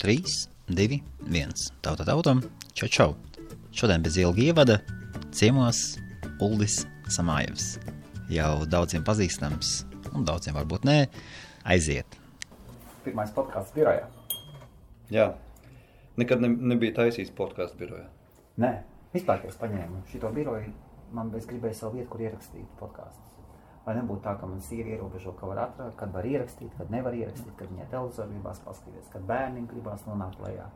[0.00, 1.52] 3, 2, 1.
[1.84, 2.40] Tauta tautam,
[2.72, 3.10] čau čau.
[3.76, 4.78] Šodien bez ilga ievada
[5.28, 5.98] ciemos
[6.40, 7.74] Uldis Samājevs.
[8.32, 9.82] Jau daudziem pazīstams,
[10.16, 10.96] un daudziem varbūt nē,
[11.68, 12.16] aiziet.
[13.04, 14.06] Pirmais podkāsts birojā.
[15.12, 15.34] Jā,
[16.16, 18.08] nekad ne, nebija taisīts podkāstu birojā.
[18.64, 18.72] Nē,
[19.12, 20.72] vispār, es paņēmu šo biroju,
[21.12, 23.39] man es gribēju savu vietu, kur ierakstīt podkāstus.
[23.86, 27.14] Lai nebūtu tā, ka man sīvi ierobežo, ka var atrast, kad var ierakstīt, kad nevar
[27.16, 30.66] ierakstīt, kad viņai televizorā gribās paskatīties, kad bērniem gribās nonākt lejā.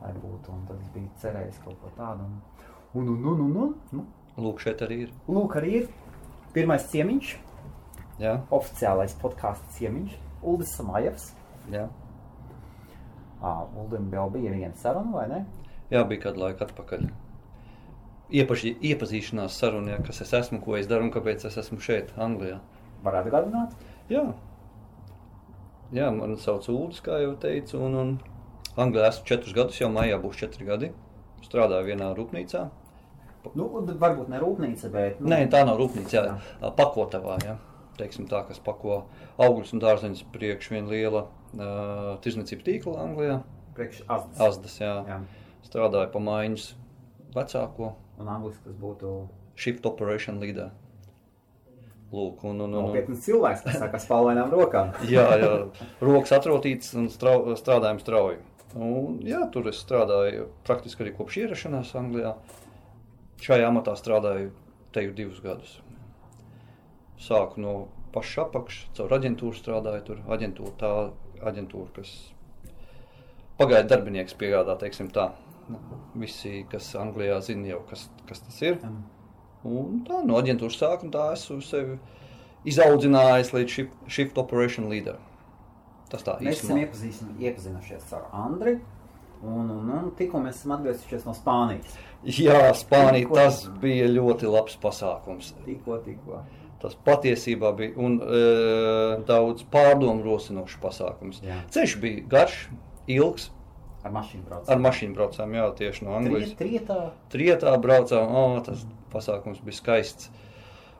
[0.00, 2.24] Lai būtu, un tad es biju cerējis kaut ko tādu.
[2.24, 2.40] Un,
[2.94, 4.06] un, un, un, un, un, nu,
[4.40, 5.12] Lūk, šeit arī ir.
[5.28, 5.88] lūk, arī ir
[6.54, 7.34] pirmais ciemiņš,
[8.20, 11.28] Jā, oficiālais podkāstu ciemiņš, Uldis Samājevs.
[11.72, 11.86] jā.
[13.40, 15.44] Ā, Uldim jau bija viena saruna, vai ne?
[15.90, 17.06] jā bija kādu laiku atpakaļ.
[18.30, 22.60] Iepaži, iepazīšanās sarunā, kas es esmu, ko es daru un kāpēc es esmu šeit, Anglijā.
[23.02, 23.72] Varētu atgādināt?
[24.12, 24.22] Jā,
[25.96, 28.12] jā man sauc Uldis, kā jau teicu, un, un
[28.78, 30.92] Anglijā esmu četrus gadus, jau maijā būs četri gadi.
[31.42, 32.68] Strādāju vienā rūpnīcā.
[33.56, 33.66] Nu,
[33.98, 35.18] varbūt ne rūpnīca, bet.
[35.18, 37.56] Nu, Nē, tā nav rūpnīca, jā, pakotavā, jā.
[37.98, 39.06] Teiksim tā, kas pako
[39.40, 43.40] augļus un dārzeņus priekš viena liela uh, tirzniecība tīkla Anglijā.
[43.76, 44.38] Priekš Azdas.
[44.46, 44.92] Azdas, jā.
[45.08, 45.18] Jā.
[45.66, 46.68] Strādāju pa maiņas
[47.34, 49.14] vecāko Un angliski tas būtu
[49.60, 50.70] shift operation leader.
[52.10, 54.90] Lūk, un, un, un, nopietns cilvēks, kas saka, spalvainām rokām.
[55.14, 55.50] jā, jā,
[56.02, 58.40] rokas atrotītas un strau, strādājam strauji.
[58.74, 62.34] Un, jā, tur es strādāju praktiski arī kopš ierašanās Anglijā.
[63.42, 64.50] Šajā amatā strādāju
[64.94, 65.78] te jau divus gadus.
[67.20, 67.74] Sāku no
[68.14, 70.22] paša apakšas, caur aģentūru strādāju tur.
[70.34, 70.92] Aģentūra tā
[71.46, 72.14] aģentūra, kas
[73.60, 75.30] pagaidu darbinieks piegādā, teiksim tā.
[76.14, 78.78] Visi, kas Anglijā zina jau, kas, kas tas ir.
[79.64, 81.98] Un tā no aģentūras sākuma tā esmu sevi
[82.70, 85.18] izaudzinājis līdz shift, shift operation leader.
[86.10, 86.86] Tas tā Mēs esam īstenībā.
[86.88, 88.78] iepazīstinu, iepazinušies ar Andri.
[89.40, 91.94] Un, un, un tikko mēs esam atgriezušies no Spānijas.
[92.28, 95.54] Jā, Spānija Tikko- tas bija ļoti labs pasākums.
[95.64, 96.42] Tikko, tikko.
[96.80, 98.42] Tas patiesībā bija un, e,
[99.28, 101.40] daudz pārdomu rosinošs pasākums.
[101.44, 101.56] Jā.
[101.72, 102.58] Ceļš bija garš,
[103.08, 103.50] ilgs.
[104.00, 104.72] Ar mašīnu braucam.
[104.72, 106.54] Ar mašīnu braucām, jā, tieši no Anglijas.
[106.56, 107.00] Triet, trietā.
[107.32, 110.30] Trietā braucām, oh, tas pasākums bija skaists.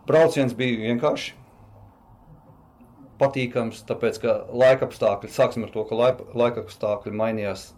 [0.09, 1.37] Brauciens bija vienkārši
[3.21, 7.71] patīkams, tāpēc ka laika apstākļi, sāksim ar to, ka laika, apstākļi mainījās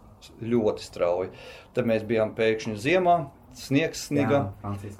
[0.43, 1.31] ļoti strauji.
[1.75, 3.17] Tad mēs bijām pēkšņi ziemā,
[3.59, 4.45] sniegs sniga,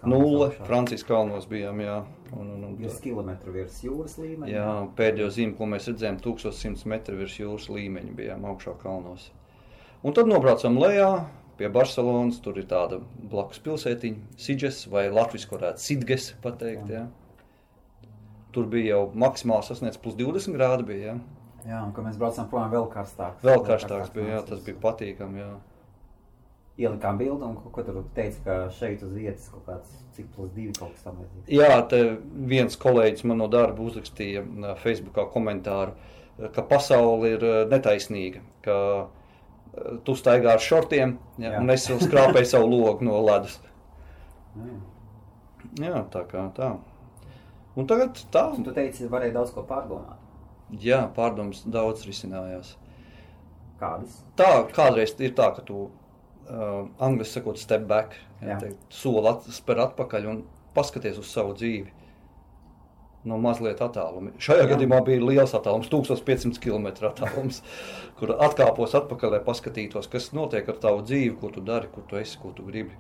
[0.07, 0.51] nulle.
[0.67, 2.01] Francijas kalnos bijām, jā.
[2.33, 4.50] Un, un, un, 2 km virs jūras līmeņa.
[4.50, 4.67] jā,
[4.97, 9.29] pēdējo zīmi, ko mēs redzējām, 1100 metru virs jūras līmeņa bijām augšā kalnos.
[10.03, 11.09] Un tad nobraucām lejā
[11.57, 12.99] pie Barcelonas, tur ir tāda
[13.31, 17.05] blakus pilsētiņa, Sidžes vai Latvijas varētu Sidges pateikt, jā.
[18.53, 21.15] Tur bija jau maksimāli sasniedz plus 20 grādi bija, jā.
[21.69, 23.45] jā, un kad mēs braucām prom, vēl karstāks.
[23.45, 25.53] Vēl karstāks bija, jā, tas bija patīkami, jā.
[26.83, 30.49] Ielikām bildi, un ko, ko tur teica, ka šeit uz vietas kaut kāds cik plus
[30.57, 31.51] 2 kaut kas tam līdzīgs.
[31.53, 31.99] Jā, te
[32.49, 34.41] viens kolēģis man no darba uzrakstīja
[34.81, 35.93] Facebookā komentāru,
[36.53, 39.03] ka pasaule ir ā, netaisnīga, ka ā,
[40.06, 43.59] tu staigā ar šortiem, ja, un es skrāpēju savu logu no ledus.
[45.81, 46.03] Jā.
[46.13, 46.75] Tā kā tā.
[47.73, 50.19] Un tagad tā, Un tu teici, varēja daudz ko pārdomāt.
[50.81, 52.75] jā, pārdomas daudz risinājās.
[53.79, 54.19] Kādas?
[54.38, 59.50] Tā kādreiz ir tā, ka tu uh, angļuiski sakot step back, ja, teikt, soli at,
[59.50, 60.44] spēr atpakaļ un
[60.78, 61.89] paskaties uz savu dzīvi.
[63.23, 64.34] No mazliet attāluma.
[64.44, 64.69] Šajā Jā.
[64.73, 67.61] gadījumā bija liels attālums, 1500 km attālums,
[68.19, 72.19] kur atkāpos atpakaļ, lai paskatītos, kas notiek ar tavu dzīvi, ko tu dari, kur tu
[72.19, 72.97] esi, ko tu gribi.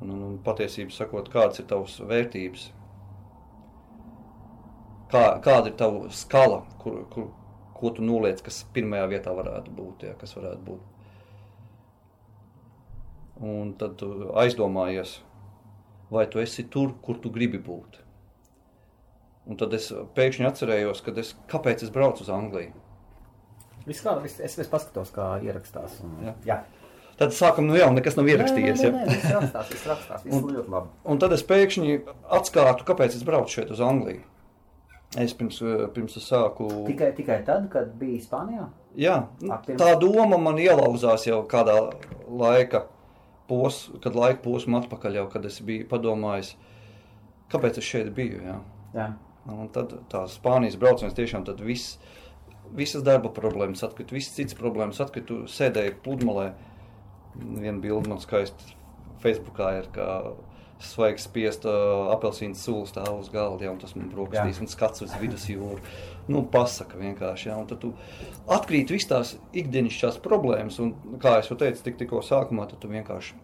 [0.00, 2.66] Un, un, un patiesībā sakot, kādas ir tavas vērtības,
[5.12, 7.30] kā, kāda ir tava skala, kur, kur,
[7.76, 10.86] ko tu noliec, kas pirmajā vietā varētu būt, ja, kas varētu būt.
[13.46, 14.10] Un tad tu
[14.42, 15.20] aizdomājies,
[16.12, 18.00] vai tu esi tur, kur tu gribi būt.
[19.46, 22.72] Un tad es pēkšņi atcerējos, kad es, kāpēc es braucu uz Angliju.
[23.86, 26.00] Viss kā, viss, es, es paskatos, kā ierakstās.
[26.04, 26.34] Un, Jā.
[26.46, 26.58] jā.
[27.20, 28.80] Tad sākam no jauna, nekas nav ierakstījies.
[28.84, 29.06] Nē, nē, Ja?
[29.06, 30.88] nē, viss rakstās, viss rakstās, viss Un- ļoti labi.
[31.04, 31.96] Un tad es pēkšņi
[32.38, 34.22] atklātu, kāpēc es braucu šeit uz Angliju.
[35.18, 36.68] Es pirms, eh, pirms es sāku.
[36.86, 38.68] Tikai, tikai tad, kad bija Spānijā?
[38.96, 41.92] Jā, nu, Ak, pirms- tā doma man ielauzās jau kādā
[42.28, 42.84] laika
[43.48, 46.54] posmā, kad laika posmā atpakaļ, jau, kad es biju padomājis,
[47.50, 48.40] kāpēc es šeit biju.
[48.46, 48.60] Jā.
[48.94, 49.08] Jā.
[49.50, 51.98] Un tad tā Spānijas brauciens tiešām tad viss,
[52.76, 55.28] visas darba problēmas atkrita, visas citas problēmas atkrita.
[55.32, 56.52] Tu sēdēji pludmalē,
[57.40, 58.76] viena bilde man skaisti
[59.24, 60.08] Facebookā ir, kā
[60.80, 65.04] svaigs spiest uh, apelsīnu sulu stāv uz galda, ja, un tas man brokastīs un skats
[65.04, 65.80] uz vidusjūru.
[66.32, 67.92] Nu, pasaka vienkārši, ja, un tad tu
[68.50, 72.90] atkrīt viss tās ikdienišķās problēmas, un, kā es jau teicu, tik, tikko sākumā, tad tu
[72.92, 73.36] vienkārši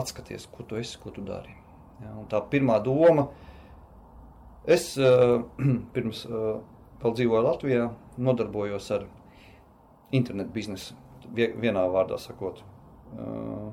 [0.00, 1.52] atskaties, ko tu esi, ko tu dari.
[2.02, 3.28] Ja, un tā pirmā doma,
[4.66, 5.42] es uh,
[5.94, 6.58] pirms uh,
[7.02, 9.06] vēl dzīvoju Latvijā, nodarbojos ar
[10.14, 10.94] internetu biznesu,
[11.34, 12.62] vie- vienā vārdā sakot.
[13.14, 13.72] Uh,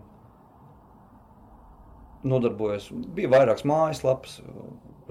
[2.24, 2.92] nodarbojos.
[3.16, 4.40] Bija vairākas mājaslapas,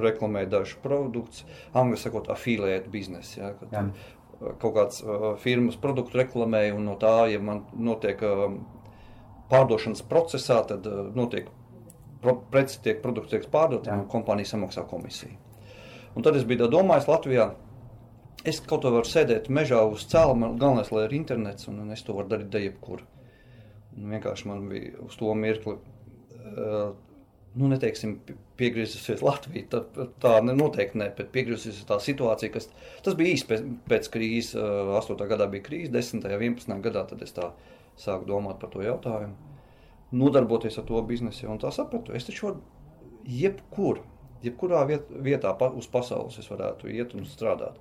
[0.01, 1.45] reklamēja dažus produktus,
[1.77, 3.41] angļu sakot, afiliētu biznesu.
[3.41, 3.83] Ja, kad Jā.
[4.63, 8.47] kaut kāds uh, firmas produktu reklamēja, un no tā, ja man notiek uh,
[9.51, 11.51] pārdošanas procesā, tad uh, notiek
[12.23, 13.99] pro, preci tiek produkts tiek pārdot, Jā.
[13.99, 15.37] un kompānija samaksā komisiju.
[16.17, 17.51] Un tad es biju domājis Latvijā.
[18.49, 21.93] Es kaut kā varu sēdēt mežā uz cēlā, man galvenais, lai ir internets, un, un
[21.93, 23.05] es to varu darīt de jebkur.
[23.99, 26.95] Un vienkārši man bija uz to mirkli, uh,
[27.61, 29.67] nu, neteiksim, pie- piegriezusies Latvija.
[29.75, 32.71] Tā, tā noteikti ne, bet piegriezusies tā situācija, kas
[33.05, 34.55] tas bija īsti pēc, pēc krīzes.
[34.57, 35.21] Uh, 8.
[35.31, 36.25] gadā bija krīze, 10.
[36.25, 36.81] un 11.
[36.87, 37.53] gadā tad es tā
[38.01, 39.37] sāku domāt par to jautājumu.
[40.17, 42.63] Nodarboties ar to biznesu, un tā sapratu, es taču varu
[43.31, 44.01] jebkur,
[44.45, 47.77] jebkurā viet, vietā pa, uz pasaules es varētu iet un strādāt.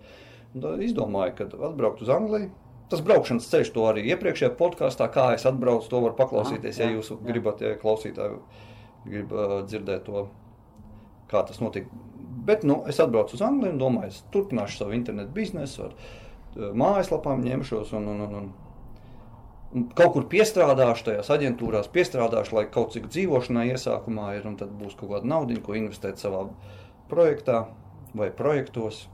[0.53, 2.49] Un tad izdomāju, ka atbraukt uz Angliju.
[2.89, 6.95] Tas braukšanas ceļš, to arī iepriekšējā podkāstā, kā es atbraucu, to var paklausīties, Jā, ja
[6.97, 7.19] jūs jā.
[7.27, 8.39] gribat, ja klausītāji
[9.05, 10.23] grib uh, dzirdēt to,
[11.29, 11.93] kā tas notika.
[12.47, 16.71] Bet nu, es atbraucu uz Angliju un domāju, es turpināšu savu internetu biznesu, ar uh,
[16.81, 18.49] mājaslapām ņemšos un, un, un, un
[19.69, 24.95] kaut kur piestrādāšu, tajās aģentūrās piestrādāšu, lai kaut cik dzīvošanai iesākumā ir, un tad būs
[24.97, 26.47] kaut kāda nauda, ko investēt savā
[27.11, 27.67] projektā
[28.17, 29.05] vai projektos.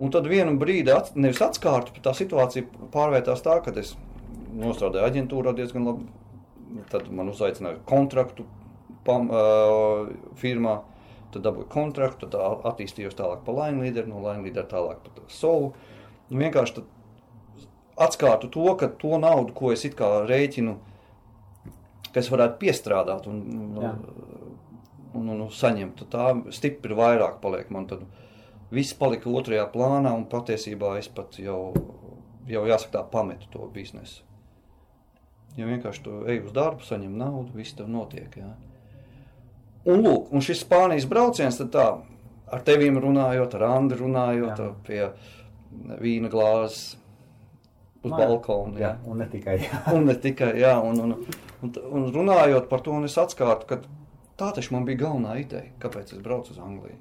[0.00, 3.94] Un tad vienu brīdi, at, nevis atskārtu, bet tā situācija pārvērtās tā, ka es
[4.56, 6.08] nostrādāju aģentūrā diezgan labi.
[6.90, 8.46] Tad man uzaicināja kontraktu
[9.04, 10.06] pam, uh,
[10.38, 10.80] firmā,
[11.34, 15.26] tad dabūju kontraktu, tad a- attīstījos tālāk pa line leader, no line leader tālāk pa
[15.28, 15.72] sovu.
[16.30, 16.88] Un vienkārši tad
[18.00, 20.76] atskārtu to, ka to naudu, ko es it kā rēķinu,
[22.10, 23.42] ka es varētu piestrādāt un,
[23.80, 23.92] Jā.
[25.14, 28.06] un, un, un saņemt, tā stipri vairāk paliek man tad.
[28.70, 31.72] Viss palika otrajā plānā, un patiesībā es pat jau,
[32.46, 34.22] jau jāsaka, tā pametu to biznesu.
[35.58, 38.30] Ja vienkārši tu ej uz darbu, saņem naudu, viss tev notiek.
[38.38, 38.52] Jā.
[39.90, 41.88] Un, lūk, un šis Spānijas brauciens, tad tā,
[42.52, 44.70] ar tevīm runājot, ar Andru runājot, Jā.
[44.86, 45.02] pie
[45.98, 47.00] vīna glāzes,
[48.04, 48.16] uz jā.
[48.18, 48.80] balkona.
[48.80, 49.58] Jā, un ne tikai.
[49.64, 49.82] Jā.
[49.96, 51.14] Un ne tikai, jā, un, un,
[51.62, 53.80] un, un runājot par to, es atskārtu, ka
[54.40, 56.98] tā taču man bija galvenā ideja, kāpēc es braucu uz Angliju.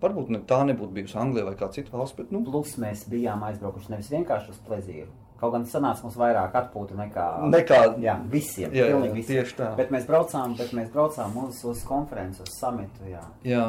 [0.00, 3.42] Varbūt ne, tā nebūtu bijusi Anglija vai kāda cita valsts, bet nu, Plus mēs bijām
[3.50, 5.10] aizbraukuši nevis vienkārši uz plezīru.
[5.40, 7.26] Kaut gan sanāca mums vairāk atpūta nekā.
[7.52, 8.72] nekā Jā, visiem.
[8.76, 9.38] Jā, jā, visiem.
[9.40, 9.70] tieši tā.
[9.76, 13.08] Bet mēs braucām, bet mēs braucām uz, uz konferenci, uz samitu.
[13.08, 13.22] Jā.
[13.48, 13.64] Jā.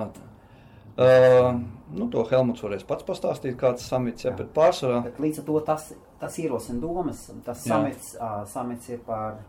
[1.02, 1.62] Uh,
[1.98, 4.38] nu, to Helmuts varēs pats pastāstīt, kāds samits, ja, Jā.
[4.42, 5.88] bet pārsvarā Bet līdz ar to tas,
[6.22, 7.24] tas ierosina domas.
[7.46, 9.42] Tas samits, uh, samits ir par.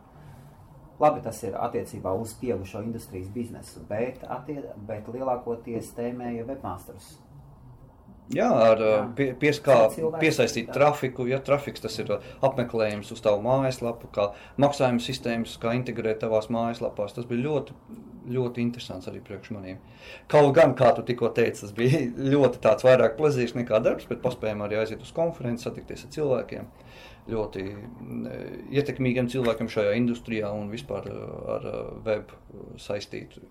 [1.02, 7.16] Labi, tas ir attiecībā uz pieaugušo industrijas biznesu, bet, attie, bet lielākoties tēmēja webmasters.
[8.30, 8.82] Jā, ar.
[9.16, 10.76] Pie, pies, kā Cilvēki, piesaistīt jā.
[10.76, 11.26] trafiku.
[11.28, 12.12] Ja trafiks tas ir
[12.44, 14.30] apmeklējums uz tavu mājaslapu, kā
[14.62, 17.16] maksājuma sistēmas, kā integrēt tavās mājaslapās.
[17.16, 17.76] Tas bija ļoti,
[18.30, 19.78] ļoti interesants arī priekš maniem.
[20.30, 22.02] Kaut gan, kā tu tikko teici, tas bija
[22.34, 26.70] ļoti tāds vairāk plezīrs nekā darbs, bet paspējām arī aiziet uz konferenci, satikties ar cilvēkiem.
[27.32, 28.30] Ļoti mm,
[28.74, 31.26] ietekmīgiem cilvēkiem šajā industrijā un vispār uh,
[31.56, 32.32] ar uh, web
[32.82, 33.44] saistītu,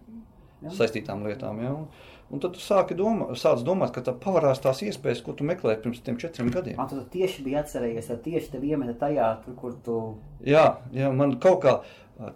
[0.62, 0.74] Jā.
[0.82, 1.62] saistītām lietām.
[1.64, 1.72] Ja?
[1.80, 1.88] Un,
[2.36, 5.86] un tad tu sāki domā, sāc domāt, ka tā pavarās tās iespējas, ko tu meklēji
[5.86, 6.76] pirms tiem četriem gadiem.
[6.82, 9.98] Man tu tieši bija atcerējies, ka tieši tev iemeta tajā, kur tu.
[10.44, 11.78] Jā, jā, man kaut kā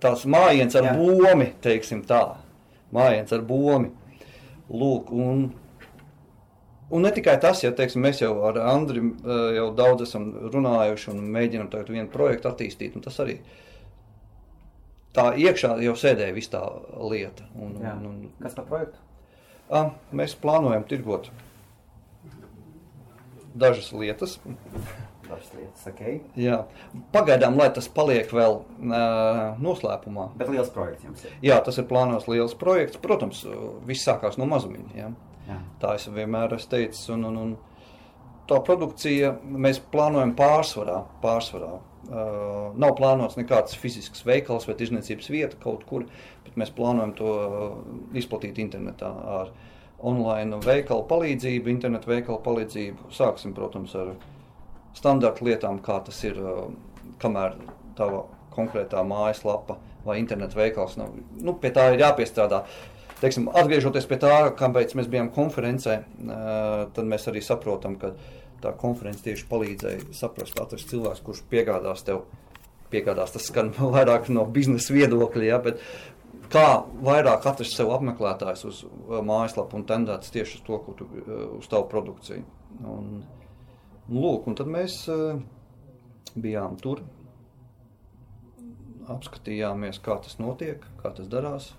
[0.01, 0.95] tāds mājiens ar Jā.
[0.97, 2.23] būmi, teiksim tā.
[2.95, 3.91] Mājiens ar būmi.
[4.65, 5.43] Lūk, un,
[6.89, 11.11] un ne tikai tas, ja teiksim, mēs jau ar Andriu eh, jau daudz esam runājuši
[11.13, 13.39] un mēģinam tagad vienu projektu attīstīt, un tas arī
[15.15, 16.63] tā iekšā jau sēdēja viss tā
[17.11, 17.45] lieta.
[17.55, 17.93] Un, Jā.
[17.99, 19.01] un, un, Kas par projektu?
[19.69, 21.29] a, mēs plānojam tirgot
[23.55, 24.39] dažas lietas.
[25.25, 26.01] Dažas lietas, ok.
[26.39, 26.59] Jā.
[27.13, 30.29] Pagaidām, lai tas paliek vēl uh, noslēpumā.
[30.39, 31.37] Bet liels projekts jums ir.
[31.45, 33.01] Jā, tas ir plānots liels projekts.
[33.01, 33.41] Protams,
[33.87, 34.91] viss sākās no mazumiņa.
[34.97, 35.09] Ja?
[35.49, 35.57] Jā.
[35.81, 37.09] Tā es vienmēr esmu teicis.
[37.15, 37.55] Un, un, un
[38.49, 41.01] tā produkcija mēs plānojam pārsvarā.
[41.25, 41.73] pārsvarā.
[42.05, 46.03] Uh, nav plānots nekāds fizisks veikals vai tirzniecības vieta kaut kur,
[46.45, 47.79] bet mēs plānojam to uh,
[48.13, 49.49] izplatīt internetā ar
[50.05, 53.09] online veikalu palīdzību, internetu veikalu palīdzību.
[53.15, 54.13] Sāksim, protams, ar
[54.95, 56.69] standarta lietām, kā tas ir, uh,
[57.21, 57.57] kamēr
[57.97, 58.25] tava
[58.55, 61.15] konkrētā mājaslapa vai internetu veikals nav.
[61.41, 62.63] Nu, pie tā ir jāpiestrādā.
[63.21, 66.01] Teiksim, atgriežoties pie tā, kāpēc mēs bijām konferencē,
[66.95, 68.11] tad mēs arī saprotam, ka
[68.63, 72.25] tā konference tieši palīdzēja saprast, atrast cilvēks, kurš piegādās tev.
[72.91, 75.81] Piegādās tas skan vairāk no biznesa viedokļa, ja, bet
[76.53, 76.67] kā
[77.07, 78.83] vairāk atrast sev apmeklētājs uz
[79.25, 81.09] mājaslapu un tendēts tieši uz to, tu,
[81.57, 82.43] uz tavu produkciju.
[82.83, 83.23] Un,
[84.09, 84.97] lūk, un tad mēs
[86.35, 87.01] bijām tur,
[89.11, 91.73] apskatījāmies, kā tas notiek, kā tas darās.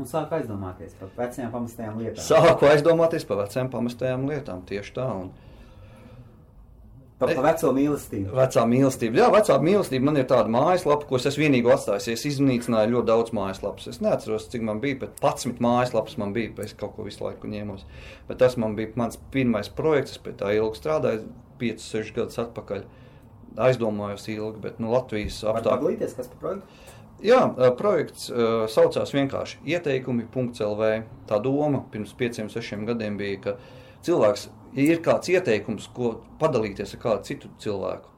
[0.00, 2.24] Un sāku aizdomāties par vecajām pamestajām lietām.
[2.24, 5.06] Sāku aizdomāties par vecajām pamestajām lietām, tieši tā.
[5.24, 5.30] Un...
[5.34, 5.49] Par
[7.20, 8.32] pa veco mīlestību.
[8.36, 9.20] Vecā mīlestība.
[9.20, 10.06] Jā, vecā mīlestība.
[10.08, 12.14] Man ir tāda mājaslapa, ko es vienīgi atstāju.
[12.14, 13.90] Es iznīcināju ļoti daudz mājaslapas.
[13.92, 16.54] Es neatceros, cik man bija, bet 11 mājaslapas man bija.
[16.64, 17.84] Es kaut ko visu laiku ņēmos.
[18.30, 20.16] Bet tas man bija mans pirmais projekts.
[20.16, 21.28] Es pie tā ilgi strādāju,
[21.60, 22.86] 5-6 gadus atpakaļ.
[23.60, 25.98] Aizdomājos ilgi, bet nu, Latvijas apstākļi.
[26.00, 26.80] Kas par projektu?
[27.20, 27.40] Jā,
[27.76, 30.86] projekts uh, saucās vienkārši ieteikumi.lv.
[31.28, 33.56] Tā doma pirms pieciem, sešiem gadiem bija, ka
[34.06, 34.46] cilvēks,
[34.76, 38.08] ja ir kāds ieteikums, ko padalīties ar kādu citu cilvēku,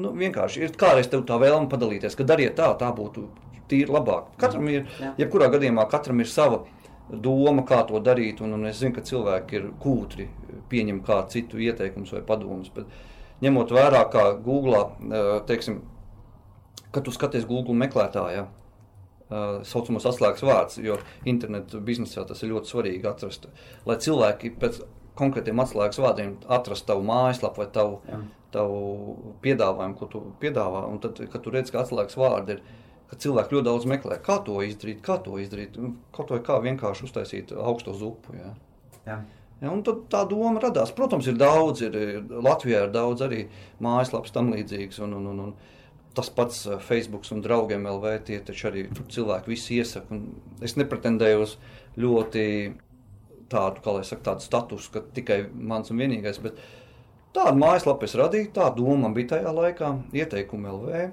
[0.00, 3.26] nu, vienkārši ir kādreiz tev tā vēlme padalīties, ka dariet tā, tā būtu
[3.70, 4.32] tīri labāk.
[4.40, 4.86] Katram ir,
[5.18, 6.64] jebkurā gadījumā, katram ir sava
[7.10, 10.28] doma, kā to darīt, un, un es zinu, ka cilvēki ir kūtri
[10.70, 12.86] pieņem kādu citu ieteikumus vai padomus, bet
[13.42, 14.84] ņemot vērā, kā Google,
[15.48, 15.80] teiksim,
[16.94, 22.72] kad tu skaties Google meklētājā, uh, saucamos atslēgas vārdus, jo internetu biznesā tas ir ļoti
[22.72, 23.48] svarīgi atrast,
[23.86, 24.80] lai cilvēki pēc
[25.18, 28.20] konkrētiem atslēgas vārdiem atrastu tavu mājaslapu vai tavu, Jā.
[28.54, 30.84] tavu piedāvājumu, ko tu piedāvā.
[30.90, 32.62] Un tad, kad tu redz, ka atslēgas vārdi ir,
[33.10, 35.76] ka cilvēki ļoti daudz meklē, kā to izdarīt, kā to izdarīt,
[36.14, 38.36] kaut vai kā vienkārši uztaisīt augsto zupu.
[38.38, 38.54] Jā.
[39.08, 39.20] Jā.
[39.60, 40.92] Ja, un tad tā doma radās.
[40.96, 41.96] Protams, ir daudz, ir,
[42.30, 43.42] Latvijā ir daudz arī
[43.84, 45.02] mājaslapas tam līdzīgas.
[45.04, 45.76] Un, un, un, un,
[46.10, 50.18] Tas pats eh, Facebook un draugiem LV, tie taču arī cilvēki visi iesaka.
[50.66, 51.52] Es nepretendēju uz
[52.02, 52.42] ļoti
[53.50, 56.60] tādu, kā lai saka, tādu statusu, ka tikai mans un vienīgais, bet
[57.36, 61.08] tādu mājaslapu es radīju, tā doma bija tajā laikā, ieteikumi LV.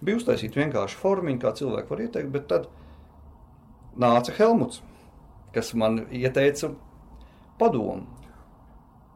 [0.00, 2.70] Bija uztaisīta vienkārši formiņa, kā cilvēki var ieteikt, bet tad
[4.00, 4.80] nāca Helmuts,
[5.54, 6.72] kas man ieteica
[7.60, 8.06] padomu.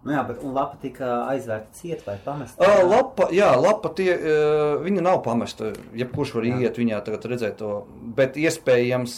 [0.05, 2.61] Nu jā, bet lapa tika aizvērta ciet vai pamesta?
[2.61, 5.71] Uh, lapa, jā, lapa tie, uh, viņa nav pamesta.
[5.97, 6.59] Jebkurš var jā.
[6.67, 7.71] iet viņā tagad redzēt to,
[8.19, 9.15] bet iespējams,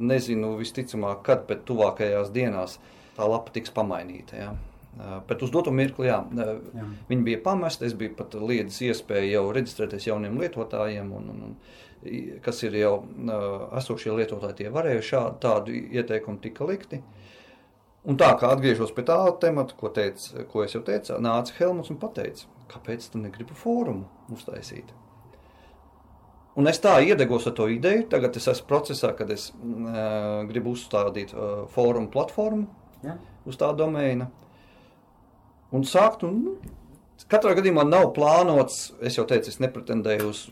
[0.00, 2.78] nezinu visticamāk, kad, bet tuvākajās dienās
[3.16, 4.40] tā lapa tiks pamainīta.
[4.40, 4.50] Jā.
[4.90, 6.86] Uh, bet uz doto mirkli, jā, uh, jā.
[7.08, 12.40] viņi bija pamesti, es biju pat liedzis iespēju jau reģistrēties jauniem lietotājiem, un, un, un,
[12.42, 17.00] kas ir jau uh, esošie lietotāji, tie varēja šādu tādu ieteikumu tika likti.
[18.08, 21.92] Un tā kā atgriežos pie tā temata, ko, teic, ko es jau teicu, nāca Helmuts
[21.92, 24.90] un teica, kāpēc tu negribi fórumu uztaisīt.
[26.58, 28.08] Un es tā iedegos ar to ideju.
[28.10, 32.66] Tagad es esmu procesā, kad es uh, gribu uzstādīt uh, fórumu platformu
[33.06, 33.16] ja.
[33.46, 34.26] uz tā domēna.
[35.70, 36.56] Un sākt, un nu,
[37.30, 40.48] katrā gadījumā nav plānots, es jau teicu, es nepretendēju uz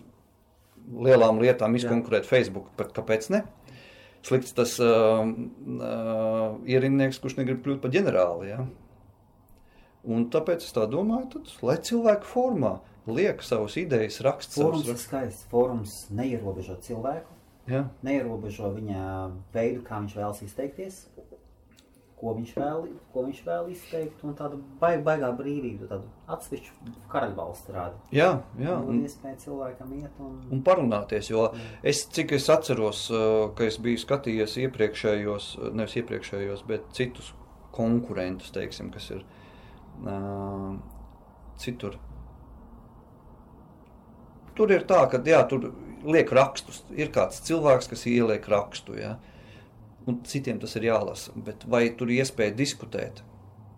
[0.89, 2.31] lielām lietām izkonkurēt ja.
[2.31, 3.43] Facebook, bet kāpēc ne?
[4.29, 8.51] slikts tas uh, uh, ierindnieks, kurš negrib kļūt par ģenerāli.
[8.51, 8.65] Ja?
[10.07, 12.77] Un tāpēc es tā domāju, tad, lai cilvēku formā
[13.09, 14.85] liek savas idejas, raksta savus.
[14.85, 15.49] Fórums ir skaists.
[15.51, 17.35] Fórums neierobežo cilvēku.
[17.69, 17.85] Ja.
[18.07, 19.03] Neierobežo viņa
[19.53, 21.03] veidu, kā viņš vēlas izteikties
[22.19, 27.75] ko viņš vēl, ko viņš vēl izteikt, un tādu baig, baigā brīvību, tādu atsevišķu karaļvalstu
[27.77, 28.01] rādu.
[28.15, 28.75] Jā, jā.
[28.91, 30.37] Un iespēja cilvēkam iet un...
[30.55, 31.65] Un parunāties, jo jā.
[31.93, 33.07] es, cik es atceros,
[33.59, 37.33] ka es biju skatījies iepriekšējos, nevis iepriekšējos, bet citus
[37.77, 39.38] konkurentus, teiksim, kas ir uh,
[41.59, 41.99] citur.
[44.59, 45.71] Tur ir tā, ka, jā, tur
[46.07, 49.17] liek rakstus, ir kāds cilvēks, kas ieliek rakstu, jā.
[50.09, 51.35] Un citiem tas ir jālasa.
[51.37, 53.23] Bet vai tur ir iespēja diskutēt?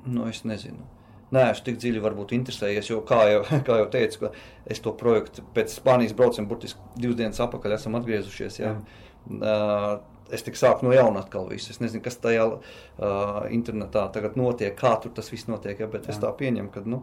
[0.06, 0.86] Nu, es nezinu.
[1.34, 4.30] Nē, es tik dziļi varbūt interesējies, jo, kā jau, kā jau teicu,
[4.70, 8.58] es to projektu pēc Spānijas brauciena, burtiski divas dienas atpakaļ esam atgriezušies.
[8.62, 8.72] Jā.
[9.30, 10.00] Uh,
[10.34, 11.72] es tik sāku no jauna atkal visu.
[11.72, 12.60] Es nezinu, kas tajā uh,
[13.52, 16.14] internetā tagad notiek, kā tur tas viss notiek, ja, bet jā.
[16.14, 17.02] es tā pieņemu, ka nu,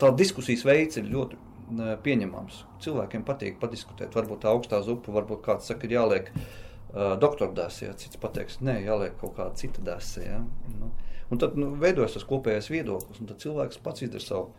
[0.00, 2.60] tā diskusijas veids ir ļoti uh, pieņemams.
[2.84, 4.14] Cilvēkiem patīk padiskutēt.
[4.16, 8.60] Varbūt tā augstā zupa, varbūt kāds saka, ir jāliek uh, doktora dēsē, ja cits pateiks,
[8.64, 10.26] nē, jāliek kaut kāda cita dēsē.
[10.26, 10.42] Ja?
[10.80, 10.92] Nu,
[11.30, 14.52] un tad nu, veidojas tas kopējais viedoklis, un tad cilvēks pats izdara savu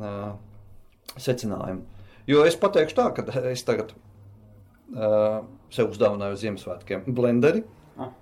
[0.00, 0.34] uh,
[1.16, 1.86] secinājumu.
[2.28, 3.94] Jo es pateikšu tā, ka es tagad
[4.94, 5.42] uh,
[5.74, 7.64] sev uzdāvināju Ziemassvētkiem blenderi.
[7.98, 8.14] Ah.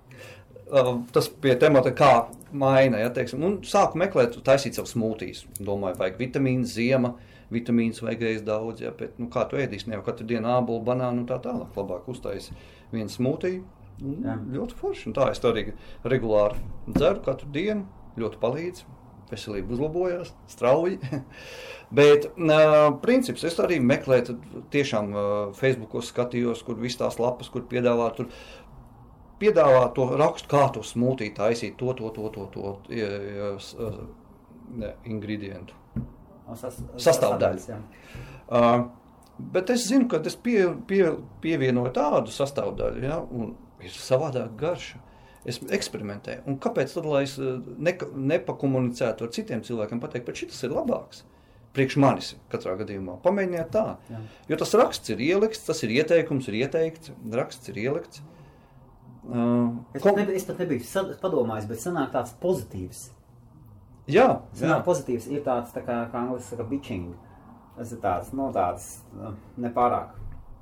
[0.67, 2.11] Uh, tas pie temata, kā
[2.51, 5.45] maina, ja, teiksim, un sāku meklēt, taisīt savus smūtijas.
[5.59, 7.13] Domāju, vajag vitamīnu, ziema,
[7.53, 10.83] vitamīnus vajag ēst daudz, ja, bet, nu, kā tu ēdīsi, ne jau katru dienu ābolu,
[10.87, 12.55] banānu un tā tālāk, labāk uztaisi
[12.91, 13.63] vienu smūtiju,
[14.53, 15.71] ļoti forši, un tā es to arī
[16.05, 16.59] regulāri
[16.91, 17.87] dzeru katru dienu,
[18.19, 18.83] ļoti palīdz,
[19.31, 20.99] veselība uzlabojās, strauji,
[21.99, 25.25] bet, uh, princips, es arī meklēju, tad tiešām uh,
[25.57, 28.29] Facebookos skatījos, kur viss tās lapas, kur piedāvā tur,
[29.41, 33.75] piedāvā to rakstu, kā to smūtī taisīt, to, to, to, to, to, ja, ja, s-
[33.77, 33.99] uh,
[34.77, 35.75] ne, ingredientu.
[36.55, 37.65] Sas, Sastāvdaļas.
[37.67, 37.77] jā.
[38.47, 38.85] Uh,
[39.53, 41.03] bet es zinu, ka es pie, pie,
[41.43, 43.51] pievienoju tādu sastāvdaļu, ja, un
[43.83, 45.03] ir savādāk garša.
[45.45, 46.41] Es eksperimentēju.
[46.49, 50.73] Un kāpēc tad, lai es uh, neka, nepakomunicētu ar citiem cilvēkiem, pateikt, ka šis ir
[50.75, 51.21] labāks?
[51.77, 53.19] Priekš manis katrā gadījumā.
[53.21, 53.83] Pamēģiniet tā.
[54.09, 54.21] Jā.
[54.49, 58.23] Jo tas raksts ir ielikts, tas ir ieteikums, ir ieteikts, raksts ir ielikts.
[59.27, 63.01] Uh, Es, pat nebiju, es pat nebiju padomājis, bet sanāk tāds pozitīvs.
[64.07, 67.09] jā, Zinām, pozitīvs ir tāds, tā kā, kā angļuiski saka, bitching.
[67.77, 70.15] Tas ir tāds, nu, tāds nu, nepārāk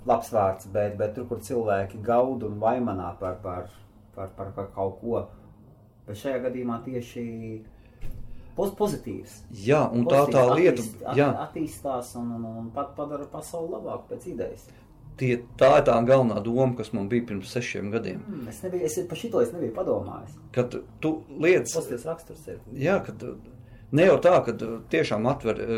[0.10, 3.70] labs vārds, bet, bet tur, kur cilvēki gaud un vaimanā par, par,
[4.16, 5.26] par, par, par kaut ko.
[6.08, 7.26] Bet šajā gadījumā tieši
[8.56, 9.40] poz, pozitīvs.
[9.66, 13.26] jā, un tā tā Pozitīvs lieta, attīst, at, jā, attīstās un, un, un pat padara
[13.32, 14.68] pasauli labāku pēc idejas.
[15.18, 18.22] tie, tā ir tā galvenā doma, kas man bija pirms sešiem gadiem.
[18.28, 20.38] Hmm, es nebiju, es par šito es nebiju padomājis.
[20.56, 22.60] Kad tu lietas, Pozitīvs raksturs ir.
[22.74, 23.24] jā, kad
[23.92, 24.54] ne jau tā, ka
[24.92, 25.74] tiešām atver eh,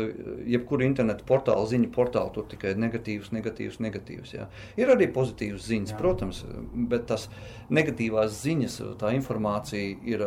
[0.54, 4.32] jebkuru internetu portālu, ziņu portālu, tur tikai negatīvs, negatīvs, negatīvs.
[4.36, 4.48] Jā.
[4.80, 5.98] Ir arī pozitīvs ziņas, Jā.
[6.00, 6.42] protams,
[6.90, 7.28] bet tas
[7.74, 10.24] negatīvās ziņas, tā informācija ir,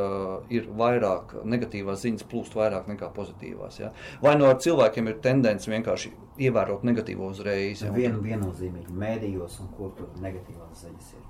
[0.54, 3.82] ir vairāk, negatīvās ziņas plūst vairāk nekā pozitīvās.
[3.82, 3.92] Jā.
[4.24, 6.14] Vai no cilvēkiem ir tendence vienkārši
[6.48, 7.82] ievērot negatīvo uzreiz?
[7.82, 11.28] jā, un Vien, viennozīmīgi mēdījos un kur tur negatīvās ziņas ir.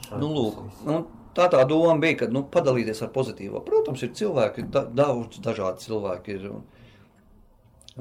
[0.00, 1.00] Šādi Nu, lūk, nu,
[1.36, 3.62] tā tā doma bija, ka nu, padalīties ar pozitīvo.
[3.66, 6.48] Protams, ir cilvēki, da, daudz dažādi cilvēki ir.
[6.50, 6.66] Un,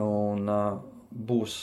[0.05, 1.55] un uh, būs,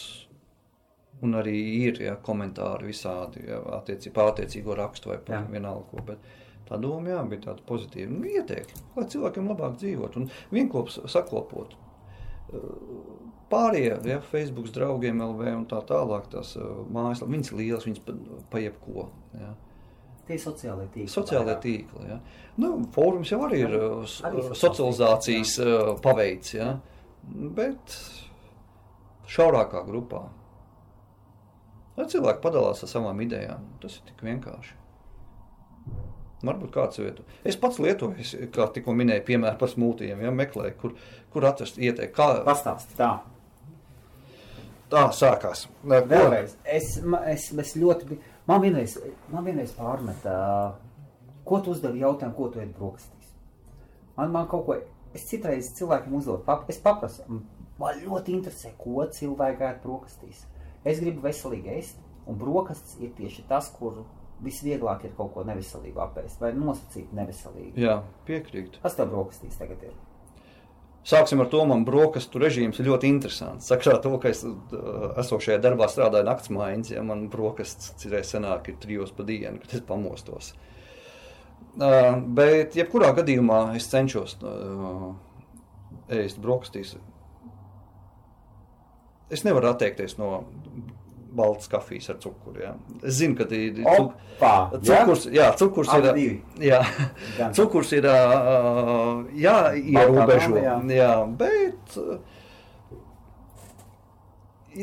[1.25, 1.57] un arī
[1.87, 6.05] ir ja, komentāri visādi ja, attiecībā attiecīgo rakstu vai par vienalga ko.
[6.11, 6.27] Bet
[6.69, 8.11] tā doma jā, bija tāda pozitīva.
[8.13, 11.79] Nu, ieteikti, lai cilvēkiem labāk dzīvot un vienkops saklopot.
[12.53, 18.01] Uh, Pārējie, ja Facebook draugiem, LV un tā tālāk, tās uh, mājaslapas, viņas lielas, viņas
[18.03, 18.15] pa,
[18.51, 19.05] pa jebko.
[19.39, 19.53] Ja.
[20.27, 21.11] Tie ir sociālie tīkli.
[21.13, 21.63] Sociālajie vairāk.
[21.63, 22.07] tīkli.
[22.11, 22.17] Ja.
[22.59, 26.73] Nu, fórums jau arī ir uh, Arī uh, sociāls socializācijas uh, paveids, ja.
[27.55, 27.95] bet
[29.31, 30.25] šaurākā grupā.
[31.97, 34.75] Lai cilvēki padalās ar savām idejām, tas ir tik vienkārši.
[36.45, 37.25] Varbūt kāds lietu.
[37.49, 40.93] Es pats lietoju, kā tikko minēju, piemēram, par smūtijiem, ja meklēju, kur,
[41.33, 42.13] kur atrast ieteikt.
[42.19, 43.09] Kā Pastāsti tā.
[44.93, 45.65] tā sākās?
[45.81, 45.95] Ko?
[46.11, 46.53] Vēlreiz.
[46.69, 46.99] Es,
[47.33, 48.97] es, es ļoti, bi- man vienreiz,
[49.33, 50.35] man vienreiz pārmeta,
[51.47, 53.33] ko tu uzdevi jautājumu, ko tu ēd brokastīs.
[54.17, 54.79] Man, man kaut ko,
[55.17, 57.25] es citreiz cilvēkiem uzdodu, pap, es paprasu,
[57.81, 60.45] man ļoti interesē, ko cilvēki ēd brokastīs.
[60.87, 64.05] Es gribu veselīgi ēst, un brokastis ir tieši tas, kur
[64.45, 67.79] visvieglāk ir kaut ko neveselīgu apēst, vai nosacīt neveselīgu.
[67.81, 68.83] Jā, piekrītu.
[68.83, 69.95] Kas tev brokastīs tagad ir?
[71.07, 73.69] Sāksim ar to, man brokastu režīms ir ļoti interesants.
[73.71, 78.33] Sakarā ar to, ka es uh, esošajā darbā strādāju naktas mājiņas, ja man brokasts cirēs
[78.35, 80.51] senāk ir trijos pa dienu, kad es pamostos.
[81.77, 85.13] Uh, bet, jebkurā gadījumā, es cenšos uh,
[86.11, 86.97] ēst brokastīs.
[89.31, 90.41] Es nevaru atteikties no
[91.37, 92.63] baltas kafijas ar cukuru.
[92.63, 92.73] Ja.
[93.03, 94.55] Es zinu, ka cuk Opa!
[94.77, 95.27] cukurs.
[95.33, 96.39] Jā, cukurs Abi ir.
[96.63, 96.81] Jā,
[97.57, 98.09] cukurs ir
[99.45, 100.57] jāierobežo.
[100.63, 100.81] Jā.
[100.97, 102.01] Jā, bet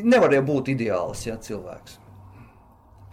[0.01, 1.99] nevar jau būt ideāls ja, cilvēks.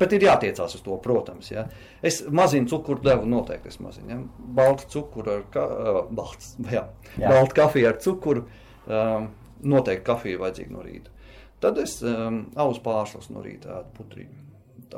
[0.00, 1.50] Bet ir jātiecās uz to, protams.
[1.52, 1.66] Ja.
[2.02, 4.14] Es mazinu cukuru devu, noteikti es mazinu.
[4.14, 4.20] Ja.
[4.56, 5.66] Baltu cukuru ar ka,
[6.08, 6.86] balts, jā.
[7.18, 7.26] Jā.
[7.26, 8.46] Baltu kafiju ar cukuru.
[8.90, 9.28] Um,
[9.60, 11.12] noteikti kafija vajadzīga no rīta.
[11.60, 14.46] Tad es um, auzu pārslas no rīta ēdu putrīnu.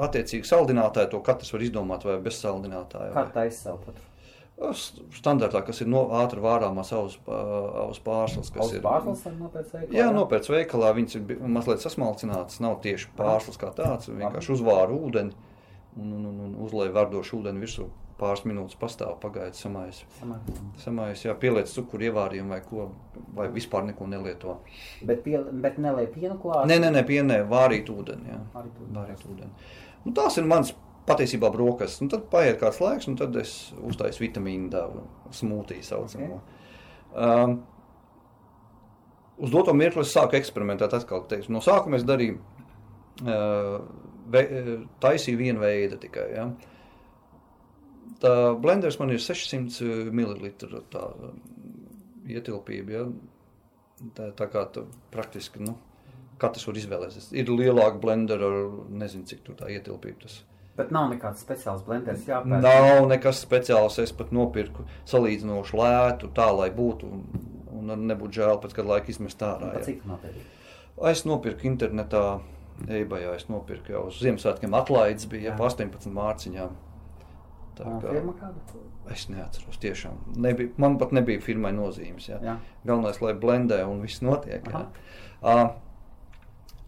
[0.02, 3.10] Attiecīgi saldinātāji to katrs var izdomāt vai bez saldinātāja.
[3.12, 4.08] Kā vai- savu patru?
[4.70, 8.82] S- Standartā, kas ir no ātri vārāmās auzu auzu pārslas, kas ir.
[8.84, 9.96] pārslas nopērts veikalā?
[9.98, 15.32] Jā, nopērts veikalā, viņas ir mazliet sasmalcinātas, nav tieši pārslas kā tāds, vienkārši uzvāra ūdeni
[15.98, 17.88] un, un, un, un uzlēja verdošu ūdeni virsū.
[18.22, 20.04] Pāris minūtes pastāv, pagaida samais.
[20.78, 22.84] Samais, jā, pieliec cukuru ievārījumu vai ko,
[23.34, 24.60] vai vispār neko nelieto.
[25.02, 26.68] Bet, pie, bet nelai pienu klāt?
[26.70, 28.38] Nē, nē, nē, pienē, vārīt ūdeni, jā.
[28.54, 28.94] Vārīt ūdeni.
[29.00, 29.50] Vārīt ūdeni.
[30.04, 30.70] Nu, tās ir mans
[31.08, 31.98] patiesībā brokas.
[32.02, 35.02] Nu, tad paiet kāds laiks, un tad es uztaisu vitamīnu devu,
[35.34, 36.38] smūtiju saucamo.
[36.38, 37.26] Okay.
[37.26, 37.56] Um,
[39.42, 41.26] uz doto mirkli es sāku eksperimentēt atkal.
[41.30, 41.52] Teikšu.
[41.54, 42.38] No sākuma es darīju,
[43.26, 43.80] uh,
[44.32, 44.44] ve,
[45.02, 46.28] taisīju vienu veidu tikai.
[46.36, 46.46] Ja.
[48.22, 48.32] Tā
[48.62, 50.52] blenders man ir 600 ml
[50.92, 51.40] tā um,
[52.30, 52.94] ietilpība.
[52.94, 53.06] Ja.
[54.16, 55.76] Tā, tā kā tu praktiski, nu,
[56.42, 57.28] katrs var izvēlēties.
[57.38, 58.48] Ir lielāka blendera,
[58.90, 60.40] nezinu, cik tā ietilpība tas.
[60.78, 62.62] Bet nav nekāds speciāls blenders jāpērk.
[62.64, 63.98] Nav nekas speciāls.
[64.00, 67.26] Es pat nopirku salīdzinoši lētu, tā lai būtu un,
[67.76, 69.74] un nebūtu žēl pēc kāda laika izmest ārā.
[69.76, 69.82] Jā.
[69.90, 70.46] cik tu nopērki?
[71.10, 72.24] Es nopirku internetā,
[72.88, 73.34] eBayā.
[73.36, 75.52] Es nopirku jau uz Ziemassvētkiem atlaides bija Jā.
[75.52, 75.58] jā.
[75.60, 76.80] pa 18 mārciņām.
[77.78, 78.82] Tā kā firma kāda?
[79.12, 80.18] es neatceros tiešām.
[80.44, 82.28] Nebija, man pat nebija firmai nozīmes.
[82.28, 82.38] Jā.
[82.44, 82.58] Jā.
[82.86, 84.68] Galvenais, lai blendē un viss notiek.
[84.68, 84.84] Jā.
[85.42, 85.64] Uh,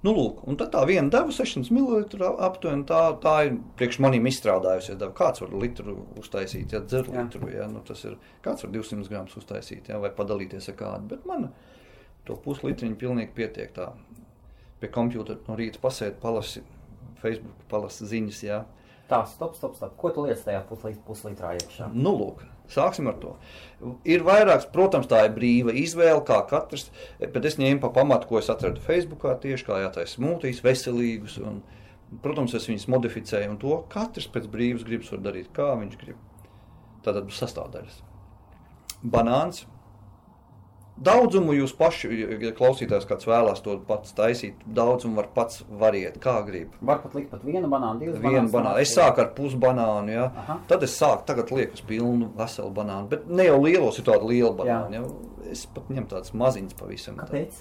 [0.04, 2.02] Nu, lūk, un tad tā viena deva 600 ml.
[2.44, 2.84] aptuveni.
[2.84, 4.98] Tā, tā ir priekš maniem izstrādājusies.
[5.00, 5.14] Deva.
[5.16, 7.22] Kāds var litru uztaisīt, ja dzer Jā.
[7.22, 7.64] litru, ja?
[7.72, 9.96] nu, tas ir kāds var 200 gramus uztaisīt, ja?
[10.02, 11.08] vai padalīties ar kādu.
[11.14, 11.46] Bet man
[12.28, 13.94] to puslitriņu pilnīgi pietiek tā.
[14.82, 16.60] Pie kompjutera no rīta pasēdi, palasi
[17.22, 18.44] Facebook, palasi ziņas.
[18.44, 18.60] Ja?
[19.08, 19.96] Tā, stop, stop, stop.
[20.00, 21.90] Ko tu liec tajā puslīt, puslitrā iekšā?
[21.92, 22.40] Nu, lūk,
[22.72, 23.34] sāksim ar to.
[24.08, 26.86] Ir vairākas, protams, tā ir brīva izvēle, kā katrs.
[27.20, 31.36] Bet es ņēmu pa pamatu, ko es atradu Facebook, tieši kā jātaisa smūtīs, veselīgus.
[31.44, 31.60] Un,
[32.24, 36.24] protams, es viņus modificēju, un to katrs pēc brīvas gribas var darīt, kā viņš grib.
[37.04, 38.00] Tātad sastāvdaļas.
[39.04, 39.66] Banāns.
[40.94, 46.36] Daudzumu jūs paši, ja klausītājs kāds vēlās to pats taisīt, daudzumu var pats variet, kā
[46.46, 46.76] grib.
[46.86, 48.78] Var pat likt pat vienu banānu, divas Vienu banānu.
[48.78, 50.28] Es sāku ar pusbanānu, ja.
[50.44, 50.60] Aha.
[50.70, 53.10] tad es sāku, tagad lieku uz pilnu veselu banānu.
[53.10, 55.00] Bet ne jau lielos, ir tāda liela banāna.
[55.00, 55.50] Ja.
[55.50, 57.18] Es pat ņemu tādas maziņas pavisam.
[57.18, 57.58] Kāpēc?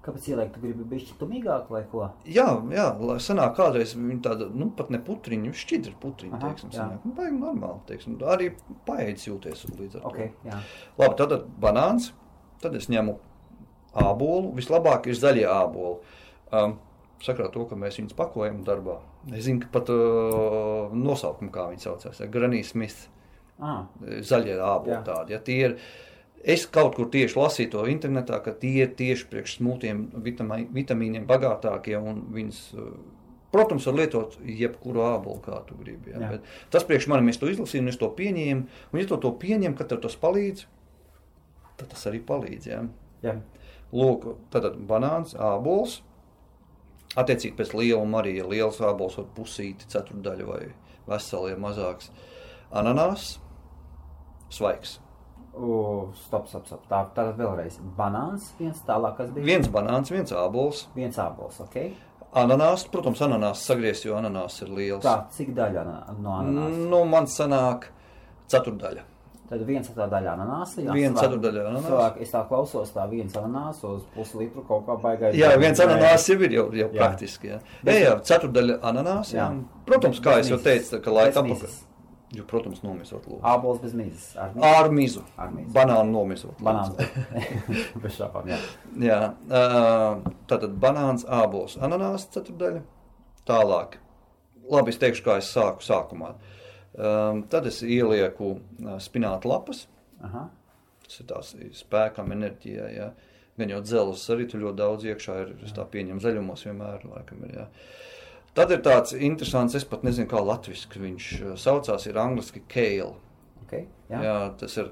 [0.00, 2.06] Kāpēc ielikt, tu gribi bišķi tumīgāk vai ko?
[2.24, 6.70] Jā, jā, lai sanāk kādreiz viņa tāda, nu pat ne putriņa, šķidra putriņa, Aha, teiksim,
[6.72, 7.02] sanāk.
[7.04, 8.14] Nu, baigi normāli, teiksim.
[8.24, 8.46] Arī
[8.88, 10.48] paēdis jūties līdz ar Ok, to.
[10.48, 10.62] jā.
[11.02, 12.10] Labi, tad banāns,
[12.64, 13.18] tad es ņemu
[14.06, 14.54] ābolu.
[14.56, 15.98] Vislabāk ir zaļie āboli.
[16.50, 16.78] Um,
[17.20, 18.98] sakrā to, ka mēs viņus pakojam darbā.
[19.36, 23.08] Es zinu, ka pat uh, nosaukumu, kā viņi saucās, ja, Granīs Smith.
[23.60, 25.02] Ah, zaļie āboli Jā.
[25.04, 25.34] tādi.
[25.36, 25.74] Ja, tie ir,
[26.44, 31.26] es kaut kur tieši lasīju to internetā, ka tie ir tieši priekš smūtiem vitamī, vitamīniem
[31.28, 32.60] bagātākie un viņas.
[32.76, 32.92] uh,
[33.50, 36.12] Protams, var lietot jebkuru ābolu, kā tu gribi.
[36.14, 36.36] Ja,
[36.70, 38.68] tas priekš manim es to izlasīju, un es to pieņēmu.
[38.92, 40.68] Un, ja tu to pieņem, ka tev tas palīdz,
[41.80, 42.68] tad tas arī palīdz.
[42.70, 42.84] Ja.
[43.26, 43.34] jā.
[43.90, 45.98] Lūk, tad banāns, ābols.
[47.18, 50.62] Attiecīgi pēc lieluma arī ir liels ābols, var pusīti, ceturdaļa vai
[51.10, 52.12] veseli, mazāks.
[52.70, 53.32] Ananās,
[54.54, 55.00] svaigs.
[55.54, 56.84] U, stop, stop, stop.
[56.88, 57.78] Tā, tātad vēlreiz.
[57.96, 59.44] Banāns, viens tālāk, kas bija?
[59.44, 60.84] Viens banāns, viens ābols.
[60.94, 61.76] Viens ābols, ok?
[62.38, 65.02] Ananās, protams, ananās sagriezt, jo ananās ir liels.
[65.02, 65.82] Tā, cik daļa
[66.22, 66.84] no ananāsa?
[66.92, 67.88] Nu, man sanāk
[68.50, 69.02] ceturdaļa.
[69.50, 70.78] Tad viens tā daļa ananāsa.
[70.78, 71.88] jā, cilvēki- ceturdaļa ananāsa.
[71.90, 75.34] cilvēki- Es tā klausos, tā viens ananāsa uz puslitru kaut kā baigā.
[75.34, 76.98] Jā, viens ananās jau ir jau, jau Jā.
[77.00, 77.48] praktiski.
[77.48, 79.32] Jā, jā, jā ceturdaļa ananās.
[79.34, 79.50] Jā.
[79.50, 79.64] Jā.
[79.86, 81.84] Protams, kā Bez es jau teicu, ka lai Bez tā mizas.
[82.30, 83.42] Jo, protams, nomisot lūdzu.
[83.50, 84.28] Ābols bez mizas.
[84.38, 84.66] Ar mizu.
[84.68, 85.22] Ar mizu.
[85.34, 85.72] Ar mizu.
[85.74, 86.60] Banānu nomisot.
[86.62, 86.94] Banāns.
[88.04, 88.58] bez šāpām, jā.
[89.02, 89.18] Jā,
[90.50, 92.84] tātad banāns, ābols, ananās ceturdaļa.
[93.50, 93.98] Tālāk.
[94.70, 96.36] Labi, es teikšu, kā es sāku sākumā.
[96.94, 98.52] Um, tad es ielieku
[99.02, 99.88] spinātu lapas.
[100.22, 100.46] Aha.
[101.06, 102.90] Tas ir tās spēkam, enerģijai.
[102.94, 103.10] Ja.
[103.58, 105.52] Gan jau dzelzs arī tur ļoti daudz iekšā ir.
[105.66, 107.02] Es tā pieņemu zaļumos vienmēr.
[107.10, 107.66] Laikam, ir, ja.
[108.54, 113.12] Tad ir tāds interesants, es pat nezinu, kā latviešu viņš ā, saucās, ir angliski kale.
[113.64, 114.22] Okay, Jā.
[114.26, 114.38] jā.
[114.58, 114.90] Tas ir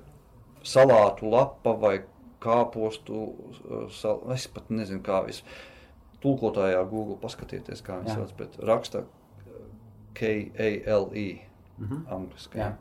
[0.62, 1.96] salātu lapa vai
[2.42, 3.24] kāpostu.
[3.66, 4.20] uh, Sal...
[4.34, 5.42] Es pat nezinu, kā vis.
[6.22, 8.18] Tulkotājā Google paskatieties, kā viņi Jā.
[8.20, 9.04] sauc, bet raksta
[10.18, 11.28] K-A-L-E.
[11.78, 12.06] Mhm.
[12.10, 12.58] Angliski.
[12.58, 12.72] Jā.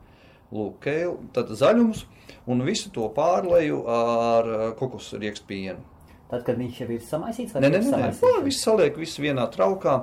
[0.50, 2.06] Lūk, kale, tad zaļums
[2.48, 5.82] un visu to pārleju ar uh, kokos riekstu pienu.
[6.30, 8.08] Tad, kad viņš jau ir samaisīts, vai Nē, nē, nē, nē.
[8.20, 9.98] Pār visu saliek, visu vienā traukā,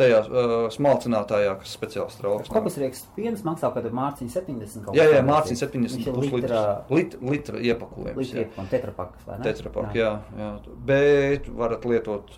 [0.00, 2.48] tajā uh, smalcinātājā, kas speciāls trauks.
[2.52, 6.06] Kokus rieks piens maksā, kad ir mārciņa 70 kaut Jā, kas jā, mārciņa Viņš 70
[6.08, 6.34] ir puslitrs.
[6.40, 6.62] litra,
[6.96, 8.16] Lit, litra iepakojums.
[8.20, 8.46] litra jā.
[8.46, 9.44] iepakojums, tetrapakas, vai ne?
[9.48, 10.10] Tetrapak, jā.
[10.34, 10.50] Jā, jā.
[10.90, 12.32] Bet varat lietot,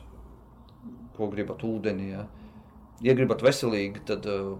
[1.16, 2.10] ko gribat, ūdeni.
[2.12, 2.26] Jā.
[3.02, 4.58] Ja gribat veselīgi, tad, uh,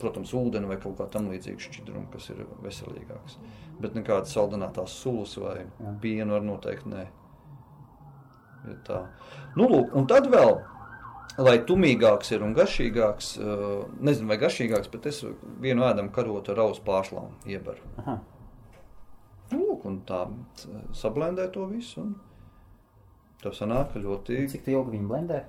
[0.00, 3.38] protams, ūdeni vai kaut kā tam līdzīgu šķidrumu, kas ir veselīgāks.
[3.82, 5.92] Bet nekādas saldinātās sulas vai Jā.
[6.02, 7.04] pienu var noteikti nē.
[8.68, 9.04] Ir tā.
[9.56, 10.56] Nu, lūk, un tad vēl,
[11.38, 15.20] lai tumīgāks ir un garšīgāks, uh, nezinu, vai garšīgāks, bet es
[15.62, 17.84] vienu ēdamu karotu ar ausu pārslām iebaru.
[18.02, 18.16] Aha.
[19.52, 20.24] Lūk, un tā
[20.58, 22.00] c- sablendē to visu.
[22.02, 22.16] un
[23.38, 25.44] Tā sanāk ļoti Cik ilgi viņu blendē?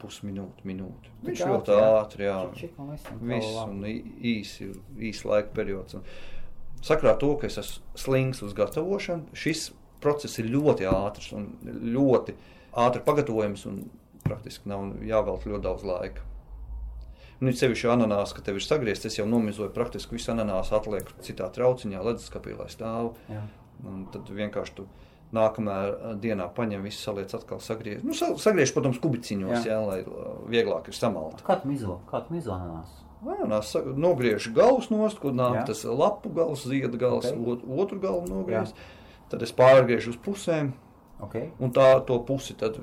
[0.00, 1.10] pusminūte, minūte.
[1.24, 1.86] Tik Viņš ātri, ļoti jā?
[2.00, 2.36] ātri, jā.
[2.54, 3.78] Čik, čik, viss, un
[4.30, 4.68] īsi,
[5.08, 5.96] īsi laika periods.
[5.96, 6.04] Un
[6.84, 9.70] sakrā to, ka es esmu slings uz gatavošanu, šis
[10.04, 11.48] process ir ļoti ātrs un
[11.96, 12.36] ļoti
[12.76, 13.80] ātri pagatavojams un
[14.28, 16.20] praktiski nav jāvelk ļoti daudz laika.
[17.42, 21.12] Un it sevišķi ananās, ka tev ir sagriezts, es jau nomizoju praktiski visu ananāsu, atlieku
[21.20, 23.10] citā trauciņā, leduskapī, lai stāv.
[23.28, 23.42] Jā.
[23.84, 24.86] Un tad vienkārši tu
[25.36, 28.00] nākamajā dienā paņem visu saliec atkal sagriež.
[28.06, 29.60] Nu, sa- sagriež, protams, kubiciņos, jā.
[29.66, 29.74] Jā.
[29.74, 31.42] Jā, lai uh, vieglāk ir samalt.
[31.44, 31.98] Kā tu mizo?
[32.08, 33.02] Kā tu mizo ananās?
[33.26, 35.60] Ananās nogriež galus nost, kur nāk Jā.
[35.60, 35.66] jā.
[35.72, 37.36] tas lapu gals, ziedu gals, Ok.
[37.36, 37.52] okay.
[37.52, 38.72] ot, otru galu nogriež.
[39.28, 40.72] Tad es pārgriežu uz pusēm,
[41.20, 41.50] Okay.
[41.58, 42.76] un tā to pusi tad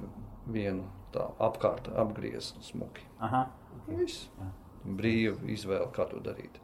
[0.50, 3.06] vienu tā apkārt apgriez smuki.
[3.24, 3.46] Aha.
[3.88, 4.28] Viss.
[4.40, 4.52] Jā.
[4.84, 6.60] Brīva izvēle, kā to darīt.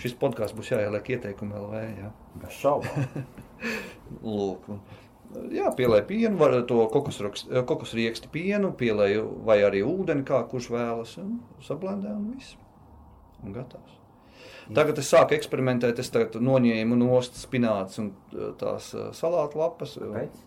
[0.00, 1.84] Šis podkāsts būs jāieliek ieteikumi LV.
[2.00, 2.10] Jā.
[2.40, 3.24] Bez šaubām.
[4.24, 4.68] Lūk,
[5.54, 11.16] jā, pielēju pienu, var to kokos rieksti pienu, pielēju vai arī ūdeni, kā kurš vēlas,
[11.22, 12.56] un sablendē un viss.
[13.44, 13.96] Un gatavs.
[14.74, 19.96] Tagad es sāku eksperimentēt, es noņēmu nost spināts un uh, tās uh, salātu lapas.
[19.98, 20.44] Kāpēc?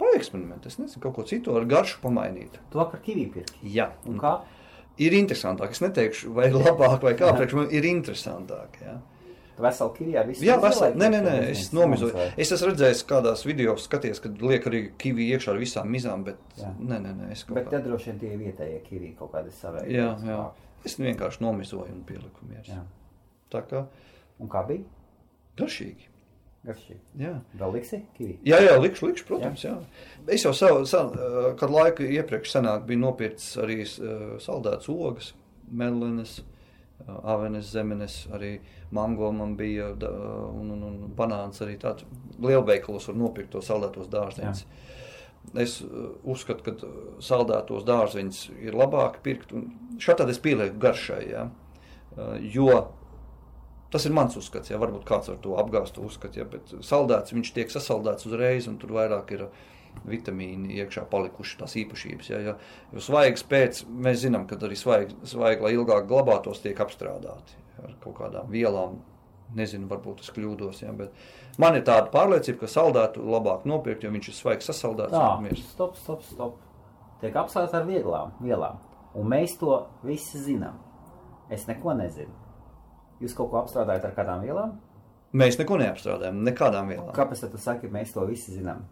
[0.00, 2.58] Paeksperimentēt, es nezinu, kaut ko citu ar garšu pamainīt.
[2.72, 3.60] Tu vakar kivī pirki.
[3.74, 4.40] Jā, Un kā?
[4.98, 5.70] ir interesantāk.
[5.76, 8.78] Es neteikšu, vai labāk, vai kā priekš man ir interesantāk.
[8.82, 8.96] Jā.
[9.56, 10.44] Tu veseli kivī ar visu?
[10.48, 10.96] Jā, veseli.
[11.00, 12.16] Nē, nē, nē, es nomizoju.
[12.40, 16.40] Es esmu redzējis, kādās video skaties, kad liek arī kivi iekšā ar visām mizām, bet
[16.56, 16.70] Jā.
[16.80, 17.76] nē, nē, nē, es kaut Bet kā.
[17.76, 19.92] te droši vien tie vietējie kivī kaut kādi savēji.
[19.98, 20.38] Jā, jā.
[20.88, 22.64] Es vienkārši nomizoju un pieliku mieru.
[22.66, 22.80] jā.
[23.52, 23.84] Tā kā
[24.40, 24.82] Un kā bija?
[25.60, 26.08] garšīgi.
[27.18, 27.32] Jā.
[27.58, 28.36] Vēl liksi kivī?
[28.46, 29.64] Jā, jā, likšu, likšu, protams.
[29.66, 29.74] Jā.
[30.30, 35.32] Es jau savu, savu, eh, kad laiku iepriekš senāk biju nopircis arī uh, saldētas ogas,
[35.66, 36.36] melenes,
[37.02, 38.52] uh, avenes, zemenes, arī
[38.94, 42.06] mango man bija un, un, un banāns arī tāds.
[42.38, 44.64] Lielveikalos var nopirkt to saldētos dārzeņus.
[45.58, 45.80] Es
[46.22, 46.92] uzskatu, ka
[47.24, 49.50] saldētos dārzeņus ir labāk pirkt.
[49.50, 51.48] un Šādi es pielieku garšai, jā.
[52.54, 52.84] Jo
[53.92, 57.52] Tas ir mans uzskats, ja varbūt kāds ar to apgāstu uzskatu, ja, bet saldēts viņš
[57.52, 59.46] tiek sasaldēts uzreiz, un tur vairāk ir
[60.08, 62.30] vitamīni iekšā palikuši tās īpašības.
[62.32, 62.54] Ja, ja,
[62.94, 67.92] jo svaigs pēc, mēs zinām, ka arī svaigi, svaigi lai ilgāk glabātos, tiek apstrādāti ar
[68.02, 69.00] kaut kādām vielām.
[69.52, 71.12] Nezinu, varbūt es kļūdos, ja, bet
[71.60, 75.12] man ir tāda pārliecība, ka saldētu labāk nopirkt, jo viņš ir svaigs sasaldēts.
[75.12, 76.54] Tā, stop, stop, stop.
[77.20, 78.80] Tiek apsvērts ar vieglām vielām.
[79.12, 79.76] Un mēs to
[80.06, 80.80] visi zinām.
[81.52, 82.41] Es neko nezinu.
[83.22, 84.72] Jūs kaut ko apstrādājat ar kādām vielām?
[85.32, 87.12] Mēs neko neapstrādājam, nekādām vielām.
[87.16, 88.82] Kāpēc tu saki, mēs to visi zinām?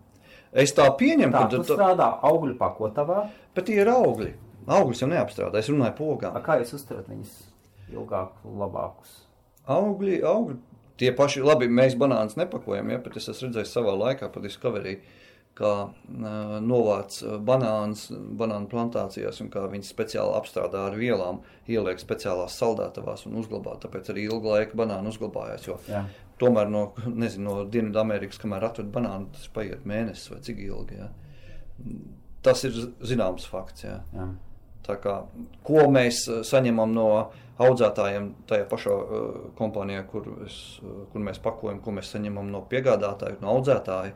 [0.53, 3.29] Es tā pieņemu, Tā, ka tu tu- strādā augļu pakotavā.
[3.55, 4.33] bet tie ir augļi.
[4.67, 6.37] Augļus jau neapstrādā, es runāju par ogām.
[6.37, 7.31] A, Kā jūs uzturat viņus
[7.93, 9.13] ilgāk, labākus?
[9.69, 10.57] Augļi, augļi.
[11.01, 14.99] Tie paši, labi, mēs banānus nepakojam, ja, bet es esmu redzējis savā laikā, pa Discovery,
[15.61, 22.03] kā uh, novāc uh, banānus banānu plantācijās un kā viņas speciāli apstrādā ar vielām, ieliek
[22.03, 23.77] speciālās saldētavās un uzglabā.
[23.85, 25.69] Tāpēc arī ilgu laiku banānu uzglabājās.
[25.69, 26.05] Jo Jā.
[26.43, 31.01] tomēr no, nezinu, no Dienvidamerikas, kamēr atved banānu, tas paiet mēnesis vai cik ilgi.
[31.01, 31.11] Ja.
[32.45, 33.85] Tas ir zināms fakts.
[33.85, 34.01] Ja.
[34.17, 34.31] Jā.
[34.87, 35.21] Tā kā,
[35.67, 37.07] ko mēs eh, saņemam no
[37.61, 39.25] audzētājiem tajā pašā uh,
[39.59, 44.15] kompānijā, kur, es, uh, kur mēs pakojam, ko mēs saņemam no piegādātāja, no audzētāja,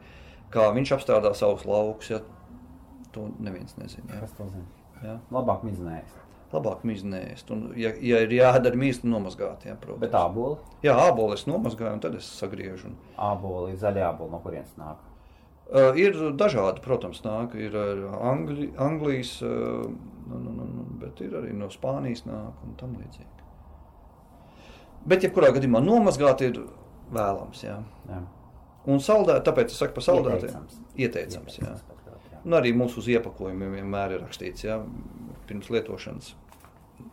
[0.53, 2.21] kā viņš apstrādā savus laukus, ja,
[3.15, 4.21] to neviens nezina.
[4.21, 4.29] Ja.
[4.39, 4.67] To zina?
[5.05, 5.19] Ja.
[5.35, 6.21] Labāk mizinājis.
[6.55, 10.03] Labāk un, ja, ja ir jādara mīst, nomazgāt, ja, protams.
[10.05, 12.93] Bet āboli, Jā, ābolu es nomazgāju, un tad es sagriežu.
[12.93, 15.03] Un, āboli, zaļā āboli, no kurienes nāk?
[15.65, 17.57] Uh, ir dažādi, protams, nāk.
[17.59, 17.75] Ir
[18.21, 19.83] Angli, Anglijas, uh,
[20.29, 23.31] nu, nu, nu, bet ir arī no Spānijas nāk un tam līdzīgi.
[25.09, 26.63] Bet, jebkurā gadījumā, nomazgāt ir
[27.13, 27.65] vēlams.
[27.67, 27.81] Jā.
[28.09, 28.21] Jā.
[28.87, 30.51] Un saldēt, tāpēc es saku par saldētiem.
[30.51, 30.81] Ieteicams.
[31.01, 31.71] Ieteicams, jā.
[32.09, 32.41] ļoti, jā.
[32.45, 34.77] Un arī mūsu uz iepakojumiem vienmēr ir rakstīts, jā,
[35.49, 36.35] pirms lietošanas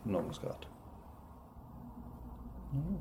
[0.04, 0.68] nomazgāt.
[2.72, 2.98] Nu,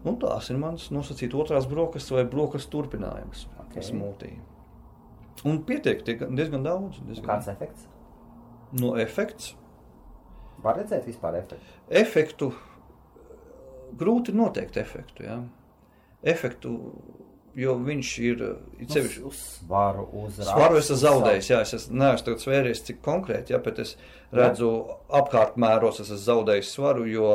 [0.00, 3.42] Un tās ir mans nosacīt otrās brokastis vai brokastis turpinājums.
[3.58, 3.66] Ok.
[3.66, 3.82] Okay.
[3.84, 4.30] Smūtī.
[5.44, 7.00] Un pietiek tie gan- diezgan daudz.
[7.02, 7.26] Un Diezgan.
[7.28, 7.84] Kāds efekts?
[8.80, 9.50] No efekts.
[10.64, 11.76] Var redzēt vispār efektu?
[12.00, 12.48] Efektu
[14.00, 15.22] grūti noteikt efektu.
[15.28, 15.36] Jā.
[16.22, 16.72] Efektu,
[17.58, 18.44] jo viņš ir
[18.78, 19.22] it sevišķi.
[19.26, 23.54] Uz, svaru, uz Svaru es esmu zaudējis, jā, es esmu, neesmu tagad svēries, cik konkrēti,
[23.54, 23.96] jā, bet es
[24.36, 24.70] redzu
[25.20, 27.34] apkārtmēros, es esmu zaudējis svaru, jo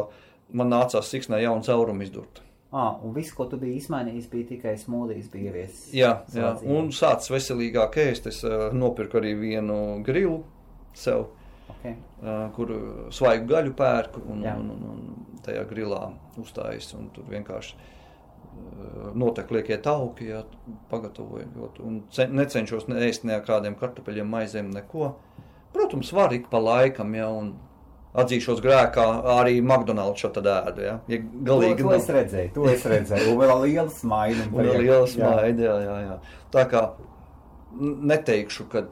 [0.55, 2.41] man nācās siksnē jaunu caurumu izdurt.
[2.75, 5.87] Ah, un viss, ko tu biji izmainījis, bija tikai smūdijas, bija ieviesis.
[5.95, 6.49] Jā, jā.
[6.75, 8.27] un sācis veselīgāk ēst.
[8.27, 10.41] Es uh, nopirku arī vienu grilu
[10.95, 11.29] sev,
[11.65, 11.95] Okay.
[12.21, 12.69] uh, kur
[13.13, 14.51] svaigu gaļu pērku un, Jā.
[14.59, 16.91] un, un, un tajā grilā uzstājas.
[16.97, 17.73] un Tur vienkārši
[19.15, 20.43] notiek liekie tauki, ja
[20.91, 21.79] pagatavojot.
[21.83, 25.13] Un ce- necenšos ne ēst ne ar kādiem kartupeļiem, maizēm, neko.
[25.73, 27.29] Protams, var ik pa laikam, ja,
[28.15, 30.85] atzīšos grēkā, arī McDonald's šo tad ēdu.
[30.85, 33.33] Ja, ja galīgi to, to es redzēju, to es redzēju.
[33.33, 34.47] Un vēl liela smaida.
[34.53, 36.17] Un ar lielu smaidu, jā, jā, jā.
[36.55, 36.83] Tā kā
[37.79, 38.85] neteikšu, ka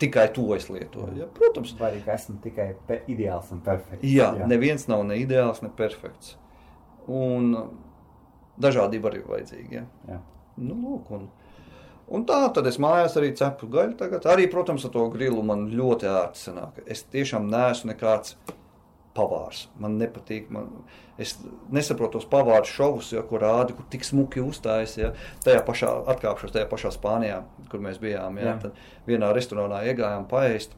[0.00, 1.12] tikai to es lietoju.
[1.18, 2.70] Ja, protams, Vai arī esmu tikai
[3.08, 4.02] ideāls un perfekts.
[4.08, 4.48] jā, jā.
[4.50, 6.36] neviens nav ne ideāls, ne perfekts.
[7.06, 7.52] Un
[8.60, 9.80] dažādība arī vajadzīga.
[9.80, 9.86] Ja.
[10.10, 10.20] jā.
[10.64, 11.28] Nu, lūk, un,
[12.14, 13.96] un tā tad es mājās arī cepu gaļu.
[14.00, 16.84] Tagad arī, protams, ar to grilu man ļoti ērti sanāk.
[16.90, 18.36] Es tiešām neesmu nekāds
[19.14, 19.66] pavārs.
[19.80, 20.50] Man nepatīk.
[20.54, 20.70] Man,
[21.20, 21.36] es
[21.74, 24.96] nesaprotu tos pavāru šovus, ja, kur rāda, kur tik smuki uzstājas.
[24.98, 25.12] Ja.
[25.44, 28.40] Tajā pašā atkāpšos, tajā pašā Spānijā, kur mēs bijām.
[28.42, 28.54] Ja.
[28.54, 28.56] Jā.
[28.66, 30.74] Tad vienā restorānā iegājām paēst,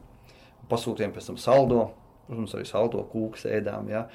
[0.71, 1.87] pasūtījām pēc tam saldo.
[2.27, 3.87] Protams, arī saldo kūku ēdām.
[3.87, 4.07] Ja.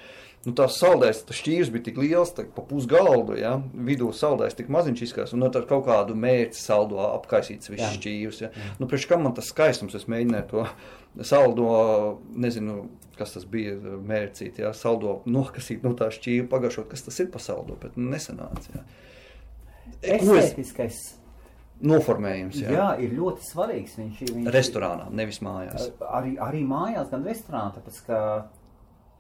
[0.43, 3.53] Nu, tās saldēs, tas šķīrs bija tik liels, tā, pa pusgaldu, ja.
[3.87, 7.93] vidū saldēs tik maziņš izskatās, un no tad kaut kādu mērķi saldo apkaisīts viss Jā.
[7.95, 8.41] šķīrs.
[8.43, 8.51] Ja.
[8.81, 10.65] Nu, priekš kam man tas skaistums, es mēģināju to
[11.29, 11.69] saldo,
[12.35, 17.31] nezinu, kas tas bija, mērcīt, ja, saldo nokasīt no tā šķīra, pagaršot, kas tas ir
[17.31, 18.75] pa saldo, bet nu, nesanāca.
[18.75, 18.83] Ja.
[20.03, 20.99] Es Estētiskais,
[21.87, 22.73] noformējums, jā.
[22.75, 23.95] jā, ir ļoti svarīgs.
[24.01, 25.93] Viņš, ir- viņš, restorānā, nevis mājās.
[26.11, 28.19] Arī, arī mājās, gan restorānā, tāpēc ka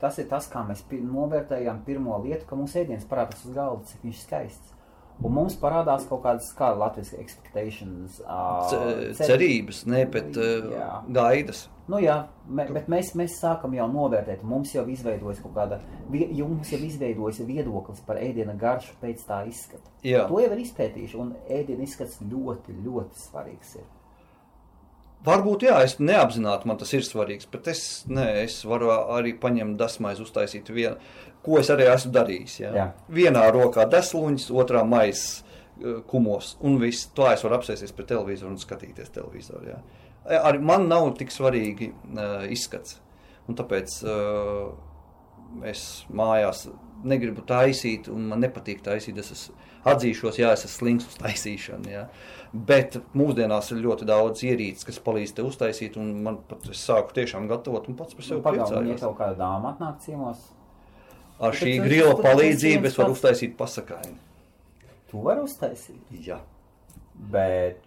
[0.03, 4.05] tas ir tas, kā mēs novērtējam pirmo lietu, ka mūsu ēdiens parādās uz galda, cik
[4.09, 4.79] viņš ir skaists.
[5.23, 10.88] Un mums parādās kaut kādas, kā Latvijas expectations, uh, Ce- Cerības, ne, bet uh, Jā.
[11.15, 11.69] gaidas.
[11.91, 12.17] Nu jā,
[12.49, 14.43] me, bet mēs, mēs sākam jau novērtēt.
[14.47, 19.91] Mums jau izveidojas kaut kāda, mums jau izveidojas viedoklis par ēdiena garšu pēc tā izskata.
[20.07, 20.25] Jā.
[20.31, 23.87] To jau ir izpētījuši, un ēdiena izskats ļoti, ļoti svarīgs ir.
[25.22, 29.78] Varbūt, jā, es neapzināti man tas ir svarīgs, bet es, ne, es varu arī paņemt
[29.78, 30.96] dasmaizi, uztaisīt vienu,
[31.46, 32.58] ko es arī esmu darījis.
[32.64, 32.72] Jā.
[32.74, 32.87] Jā.
[33.12, 35.46] Vienā rokā desluņas, otrā maisa
[36.11, 37.08] kumos, un viss.
[37.16, 39.72] To es varu apsēsties pie televizora un skatīties televizoru.
[39.72, 39.80] Jā.
[40.42, 43.00] Arī man nav tik svarīgi uh, izskats,
[43.50, 44.70] un tāpēc uh,
[45.68, 46.68] es mājās
[47.05, 49.19] negribu taisīt, un man nepatīk taisīt.
[49.19, 49.55] Es esmu,
[49.93, 51.91] atzīšos, jā, es esmu slings uz taisīšanu.
[51.93, 52.07] Jā.
[52.53, 57.15] Bet mūsdienās ir ļoti daudz ierīces, kas palīdz te uztaisīt, un man pat es sāku
[57.17, 59.01] tiešām gatavot, un pats par sevi ja priecājos.
[59.01, 60.51] tev kāda dāma atnāk ciemos,
[61.43, 64.15] Ar Bet šī grila palīdzību es varu uztaisīt pasakaini.
[65.11, 66.12] tu vari uztaisīt.
[66.27, 66.38] Jā.
[67.33, 67.81] Bet.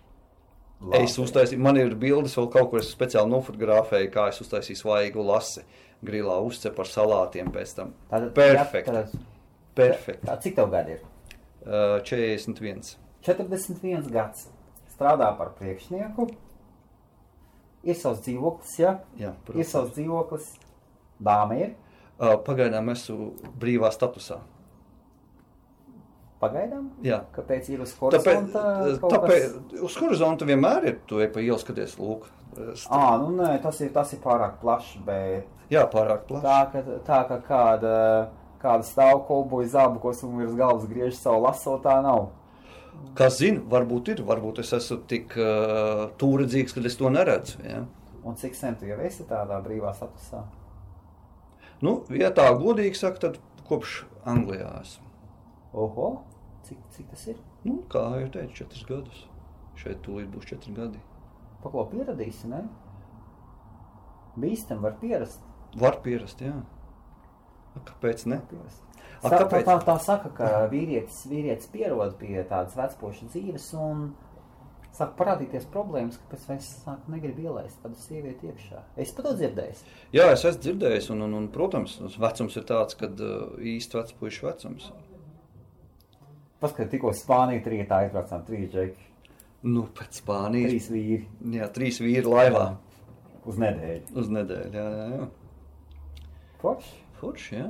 [0.93, 5.23] Es uztaisīju, man ir bildes, vēl kaut kur es speciāli nofotografēju, kā es uztaisīju svaigu
[5.23, 5.63] lasi
[6.07, 7.93] grilā, uzcepu ar salātiem pēc tam.
[8.11, 8.91] Tātad, Perfekti.
[8.95, 9.05] jā,
[9.75, 10.27] Perfekti.
[10.29, 11.03] Tā, cik tev gadi ir?
[11.65, 12.95] Uh, 41.
[13.25, 14.47] 41 gads.
[14.95, 16.29] Strādā par priekšnieku.
[17.85, 18.95] Ir savs dzīvoklis, jā.
[19.19, 19.71] Jā, Ir protams.
[19.73, 20.51] savs dzīvoklis.
[21.21, 21.73] Dāma ir.
[22.15, 24.39] Uh, pagaidām esmu brīvā statusā.
[26.41, 26.89] Pagaidām.
[27.05, 27.21] Jā.
[27.35, 28.63] Kāpēc ir uz Tāpēc, horizonta?
[29.01, 29.83] kaut tāpēc kas?
[29.87, 32.27] uz horizonta vienmēr ir, tu ej pa ielu skaties, lūk.
[32.91, 36.45] Ā, nu nē, tas ir, tas ir pārāk plašs, bet Jā, pārāk plaši.
[36.45, 37.93] tā, ka, tā ka kāda,
[38.61, 42.29] kāda stāv kolboja zābakos un virs galvas griež savu laso, tā nav.
[43.15, 47.59] Kas zina, varbūt ir, varbūt es esmu tik uh, tūredzīgs, ka es to neredzu.
[47.65, 47.81] Ja?
[48.25, 50.43] Un cik sen tu jau esi tādā brīvā statusā?
[51.83, 55.05] Nu, ja tā godīgi saka, tad kopš Anglijā esmu.
[55.75, 56.09] Oho,
[56.67, 57.41] cik, cik tas ir?
[57.67, 59.25] Nu, kā jau teicu, četrus gadus.
[59.79, 61.01] Šeit tūlīt būs četri gadi.
[61.63, 62.63] Paklo pieradīsi, ne?
[64.39, 65.44] Bīstam var pierast.
[65.75, 66.53] Var pierast, jā.
[67.85, 68.41] Kāpēc ne?
[69.23, 69.65] A, Tā, tā, kāpēc?
[69.67, 74.03] tā, tā saka, ka vīrietis, vīrietis pierod pie tādas vecpoša dzīves un
[74.95, 78.83] sāk parādīties problēmas, ka pēc tam sāk negrib ielaist tādu sievieti iekšā.
[79.01, 79.79] Es pat to dzirdēju.
[80.15, 83.19] Jā, es esmu dzirdējis, un, un, un protams, vecums ir tāds, kad
[83.73, 84.87] īsti vecs puišu vecums.
[86.63, 89.11] Paskat, tikko Spānija trietā aizbraucām trīs džeki,
[89.65, 90.69] Nu, pēc Spānijas.
[90.69, 92.67] trīs vīri Jā, trīs vīri laivā
[93.49, 94.13] uz nedēļu.
[94.21, 94.71] uz nedēļu.
[94.77, 95.27] Jā, jā, jā.
[96.61, 96.95] Forši?
[97.19, 97.69] Forši, jā.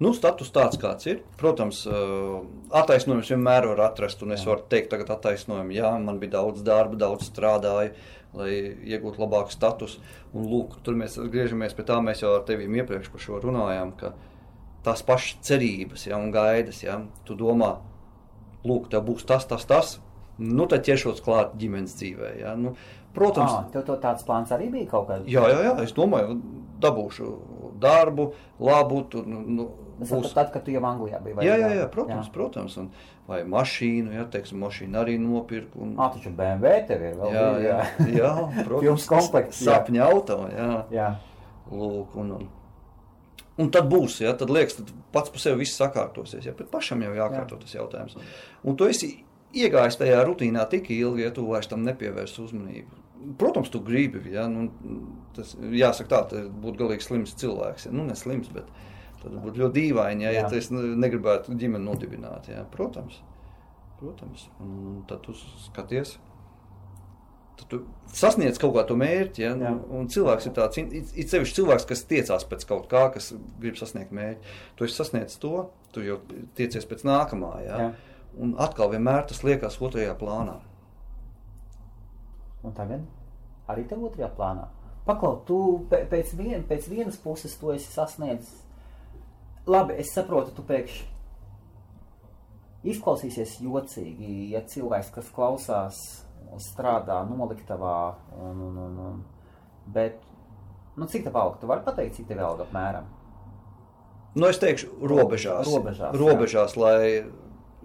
[0.00, 1.18] Nu, status tāds, kāds ir.
[1.40, 2.38] Protams, uh,
[2.72, 6.96] attaisnojums vienmēr var atrast, un es varu teikt, tagad attaisnojumu, jā, man bija daudz darba,
[7.02, 7.92] daudz strādāju,
[8.38, 8.50] lai
[8.94, 10.00] iegūtu labāku statusu.
[10.32, 13.92] Un, lūk, tur mēs atgriežamies pie tā, mēs jau ar tevi iepriekš par šo runājām,
[14.00, 14.14] ka
[14.86, 16.96] tās pašas cerības ja, un gaidas, ja,
[17.28, 17.74] tu domā,
[18.64, 19.98] lūk, tev būs tas, tas, tas,
[20.40, 22.32] nu tad ķeršos klāt ģimenes dzīvē.
[22.40, 22.54] Ja.
[22.56, 22.72] Nu,
[23.12, 25.28] protams, Ah, tev to tāds plāns arī bija kaut kāds?
[25.28, 26.40] Jā, jā, jā, es domāju,
[26.82, 27.30] dabūšu
[27.80, 28.30] darbu,
[28.62, 29.00] labu.
[29.12, 29.66] Tur, nu, nu,
[30.00, 30.34] būs...
[30.36, 31.38] tad, kad tu jau Anglijā biji.
[31.38, 31.62] vai Jā, ne?
[31.62, 32.34] jā, jā, protams, jā.
[32.34, 32.76] protams.
[32.80, 32.90] Un,
[33.30, 35.82] vai mašīnu, jā, teiksim, mašīnu arī nopirku.
[35.86, 35.94] Un...
[36.00, 37.34] Ah, taču BMW tev ir vēl.
[37.34, 38.32] Jā, bija, jā, jā,
[38.66, 38.86] protams.
[38.86, 39.76] Pilns komplekts, jā.
[39.76, 40.70] Sapņa auto, jā.
[40.94, 41.08] jā.
[41.70, 42.46] Lūk, un, un,
[43.62, 46.46] un tad būs, jā, tad liekas, tad pats par sevi viss sakārtosies.
[46.48, 48.18] Jā, bet pašam jau jākārto tas jautājums.
[48.66, 49.12] Un tu esi
[49.56, 52.98] iegājis tajā rutīnā tik ilgi, ja tu vairs tam nepievērs uzmanību.
[53.38, 54.70] Protams, tu gribi, ja, nu,
[55.36, 57.86] tas jāsaka tā, tas būtu galīgi slims cilvēks.
[57.88, 58.70] Ja, nu, ne slims, bet
[59.20, 60.48] tad būtu ļoti dīvaini, ja, ja Jā.
[60.48, 62.48] tu es ne- negribētu ģimeni nodibināt.
[62.48, 62.62] Ja.
[62.72, 63.18] Protams,
[64.00, 64.46] protams.
[64.64, 65.34] Un, tad tu
[65.66, 66.14] skaties.
[67.60, 67.82] Tad tu
[68.16, 69.74] sasniedz kaut kādu mērķi, ja, Jā.
[69.92, 74.16] un cilvēks ir tāds, it sevišķi cilvēks, kas tiecās pēc kaut kā, kas grib sasniegt
[74.16, 74.56] mērķi.
[74.80, 76.16] Tu esi sasniedzis to, tu jau
[76.56, 77.52] tiecies pēc nākamā.
[77.66, 77.76] Ja?
[77.84, 77.92] Jā.
[78.40, 80.56] Un atkal vienmēr tas liekas otrajā plānā.
[82.66, 83.06] Un tagad
[83.70, 84.66] arī tev otrajā plānā.
[85.06, 88.60] Paklau, tu pē- pēc, vien, pēc vienas puses to esi sasniedzis.
[89.70, 91.08] Labi, es saprotu, tu pēkšņi
[92.90, 96.00] izklausīsies jocīgi, ja cilvēks, kas klausās,
[96.64, 99.18] strādā noliktavā, un, un, un, un,
[99.92, 100.20] bet,
[100.96, 101.60] nu, cik tev alga?
[101.60, 103.08] Tu vari pateikt, cik tev alga apmēram?
[104.38, 105.68] Nu, es teikšu, robežās.
[105.68, 106.20] Robežās, jā.
[106.20, 107.00] robežās lai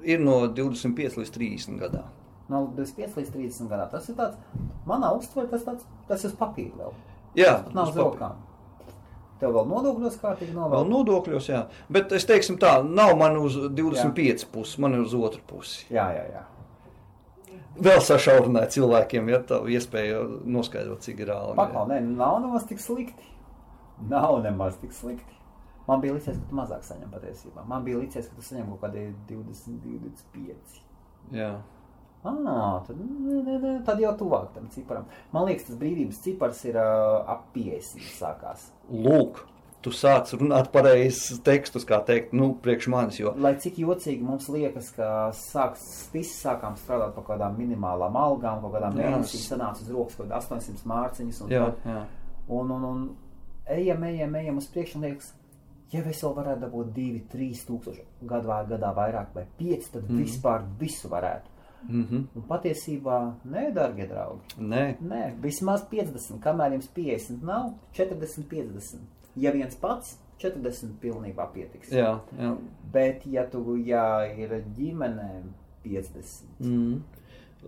[0.05, 2.05] ir no 25 līdz 30 gadā.
[2.49, 3.87] No 25 līdz 30 gadiem.
[3.91, 4.35] Tas ir tāds,
[4.85, 6.91] manā uztverē, tas, tāds, tas ir papīra vēl.
[7.35, 8.35] Jā, Tas nav uz rokām.
[9.39, 10.85] Tev vēl nodokļos kārtīgi Vēl novēl.
[10.91, 11.63] nodokļos, jā.
[11.91, 15.87] Bet es teiktu, tā nav man uz 25 puses, man ir uz otru pusi.
[15.91, 16.43] Jā, jā, jā.
[17.75, 21.57] Vēl sašaurināt cilvēkiem, ja tā iespēja noskaidrot, cik ir alga.
[21.59, 23.27] Paklau, nē, nav nemaz tik slikti.
[24.07, 25.33] Nav nemaz tik slikti.
[25.87, 27.65] Man bija licies, ka tu mazāk saņem patiesībā.
[27.67, 30.79] Man bija licies, ka tu saņem kaut kādi 20, 25.
[31.35, 31.51] Jā.
[32.25, 35.05] Ah, tad, nē, nē, nē, tad jau tuvāk tam ciparam.
[35.33, 38.63] Man liekas, tas brīvības cipars ir uh, ap 50 sākās.
[38.89, 39.43] Lūk,
[39.85, 44.49] tu sāc runāt pareizes tekstus, kā teikt, nu, priekš manis, jo Lai cik jocīgi mums
[44.49, 49.85] liekas, ka sāks, visi sākām strādāt par kaut kādām minimālām algām, kaut kādām mēnesī sanāca
[49.85, 51.41] uz rokas kaut kāda 800 mārciņas.
[51.45, 52.03] Un, jā, jā.
[52.57, 53.07] un, un, un
[53.77, 55.33] ejam, ejam, ejam uz priekšu un liekas,
[55.93, 60.09] ja es vēl varētu dabūt 2, 3 tūkstoši gadu vai gadā vairāk vai 5, tad
[60.09, 60.23] mm.
[60.23, 61.54] vispār visu varētu.
[61.89, 62.23] Mm -hmm.
[62.35, 68.99] Un patiesībā, nē, darbie draugi, Nē, nē, vismaz 50, kamēr jums 50 nav, 40, 50.
[69.35, 71.91] Ja viens pats, 40 pilnībā pietiks.
[71.91, 72.57] jā, jā.
[72.91, 75.43] Bet, ja tu jā, ir ģimene
[75.83, 77.01] 50, Mm.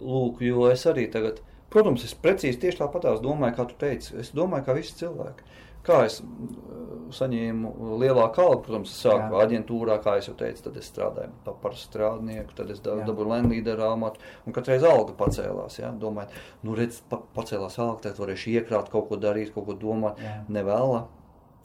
[0.01, 1.39] Lūk, jo es arī tagad,
[1.69, 4.15] protams, es precīzi tieši tāpatās domāju, kā tu teici.
[4.19, 5.43] Es domāju, kā visi cilvēki.
[5.87, 7.69] Kā es mm, saņēmu
[8.01, 9.43] lielāku algu, protams, es sāku Jā.
[9.45, 14.19] aģentūrā, kā jau teicu, tad es strādāju pa- par strādnieku, tad es dabūju Lenlīderu amatu,
[14.45, 15.79] un katreiz alga pacēlās.
[15.79, 15.93] Ja?
[15.95, 16.27] Domāju,
[16.67, 20.19] nu redz, pa, pacēlās alga, tad varēšu iekrāt, kaut ko darīt, kaut ko domāt.
[20.19, 20.41] Jā.
[20.51, 21.05] Nevēla.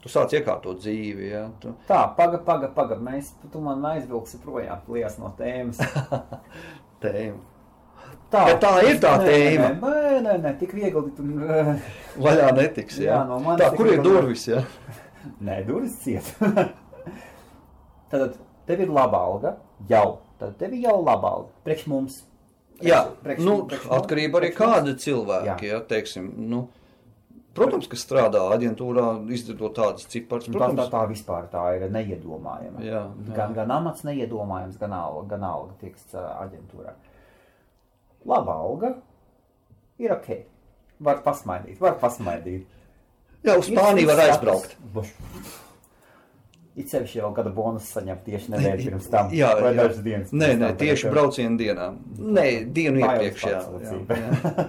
[0.03, 1.45] Tu sāc iekārtot dzīvi, ja?
[1.63, 2.97] tu, Tā, paga, paga, paga.
[2.99, 5.79] Mēs, tu man aizvilksi projām, liekas no tēmas.
[7.03, 7.39] tēma.
[8.33, 9.67] Tā, Bet tā ir tā nē, tēma.
[9.77, 11.11] Nē, nē, nē, nē tik viegli.
[11.13, 11.25] Tu,
[12.25, 13.19] Vaļā netiks, ja?
[13.19, 14.63] Jā, no Tā, kur ir durvis, ja?
[15.47, 16.31] nē, durvis ciet.
[18.13, 19.55] Tad tev ir laba alga,
[19.89, 20.19] jau.
[20.41, 21.51] Tad tev ir jau laba alga.
[21.67, 22.21] Priekš mums.
[22.79, 26.65] Priekš- Jā, priekš- nu, priekš atkarība arī kāda cilvēka, ja, teiksim, nu,
[27.53, 31.85] protams, ka strādā aģentūrā, izdarot tādas ciparas, Un Tā, tā, protams, tā vispār tā ir
[31.93, 32.81] neiedomājama.
[32.81, 33.33] Jā, jā.
[33.37, 36.97] Gan, gan amats neiedomājams, gan alga, gan alga tiek aģentūrā.
[38.29, 38.93] Laba alga
[40.01, 40.29] ir ok.
[41.03, 42.63] Var pasmaidīt, var pasmaidīt.
[43.43, 44.77] jā, uz Spāniju var aizbraukt.
[46.73, 49.33] It sevišķi jau gada bonus saņem tieši nedēļu pirms tam.
[49.35, 50.31] Jā, vai dažas dienas.
[50.33, 51.91] Nē, nē, tam, tieši braucienu dienā.
[52.17, 53.59] Nē, dienu iepriekš, jā.
[53.83, 54.65] jā, jā.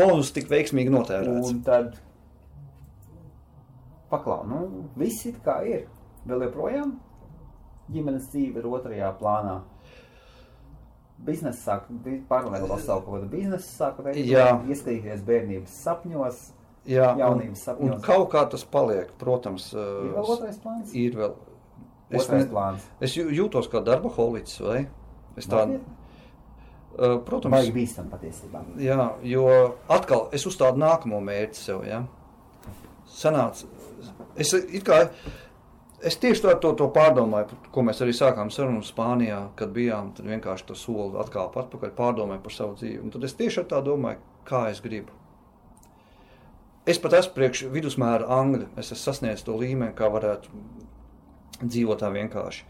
[0.00, 1.52] Bonus tik veiksmīgi notērēts.
[1.52, 1.92] Un tad
[4.10, 4.64] paklau, nu,
[4.98, 5.84] viss it kā ir.
[6.26, 6.96] Vēl joprojām
[7.92, 9.60] ģimenes dzīve ir otrajā plānā.
[11.26, 11.88] Biznesa sāk,
[12.30, 14.46] paralēli vēl savu kaut kādu biznesu sāku veidot, Jā.
[14.70, 16.38] ieskatīties bērnības sapņos.
[16.88, 17.94] Jā, jaunības un, sapņos.
[17.96, 20.94] un kaut kā tas paliek, protams, Ir vēl otrais plāns?
[20.94, 21.34] ir vēl.
[22.10, 22.86] Es, Otrais ne, plāns.
[23.04, 24.86] es jū- jūtos kā darba holiķis, vai?
[25.36, 25.80] Es tā, Nopietni?
[26.98, 28.62] uh, protams, Baigi bīstam patiesībā.
[28.78, 31.84] Jā, jo atkal es uzstādu nākamo mērķi sev.
[31.84, 32.04] Ja?
[33.08, 33.66] Sanāca,
[34.36, 35.10] es, it kā,
[36.02, 40.12] es tieši tā, to, to pārdomāju, ko mēs arī sākām sarunu Spānijā, kad bijām.
[40.16, 43.00] Tad vienkārši to soli atkal atpakaļ pārdomāju par savu dzīvi.
[43.02, 45.14] Un tad es tieši tā domāju, kā es gribu.
[46.88, 48.70] Es pat esmu priekš vidusmēra angļu.
[48.80, 50.52] Es esmu sasniedzis to līmeni, kā varētu
[51.60, 52.64] dzīvot tā vienkārši.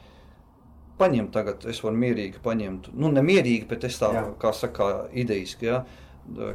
[0.99, 4.25] Paņemt tagad, es varu mierīgi paņemt, nu, nemierīgi, bet es tā, Jā.
[4.43, 5.85] kā saka, idejiski, ja,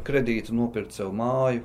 [0.03, 1.63] kredītu nopirkt sev māju,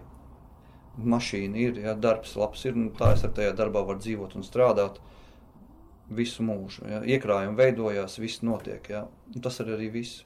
[0.98, 4.42] mašīna ir, ja, darbs labs ir, un tā es ar tajā darbā varu dzīvot un
[4.46, 4.98] strādāt
[6.10, 6.86] visu mūžu.
[6.88, 7.02] Ja.
[7.04, 10.24] Iekrājumi veidojās, viss notiek, ja, un tas ir arī viss.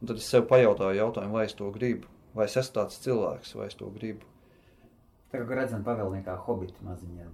[0.00, 3.54] Un tad es sev pajautāju jautājumu, vai es to gribu, vai es esmu tāds cilvēks,
[3.58, 4.24] vai es to gribu.
[5.30, 7.28] Tā kā redzam pavēlniekā hobiti maziņiem.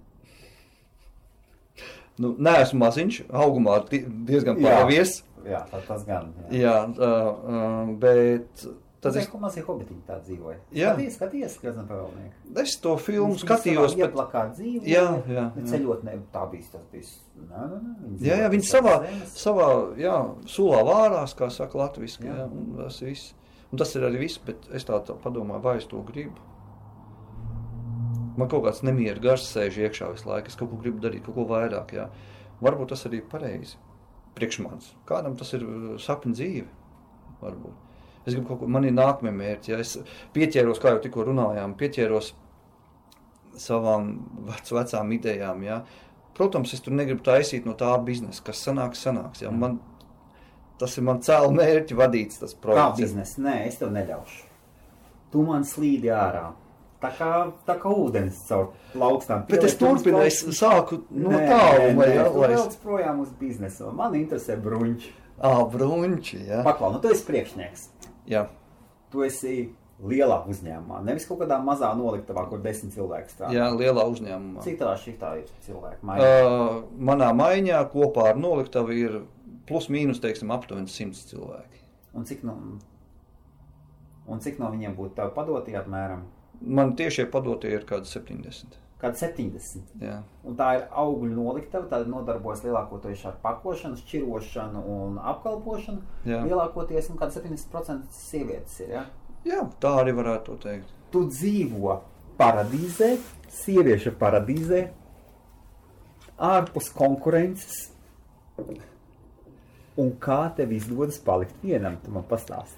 [2.17, 4.73] Nu, nē, esmu maziņš, augumā di- diezgan Jā.
[4.81, 5.23] pāvies.
[5.45, 6.31] Jā, tā, tas gan.
[6.51, 8.65] Jā, uh, uh, bet
[9.01, 10.57] tad es, ko mazie hobitiņi tā dzīvoja.
[10.75, 10.91] Jā.
[10.93, 12.53] Skaties, skaties, redzam pavēlnieku.
[12.63, 13.95] es to filmu skatījos.
[13.97, 14.81] Bet, Ieplakā dzīvi.
[14.89, 15.65] Jā, jā, jā.
[15.71, 17.11] ceļot, ne, tā bija tas bija.
[17.37, 17.93] Nē, nē, nē.
[18.01, 19.37] jā, viņi jā, dzīvoja viņi savā, zemes.
[19.43, 19.69] savā
[20.01, 20.15] jā,
[20.55, 22.35] sulā vārās, kā saka latviski, Jā.
[22.43, 23.33] jā, un tas viss.
[23.71, 26.39] Un tas ir arī viss, bet es tā, tā padomāju, vai es to gribu.
[28.37, 30.51] Man kaut kāds nemieru gars sēž iekšā visu laiku.
[30.51, 31.93] Es kaut ko gribu darīt, kaut ko vairāk.
[31.97, 32.05] Jā.
[32.61, 33.77] Varbūt tas arī ir pareizi.
[34.37, 34.91] priekš manis.
[35.09, 36.67] Kādam tas ir uh, sapņu dzīve.
[37.41, 37.86] Varbūt.
[38.27, 39.71] Es gribu kaut ko, man ir nākamie mērķi.
[39.71, 39.95] Ja es
[40.35, 42.33] pieķēros, kā jau tikko runājām, pieķēros
[43.57, 44.09] savām
[44.49, 45.63] vec, vecām idejām.
[45.65, 45.81] Ja.
[46.37, 49.41] Protams, es tur negribu taisīt no tā biznesa, kas sanāks, sanāks.
[49.45, 49.49] Ja.
[49.55, 49.79] Man,
[50.81, 53.01] tas ir mans cēlā mērķi vadīts tas Kā projekts.
[53.01, 53.41] biznesa?
[53.47, 54.43] Nē, es tev neļaušu.
[55.33, 56.49] Tu man slīdi ārā.
[56.97, 57.31] Tā kā,
[57.67, 59.43] tā kā ūdens caur plaukstām.
[59.49, 62.79] Bet es turpinu, es sāku no Nē, tālu, nē, lai, es...
[62.81, 63.91] projām uz biznesu.
[63.93, 65.11] Man interesē bruņķi.
[65.37, 66.63] Ā, brunči, jā.
[66.65, 67.83] Paklau, nu tu esi priekšnieks.
[68.27, 68.47] Jā,
[69.11, 69.53] Tu esi
[70.03, 73.53] lielā uzņēmumā, nevis kaut kādā mazā noliktavā, kur desmit cilvēki strādā.
[73.55, 74.61] jā, lielā uzņēmumā.
[74.65, 76.03] Cik tā šitā ir cilvēki?
[76.03, 79.21] Uh, Uh, manā maiņā kopā ar noliktavu ir
[79.67, 81.79] plus mīnus, teiksim, aptuveni 100 cilvēki.
[82.13, 82.57] un, cik no,
[84.27, 86.25] un cik no viņiem būtu tev padotie apmēram?
[86.61, 88.77] Man tiešie padotie ir kādi 70.
[88.97, 89.91] Kādi 70.
[90.01, 96.01] Jā, Un tā ir augļu noliktava, tad nodarbojas lielākoties ar pakošanu, šķirošanu un apkalpošanu.
[96.25, 96.39] Jā.
[96.47, 98.89] Lielākoties, kāds 70% sievietes ir.
[98.95, 99.03] Ja?
[99.45, 100.89] jā tā arī varētu teikt.
[101.13, 101.99] Tu dzīvo
[102.39, 103.11] paradīzē,
[103.59, 104.81] sieviešu paradīzē,
[106.49, 107.91] ārpus konkurences.
[109.97, 112.77] Un kā tev izdodas palikt vienam, tu man pastāsti.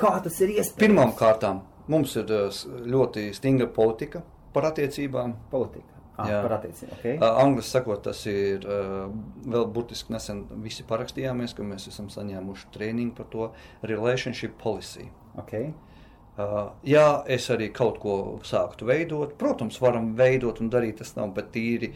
[0.00, 0.78] Kā tas ir iespējams?
[0.80, 4.22] Pirmām kārtām mums ir s- ļoti stingra politika
[4.56, 5.36] par attiecībām.
[5.52, 5.92] politika.
[6.16, 6.36] Ah, Jā.
[6.46, 6.96] par attiecībām.
[6.96, 7.16] Okay.
[7.20, 9.10] Uh, Angļuiski sakot, tas ir uh,
[9.44, 13.50] vēl burtiski nesen visi parakstījāmies, ka mēs esam saņēmuši treniņu par to
[13.84, 15.10] relationship policy.
[15.42, 15.74] Okay.
[16.36, 19.36] Uh, jā, es arī kaut ko sāktu veidot.
[19.40, 21.92] Protams, varam veidot un darīt tas nav, bet tīri.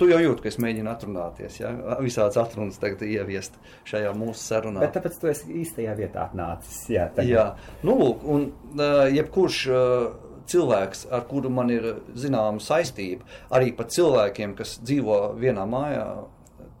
[0.00, 1.74] Tu jau jūti, ka es mēģinu atrunāties, ja?
[2.00, 3.58] visādas atrunas tagad ieviest
[3.88, 4.80] šajā mūsu sarunā.
[4.80, 6.86] Bet tāpēc tu esi īstajā vietā atnācis.
[6.88, 7.28] Jā, tagad.
[7.28, 7.44] Jā,
[7.84, 8.46] nu, lūk, un
[8.78, 11.86] uh, jebkurš uh, cilvēks, ar kuru man ir
[12.18, 16.06] zināma saistība, arī pat cilvēkiem, kas dzīvo vienā mājā,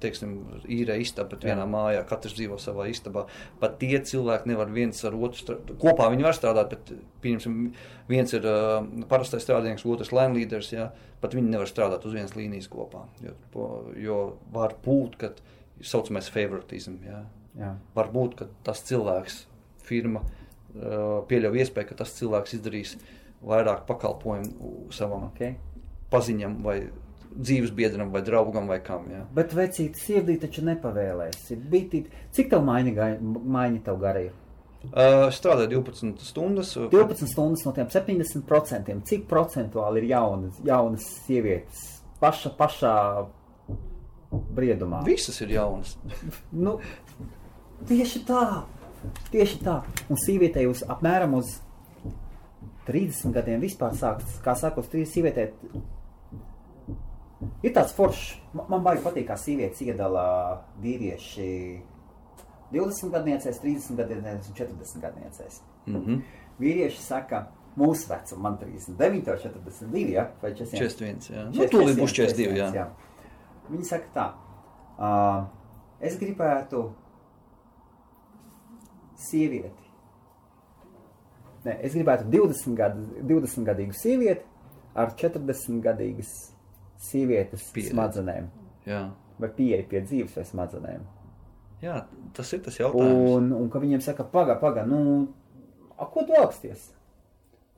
[0.00, 0.34] teiksim,
[0.70, 3.26] īrē istabā, bet vienā mājā, katrs dzīvo savā istabā.
[3.60, 5.74] Pat tie cilvēki nevar viens ar otru strādāt.
[5.82, 6.92] Kopā viņi var strādāt, bet,
[7.24, 7.58] pieņemsim,
[8.08, 8.78] viens ir uh,
[9.10, 10.88] parastais strādājums, otrs line leaders, jā,
[11.20, 13.04] pat viņi nevar strādāt uz vienas līnijas kopā.
[13.24, 13.36] Jo,
[14.00, 14.18] jo
[14.54, 15.34] var būt, ka
[15.84, 17.22] saucamais favoritism, jā.
[17.58, 17.74] Jā.
[17.96, 19.40] Varbūt ka tas cilvēks,
[19.84, 22.94] firma, uh, pieļauj iespēju, ka tas cilvēks izdarīs
[23.46, 25.54] vairāk pakalpojumu savam Okay.
[26.10, 26.90] paziņam, vai
[27.30, 29.06] dzīves biedram, vai draugam, vai kam.
[29.10, 29.22] Jā.
[29.34, 31.56] Bet vecīt, sirdī taču nepavēlēsi.
[31.70, 34.32] Bitīt, cik tev maiņa, maiņa tev gara ir?
[34.80, 36.72] Uh, strādāju 12 stundas.
[36.76, 39.02] uh, 12 stundas no tiem 70%.
[39.06, 42.94] Cik procentuāli ir jaunas, jaunas sievietes paša, pašā
[44.56, 45.02] briedumā?
[45.06, 45.96] Visas ir jaunas.
[46.52, 46.78] Nu,
[47.88, 48.44] tieši tā,
[49.32, 49.80] tieši tā.
[50.08, 51.58] Un sievietei uz apmēram uz
[52.90, 55.46] 30 gadiem vispār sāks, kā saka, uz 30 sievietē.
[57.64, 60.24] Ir tāds foršs, man, man baigi patīk, kā sievietes iedala
[60.82, 61.48] vīrieši
[62.74, 65.62] 20 gadniecēs, 30 gadniecēs un 40 gadniecēs.
[65.86, 66.20] Mm -hmm.
[66.60, 70.26] Vīrieši saka, mūsu vecuma, man 39, 42, ja?
[70.42, 70.78] vai 41.
[70.78, 71.30] 41.
[71.34, 71.44] Jā.
[71.50, 72.56] Nu, tūlīt būs 42.
[72.56, 72.70] Jā.
[72.74, 72.88] jā.
[73.70, 74.26] Viņi saka tā,
[74.98, 75.46] uh,
[76.00, 76.90] es gribētu
[79.16, 79.89] sievieti.
[81.66, 84.46] Nē, es gribētu 20, gadu, 20 gadīgu sievieti
[84.96, 86.30] ar 40 gadīgas
[87.00, 87.94] sievietes Pieredzi.
[87.94, 88.48] smadzenēm.
[88.88, 89.02] Jā.
[89.40, 91.04] Vai pieeja pie dzīves vai smadzenēm.
[91.80, 92.06] jā,
[92.36, 93.30] tas ir tas jautājums.
[93.36, 95.28] Un, un ka viņiem saka, paga, paga, nu,
[95.96, 96.90] a, ko tu augsties?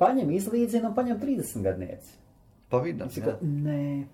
[0.02, 2.16] Paņem izlīdzinu un paņem 30 gadnieci.
[2.70, 3.10] Pa vidam.
[3.10, 3.34] Viņš jā.
[3.34, 4.06] saka, nē,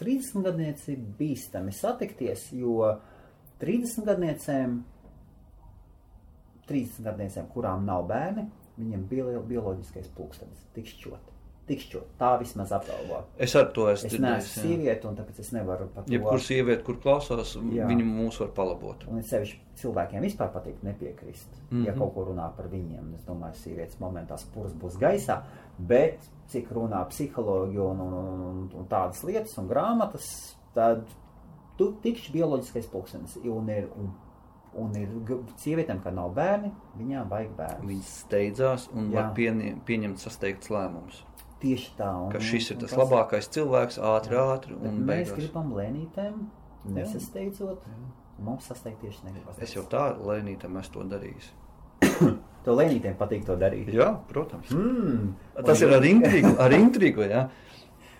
[0.00, 2.80] 30 gadnieci ir bīstami satikties, jo
[3.60, 4.78] 30 gadniecēm,
[6.68, 8.46] 30 gadniecēm, kurām nav bērni,
[8.80, 11.28] viņiem bio, bioloģiskais pulkstenis tikšķot.
[11.70, 12.06] Tikšķot.
[12.18, 13.20] Tā vismaz apgalvo.
[13.38, 16.10] Es ar to esmu Es neesmu sieviete, un tāpēc es nevaru par to.
[16.10, 17.86] Jebkurā sieviete, kur klausās, Jā.
[17.86, 19.04] viņa mūs var palabot.
[19.06, 21.86] Un es sevišķi cilvēkiem vispār patīk nepiekrist, mm -hmm.
[21.86, 22.00] ja Mhm.
[22.00, 23.14] kaut ko runā par viņiem.
[23.14, 25.42] Es domāju, sievietes momentā spurs būs gaisā,
[25.78, 26.18] bet
[26.48, 31.04] cik runā psihologi un, un, un, un, un tādas lietas un grāmatas, tad
[31.78, 33.36] tu tikšķi bioloģiskais pulkstenis.
[33.44, 34.10] Un ir, un,
[34.74, 35.08] un ir
[35.58, 37.88] sievietēm, kad nav bērni, viņām vajag bērnu.
[37.88, 39.14] Viņas steidzās un Jā.
[39.22, 41.22] var pieņemt, pieņemt sasteigts lēmums.
[41.60, 42.08] Tieši tā.
[42.26, 45.36] Un, Ka šis ir un tas tas- labākais cilvēks, ātri, ātri Bet un mēs beigās.
[45.36, 46.46] gribam lēnītēm,
[46.94, 47.82] nesasteidzot.
[48.40, 49.58] Mums sasteigt tieši negribas.
[49.60, 51.50] Es jau tā lēnītam esmu to darījis.
[52.60, 53.86] To lēnītēm patīk to darīt.
[53.88, 54.68] Jā, protams.
[54.68, 55.30] Mm.
[55.64, 57.46] Tas ir ar intrigu, ar intrigu, jā.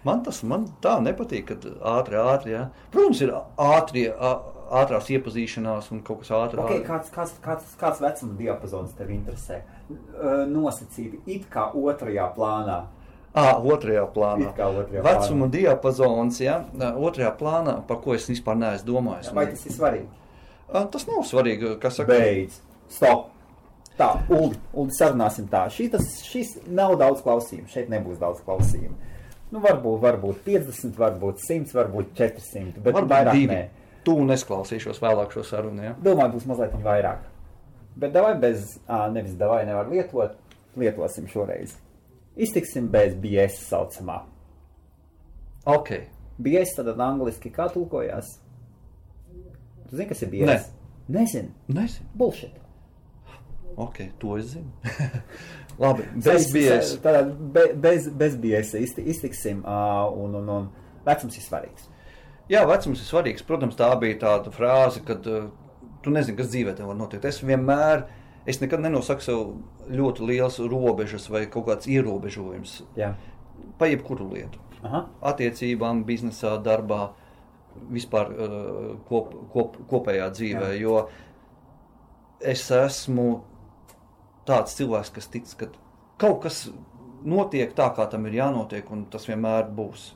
[0.03, 2.63] Man tas man tā nepatīk, kad ātri, ātri, jā.
[2.91, 4.41] Protams, ir ātri, ā-
[4.71, 6.63] ātrās iepazīšanās un kaut kas ātri.
[6.63, 9.61] Okay, kāds, kāds, kāds, kāds vecuma diapazons tev interesē?
[9.91, 12.85] Uh, Nosacīti it kā otrajā plānā.
[13.31, 14.53] À, otrajā plānā.
[14.55, 16.57] Otrajā Vecuma diapazons, ja,
[16.99, 19.31] otrajā plānā, par ko es vispār neesmu domājis.
[19.37, 20.09] Vai tas ir svarīgi?
[20.71, 22.17] Tas nav svarīgi, kas saka.
[22.19, 22.59] Beidz.
[22.91, 23.29] Stop.
[24.01, 25.67] Tā, Ulu, Ulu sarunāsim tā.
[25.71, 27.69] Šī, tas, šis nav daudz klausījumu.
[27.71, 28.97] Šeit nebūs daudz klausījumu.
[29.51, 33.51] Nu, varbūt, varbūt 50, varbūt 100, varbūt 400, bet Varbūt vairāk divi.
[33.51, 33.80] nē.
[34.07, 35.85] Tu nesklausīšos vēlāk šo sarunu.
[35.85, 35.95] Ja?
[36.01, 37.27] Domāju, būs mazliet vairāk.
[38.01, 40.39] Bet davai bez, ā, nevis davai nevar lietot,
[40.81, 41.75] lietosim šoreiz.
[42.41, 44.23] Iztiksim bez BS saucamā.
[45.69, 45.93] Ok.
[46.41, 48.39] BS tad angliski kā tulkojās?
[49.91, 50.49] Tu zini, kas ir BS?
[50.49, 50.59] Nē.
[51.11, 51.53] Nezinu.
[51.69, 52.09] Nezinu.
[52.15, 52.57] Bullshit.
[53.77, 54.71] Ok, to es zinu.
[55.81, 56.95] Labi, bez bies.
[57.03, 60.69] Tātad be, bez, bez BS izti, iztiksim uh, un, un, un
[61.07, 61.90] vecums ir svarīgs.
[62.51, 63.45] Jā, vecums ir svarīgs.
[63.47, 65.51] Protams, tā bija tāda frāze, kad uh,
[66.03, 67.29] tu nezini, kas dzīvē tev var notikt.
[67.29, 68.07] Es vienmēr,
[68.49, 69.45] es nekad nenosaku sev
[69.91, 73.15] ļoti liels robežas vai kaut kāds ierobežojums Jā.
[73.79, 74.63] pa jebkuru lietu.
[74.83, 75.05] Aha.
[75.31, 77.11] Attiecībām, biznesā, darbā,
[77.93, 80.73] vispār uh, kop, kop, kopējā dzīvē.
[80.75, 80.81] Jā.
[80.83, 81.05] Jo
[82.41, 83.29] es esmu
[84.49, 85.69] tāds cilvēks, kas tic, ka
[86.21, 86.65] kaut kas
[87.23, 90.15] notiek tā, kā tam ir jānotiek, un tas vienmēr būs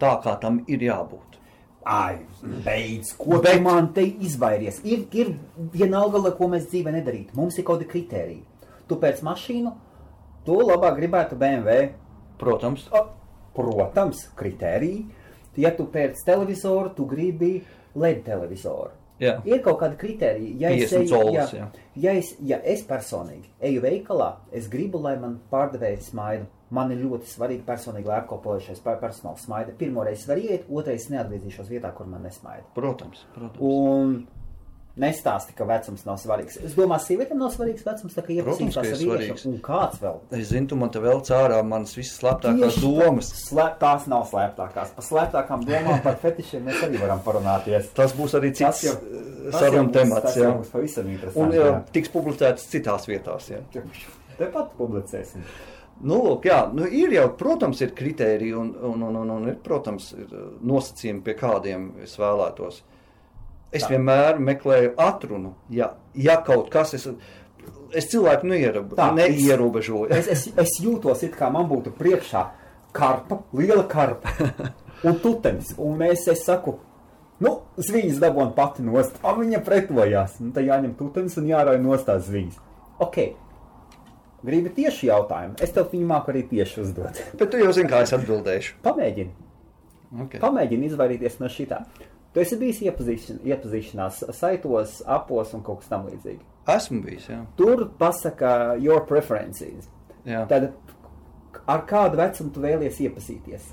[0.00, 1.36] tā, kā tam ir jābūt.
[1.86, 2.16] Ai,
[2.64, 4.80] beidz, ko Bet- man te izvairies?
[4.84, 5.28] Ir, ir
[5.72, 7.36] vienalga, ko mēs dzīvē nedarītu.
[7.38, 8.42] Mums ir kaut kādi kriteriji.
[8.88, 9.72] Tu pēc mašīnu,
[10.44, 11.92] tu labāk gribētu BMW.
[12.38, 13.04] Protams, O,
[13.54, 15.06] Protams, kriteriji.
[15.56, 17.62] Ja tu pēc televizoru, tu gribi
[17.94, 18.90] LED televizoru.
[19.20, 19.38] Jā.
[19.48, 20.50] Ir kaut kādi kriteriji.
[20.60, 25.00] Ja es, 50 eju, colus, ja, ja, es, ja es personīgi eju veikalā, es gribu,
[25.00, 26.44] lai man pārdevējs smaida.
[26.70, 29.70] Man ir ļoti svarīgi personīgi, lai apkalpojušais per- personāls smaida.
[29.78, 32.64] Pirmoreiz var iet, otrais neatgriezīšos vietā, kur man nesmaida.
[32.74, 33.20] protams.
[33.36, 33.60] protams.
[33.60, 34.26] Un
[34.96, 36.56] nestāsti, ka vecums nav svarīgs.
[36.64, 39.46] Es domāju, sievietēm nav svarīgs vecums, tā kā iepazīstās ar vīriešu.
[39.52, 40.18] Un kāds vēl?
[40.40, 43.28] Es zinu, tu man te vēl cārā manas visas slēptākās domas.
[43.44, 44.94] Slēp, tās nav slēptākās.
[44.96, 47.92] Par slēptākām domām, par fetišiem mēs arī varam parunāties.
[47.94, 49.52] Tas būs arī cits jau- eh,
[49.86, 50.22] būs- temats.
[50.32, 51.56] Tas jau būs pavisam Un interesanti.
[51.60, 51.84] jā, jā.
[51.92, 53.50] tiks publicēts citās vietās.
[53.52, 53.60] Jā.
[54.38, 55.42] Tepat publicēsim.
[56.04, 59.56] Nu, lūk, jā, nu, ir jau, protams, ir kriteriji un, un, un, un, un ir,
[59.64, 62.82] protams, ir uh, nosacījumi, pie kādiem es vēlētos.
[63.72, 63.94] Es Tā.
[63.94, 67.08] vienmēr meklēju atrunu, ja, ja kaut kas es,
[67.96, 70.10] es cilvēku neierobe, Tā, neierobežoju.
[70.14, 72.44] Es, es, es jūtos, it kā man būtu priekšā
[72.96, 74.32] karpa, liela karpa
[75.08, 75.72] un tutenis.
[75.80, 76.76] Un mēs, es saku,
[77.44, 79.18] nu, zviņas dabūna pati nost.
[79.24, 80.38] A viņa pretojās.
[80.44, 82.62] Un tad jāņem tutenis un jārauj nostās zviņas.
[83.04, 83.20] Ok.
[84.46, 85.56] Gribi tieši jautājumu.
[85.64, 87.18] Es tev viņu māku arī tieši uzdot.
[87.40, 88.76] Bet tu jau zini, kā es atbildēšu.
[88.84, 89.32] Pamēģini.
[90.26, 90.40] Okay.
[90.42, 91.80] Pamēģini izvairīties no šitā.
[92.36, 96.42] Tu esi bijis iepazīšan, iepazīšanās saitos, apos un kaut kas tam līdzīgi.
[96.68, 97.40] Esmu bijis, jā.
[97.58, 98.50] Tur pasaka
[98.82, 99.88] your preferences.
[100.28, 100.44] jā.
[100.50, 100.68] Tad
[101.66, 103.70] ar kādu vecumu tu vēlies iepazīties?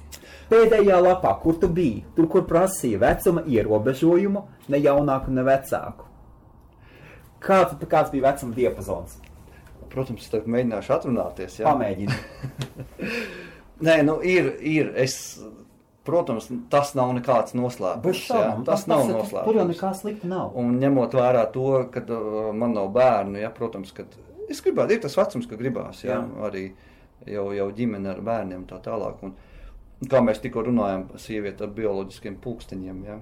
[0.50, 6.10] Pēdējā lapā, kur tu biji, tur, kur prasīja vecuma ierobežojumu, ne jaunāku, ne vecāku.
[7.44, 9.20] Kāds, kāds bija vecuma diapazons?
[9.94, 11.60] Protams, tagad mēģināšu atrunāties.
[11.62, 11.70] Jā.
[11.70, 12.16] Pamēģini.
[13.88, 14.90] Nē, nu ir, ir.
[15.04, 15.16] Es,
[16.08, 18.22] protams, tas nav nekāds noslēpums.
[18.28, 18.68] Šaubām, jā.
[18.70, 19.48] Tas nav tas- noslēpums.
[19.50, 20.56] Tur jau nekā slikta nav.
[20.60, 24.06] Un ņemot vērā to, ka uh, man nav bērnu, ja, protams, ka
[24.50, 26.48] es gribētu, ir tas vecums, ka gribās, ja, Jā.
[26.50, 26.66] arī
[27.30, 29.22] jau, jau ģimene ar bērniem tā tālāk.
[29.24, 29.36] Un,
[30.12, 33.20] kā mēs tikko runājam, sieviete ar bioloģiskiem pulksteņiem, ja,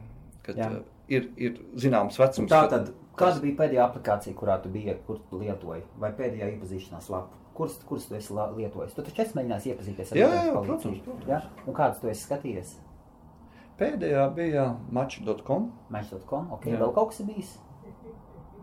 [0.47, 0.71] kad Jā.
[0.79, 2.49] uh, ir, ir zināms vecums.
[2.51, 6.51] Tā kad- tad, kāda bija pēdējā aplikācija, kurā tu biji, kur tu lietoji, vai pēdējā
[6.55, 7.37] iepazīšanās lapa?
[7.57, 8.93] Kuras, kuras tu esi lietojis?
[8.95, 11.27] Tu taču esi mēģinājis iepazīties ar Jā, jā, palīdzību, protams, protams.
[11.27, 11.41] Ja?
[11.67, 12.71] Un kādas tu esi skatījies?
[13.81, 16.79] Pēdējā bija match.com, Match.com, ok, Jā.
[16.79, 17.51] vēl kaut kas bijis?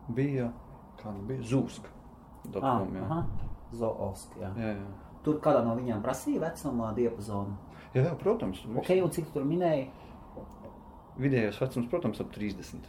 [0.08, 0.48] bija,
[1.02, 1.88] kā nu bija, zūsk.
[2.62, 3.02] Ah, jā.
[3.04, 3.22] aha,
[3.76, 4.48] Zoosk, jā.
[4.56, 4.86] Jā, jā.
[5.26, 7.58] Tur kādā no viņām prasīja vecuma diapazonu.
[7.92, 8.62] Jā, jā, protams.
[8.72, 9.90] Ok, un cik tu tur minēji?
[11.20, 12.88] Vidējais vecums, protams, ap 30.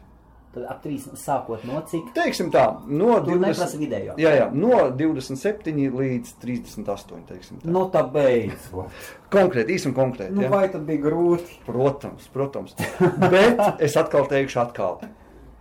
[0.50, 2.08] Tad ap 3 sākot no cik?
[2.16, 4.16] Teiksim tā, no Tu neprasi vidējo.
[4.18, 7.20] Jā, jā, no 27 līdz 38.
[7.28, 7.70] Teiksim, tā.
[7.70, 8.90] Nu, tā beidzot.
[9.30, 10.34] Konkrēti, īsi un konkrēti.
[10.34, 10.50] Nu, ja?
[10.50, 11.60] vai tad bija grūti?
[11.68, 12.74] Protams, protams.
[13.22, 14.98] Bet es atkal teikšu, atkal.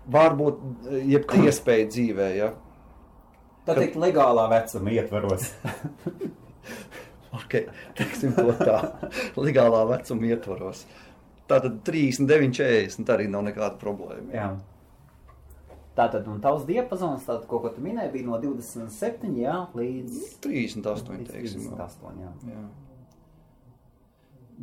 [0.08, 0.64] Varbūt
[1.04, 2.48] jebkura iespēja dzīvē, ja.
[3.68, 5.50] Tā teikt, legālā vecuma ietvaros.
[7.38, 8.78] Okay, teiksim to tā,
[9.36, 10.86] legālā vecuma ietvaros.
[11.48, 14.32] Tātad 39, 40, tā arī nav nekāda problēma.
[14.32, 14.48] jā.
[15.98, 21.16] Tātad, un tavs diapazons, tātad, ko, ko tu minēji, bija no 27, jā, līdz 38,
[21.16, 21.64] līdz teiksim.
[21.64, 21.88] jā.
[21.88, 22.34] 38, jā.
[22.52, 22.66] Jā.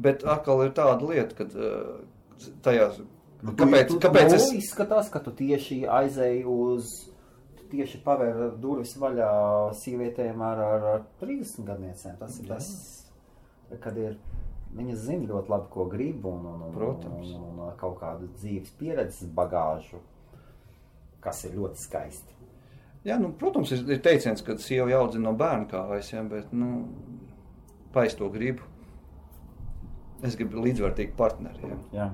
[0.06, 3.02] Bet atkal ir tāda lieta, ka uh, tajās.
[3.46, 3.92] Kāpēc?
[3.92, 6.94] tu, kāpēc nu, es, izskatās, ka tu tieši aizēji uz,
[7.60, 9.30] tu tieši pavēr durvis vaļā
[9.82, 12.18] sievietēm ar, ar, ar 30 gadniecēm.
[12.22, 12.72] Tas ir tas,
[13.84, 14.18] kad ir.
[14.76, 17.30] Viņas zina ļoti labi, ko grib, un, un, un, Protams.
[17.32, 20.02] un, un, un kaut kādu dzīves pieredzes bagāžu,
[21.26, 22.36] kas ir ļoti skaisti.
[23.06, 26.88] Jā, nu, protams, ir, teiciens, ka sieva jāaudzina no bērna kājas, ja, bet, nu,
[27.94, 28.66] vai es to gribu?
[30.26, 32.08] Es gribu līdzvērtīgu partneri, ja, Jā.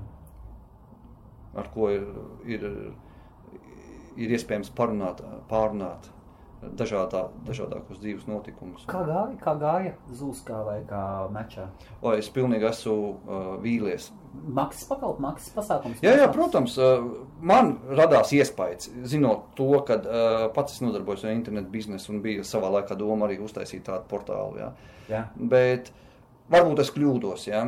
[1.61, 2.03] ar ko ir,
[2.49, 2.65] ir,
[4.19, 6.09] ir iespējams parunāt, pārunāt
[6.61, 8.85] dažādā, dažādākos dzīves notikumus.
[8.89, 11.01] Kā gāja, kā gāja Zūskā vai kā
[11.33, 11.67] mečā?
[12.03, 14.11] Vai es pilnīgi esmu uh, vīlies?
[14.31, 15.99] Maksas pakalp, maksas pasākums?
[16.05, 17.03] Jā, jā, protams, uh,
[17.41, 22.45] man radās iespējas, zinot to, ka uh, pats es nodarbojos ar internetu biznesu un bija
[22.47, 24.61] savā laikā doma arī uztaisīt tādu portālu.
[24.61, 24.71] Jā.
[25.11, 25.25] Jā.
[25.35, 25.91] Bet
[26.51, 27.65] varbūt es kļūdos, jā.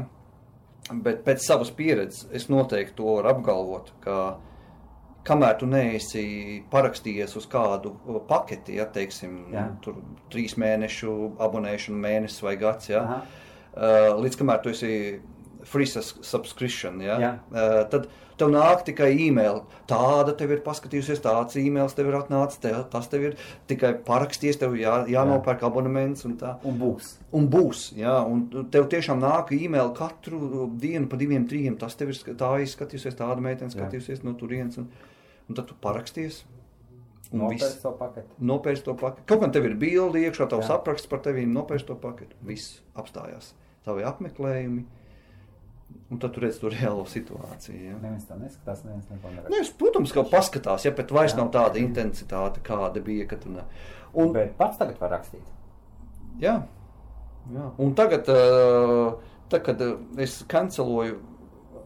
[0.93, 4.35] Bet pēc savas pieredzes es noteikti to varu apgalvot, ka
[5.27, 6.23] kamēr tu neesi
[6.71, 9.67] parakstījies uz kādu uh, paketi, ja teiksim, Jā.
[9.83, 10.01] tur
[10.33, 11.13] trīs mēnešu
[11.43, 13.21] abonēšana, mēnesis vai gads, ja, Aha.
[13.73, 14.91] uh, līdz kamēr tu esi
[15.63, 17.31] free subscription, ja, Jā.
[17.53, 19.61] uh, tad tev nāk tikai e-mail.
[19.89, 23.37] Tāda tev ir paskatījusies, tāds e-mails tev ir atnācis, tev, tas tev ir
[23.69, 26.55] tikai parakstījies, tev jā, jānopērk abonements un tā.
[26.67, 27.13] Un būs.
[27.35, 31.77] Un būs, jā, un tev tiešām nāk e-mail katru dienu pa diviem, trim.
[31.79, 33.77] Tas tev ir tā izskatījusies, tāda meitene Jā.
[33.77, 34.81] skatījusies no turienes.
[34.81, 34.89] Un,
[35.49, 36.43] un tad tu paraksties.
[37.33, 38.35] Un Nopērts to paketi.
[38.45, 39.23] nopērts to paketi.
[39.25, 40.75] Kaut gan tev ir bildi iekšā, tavs Jā.
[40.77, 42.35] apraksts par tevi, nopērts to paketi.
[42.45, 43.53] Viss apstājās.
[43.83, 44.83] Tavi apmeklējumi.
[46.13, 47.79] Un tad tu redz to reālo situāciju.
[47.89, 47.95] Ja?
[48.01, 49.57] Neviens tā neskatās, neviens neko neredz.
[49.59, 51.37] es, protams, ka paskatās, ja, bet vairs Jā.
[51.41, 53.27] nav tāda intensitāte, kāda bija.
[53.27, 53.65] kad Tu, ne-
[54.13, 55.49] un, Bet pats tagad var rakstīt.
[56.39, 56.63] Jā,
[57.53, 57.65] jā.
[57.77, 59.17] Un tagad, uh,
[59.49, 61.17] tā, kad uh, es kanceloju,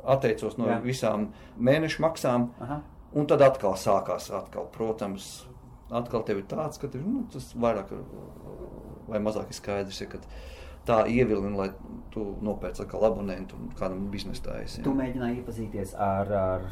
[0.08, 0.82] atteicos no jā.
[0.84, 1.30] visām
[1.60, 2.82] mēnešu maksām, Aha.
[3.14, 4.30] Un tad atkal sākās.
[4.34, 5.46] Atkal, protams,
[5.92, 7.94] atkal tev ir tāds, ka tev, nu, tas vairāk
[9.08, 10.20] vai mazāk ir skaidrs, ja,
[10.88, 11.70] tā ievilina, lai
[12.14, 14.60] tu nopērci atkal abonentu un kādam biznesā.
[14.84, 16.68] Tu mēģināji iepazīties ar, ar,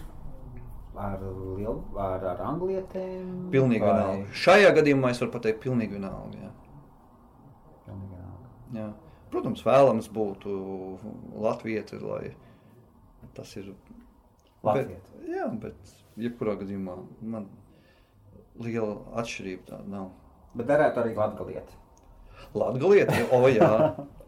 [0.95, 1.25] ar,
[1.57, 3.49] lielu, ar, ar anglietēm?
[3.55, 4.37] Pilnīgi vai- vienalga.
[4.45, 6.45] Šajā gadījumā es varu pateikt, pilnīgi vienalga.
[6.47, 6.53] Jā.
[7.87, 8.53] Pilnīgi vienalga.
[8.79, 8.87] Jā.
[9.31, 10.55] Protams, vēlams būtu
[11.43, 12.35] Latvijas, lai
[13.35, 13.73] tas ir
[14.63, 15.11] Latvieta.
[15.19, 17.47] Bet, jā, bet jebkurā gadījumā man
[18.61, 20.11] liela atšķirība tāda nav.
[20.55, 21.81] Bet derētu arī latgalieti.
[22.55, 23.71] Latvijas, o jā,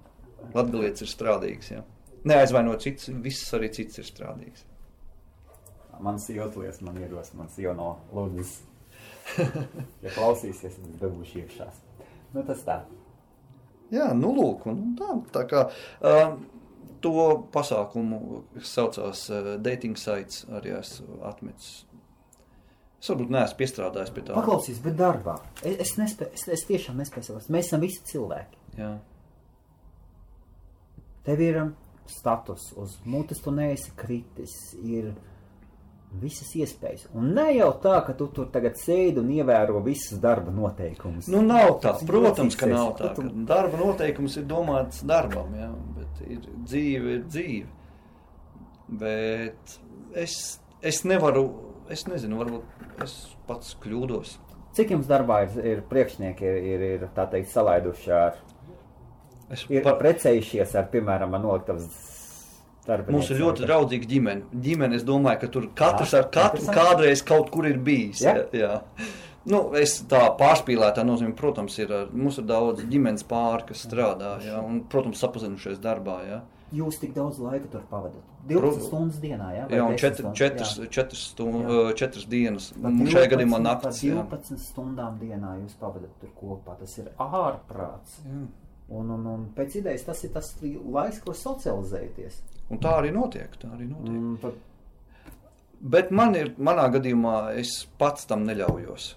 [0.58, 1.72] Latvijas ir strādīgs.
[1.72, 1.84] Jā.
[2.28, 4.66] Neaizvainot cits, viss arī cits ir strādīgs.
[6.04, 8.48] Mans jūtas, man iedos, mans jau no Lūdzu.
[10.04, 11.66] Ja klausīsies, tad dabūšu iekšā.
[12.32, 12.78] Nu, tas tā.
[13.92, 16.38] Jā, nu lūk, un tā, tā kā uh,
[17.04, 21.84] to pasākumu, kas saucās uh, dating sites, arī esmu atmetis.
[22.98, 24.36] Es varbūt neesmu piestrādājis pie tā.
[24.38, 25.38] Paklausies, bet darbā.
[25.62, 27.52] Es, es, nespēju, es, es tiešām nespēju saprast.
[27.54, 28.64] Mēs esam visi cilvēki.
[28.80, 28.96] Jā.
[31.28, 31.74] Tev ir um,
[32.10, 35.12] status, uz mutes tu neesi kritis, ir
[36.22, 37.08] visas iespējas.
[37.18, 41.28] Un ne jau tā, ka tu tur tagad sēdi un ievēro visus darba noteikumus.
[41.32, 43.12] Nu, nav tā, protams, ka nav tā.
[43.18, 47.72] Ka darba noteikums ir domāts darbam, jā, bet ir dzīve, ir dzīve.
[49.04, 49.78] Bet
[50.16, 51.48] es, es nevaru,
[51.92, 53.18] es nezinu, varbūt es
[53.50, 54.38] pats kļūdos.
[54.78, 58.38] Cik jums darbā ir, ir priekšnieki, ir, ir, ir tā teikt, salaiduši ar,
[59.48, 61.86] Es ir par, precējušies ar, piemēram, ar noliktavas
[62.88, 63.12] darbu?
[63.16, 64.44] mums ir ļoti draudzīga ģimene.
[64.66, 68.22] Ģimene, es domāju, ka tur katrs Jā, ar katru kādreiz kaut kur ir bijis.
[68.26, 68.36] Jā?
[68.36, 69.14] Jā, jā.
[69.48, 74.58] Nu, es tā pārspīlētā nozīmē, protams, ir, mums ir daudz ģimenes pāri, kas strādā, jā,
[74.60, 76.42] un, protams, sapazinušies darbā, jā.
[76.76, 78.26] Jūs tik daudz laika tur pavadat?
[78.48, 78.88] 12 Protams.
[78.90, 79.62] stundas dienā, jā?
[79.70, 80.38] Vai Jā, un 10 četri, stundas?
[80.42, 80.88] četras, Jā.
[80.98, 81.94] četras, stund, Jā.
[81.96, 82.68] četras dienas.
[82.76, 84.02] Par Un šajā 12 gadījumā naktis.
[84.04, 84.16] Jā.
[84.28, 86.76] 12 stundām dienā jūs pavadat tur kopā.
[86.80, 88.20] Tas ir ārprāts.
[88.28, 88.42] Jā.
[88.90, 92.42] Un, un, un pēc idejas tas ir tas laiks, kur socializēties.
[92.72, 93.54] Un tā arī notiek.
[93.62, 94.16] Tā arī notiek.
[94.16, 94.32] Mm.
[94.34, 94.64] Un tad
[95.80, 99.12] Bet man ir, manā gadījumā es pats tam neļaujos.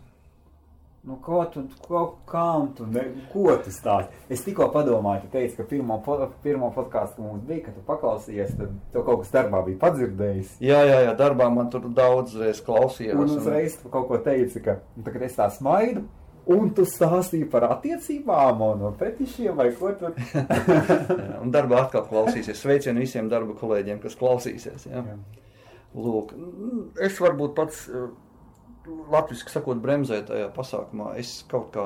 [1.08, 4.12] Nu, ko tu, ko, kam tu, ne, ko tu stāsti?
[4.28, 5.96] Es tikko padomāju, tu teici, ka pirmo,
[6.44, 10.58] pirmo podkāstu mums bija, ka tu paklausījies, tad tev kaut kas darbā bija padzirdējis.
[10.60, 13.16] Jā, jā, jā, darbā man tur daudzreiz klausījās.
[13.16, 16.04] Un uzreiz tu kaut ko teici, ka nu, tagad es tā smaidu,
[16.48, 20.16] un tu stāstīji par attiecībām un, fetišiem vai ko tur.
[20.32, 22.58] Jā, un darbā atkal klausīsies.
[22.60, 24.88] Sveicienu visiem darba kolēģiem, kas klausīsies.
[24.90, 25.04] Jā.
[25.04, 25.18] Jā.
[25.90, 26.32] Lūk,
[27.02, 27.84] es varbūt pats,
[29.10, 31.12] latviešu sakot, bremzēju tajā pasākumā.
[31.20, 31.84] Es kaut kā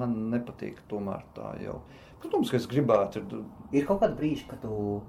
[0.00, 1.80] man nepatīk tomēr tā jau.
[2.20, 3.22] Protams, ka es gribētu.
[3.22, 3.42] Ir,
[3.80, 5.00] Ir kaut kāda brīža, kad tu,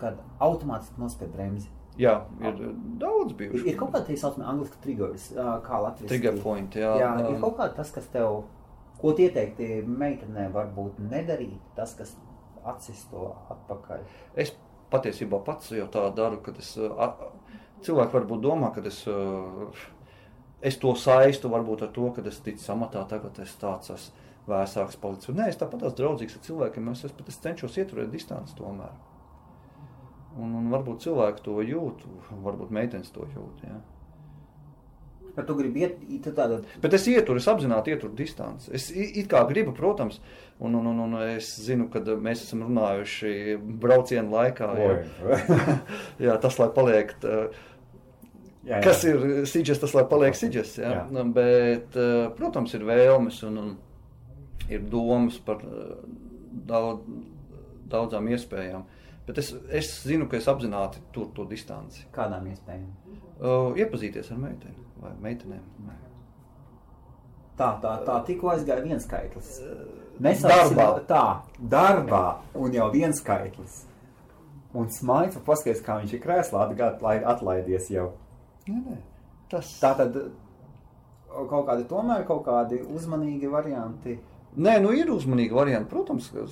[0.00, 1.70] kad automātiski nospēj bremzi.
[2.00, 2.62] Jā, ir
[3.00, 3.66] daudz Ir, bijuši.
[3.72, 5.28] ir kaut kāda tā saucamā angļuiski triggers,
[5.66, 6.08] kā Latvijas.
[6.12, 6.94] Trigger point, jā.
[7.00, 8.42] Jā, ir um, kaut kā tas, kas tev,
[9.00, 12.16] ko ieteikti meitenē varbūt nedarīt, tas, kas
[12.68, 14.02] acis to atpakaļ?
[14.40, 14.52] Es
[14.92, 16.74] patiesībā pats jau tā daru, kad es,
[17.86, 19.04] cilvēki varbūt domā, ka es,
[20.60, 24.96] es to saistu varbūt ar to, ka es ticu amatā, tagad es tāds esmu vēsāks
[25.00, 25.34] palicis.
[25.36, 28.92] Nē, es tāpat esmu draudzīgs ar cilvēkiem, es, es es cenšos ieturēt distanci tomēr.
[30.38, 32.04] Un, un varbūt cilvēki to jūt,
[32.44, 33.64] varbūt meitenes to jūt.
[33.66, 33.80] Ja.
[35.34, 35.98] Bet tu gribi iet,
[36.34, 38.70] tādā Bet es ieturu, es apzināti ieturu distanci.
[38.74, 40.20] Es i- it kā gribu, protams,
[40.58, 44.70] un, un, un, un es zinu, ka mēs esam runājuši braucienu laikā.
[44.78, 44.94] Jā,
[46.26, 47.14] jā tas lai paliek.
[47.22, 47.36] Tā,
[48.66, 48.80] jā, jā.
[48.84, 50.76] Kas ir siģis, tas lai paliek siģis.
[50.82, 50.90] Ja?
[50.98, 51.04] Jā.
[51.14, 53.76] Nu, Bet, eh, protams, ir vēlmes un, un
[54.70, 55.94] ir domas par eh,
[56.70, 57.06] daudz,
[57.90, 58.82] daudzām iespējām.
[59.26, 62.06] Bet es, es zinu, ka es apzināti tur to distanci.
[62.14, 62.88] Kādām iespējām?
[63.40, 65.62] Uh, iepazīties ar meiteni vai meitenēm.
[67.60, 69.58] Tā, tā, tā tikko aizgāja viens skaitlis.
[70.20, 70.86] Darbā.
[71.08, 71.24] tā,
[71.60, 72.24] darbā
[72.56, 73.82] un jau viens skaitlis.
[74.76, 77.02] Un smaids, paskaties, kā viņš ir krēslā, atgāt-
[77.34, 78.12] atlaidies jau.
[78.68, 78.98] Nē, nē.
[79.50, 80.16] Tas Tā tad
[81.50, 84.18] kaut kādi tomēr kaut kādi uzmanīgi varianti.
[84.58, 85.90] Nē, nu ir uzmanīgi varianti.
[85.92, 86.42] Protams, ka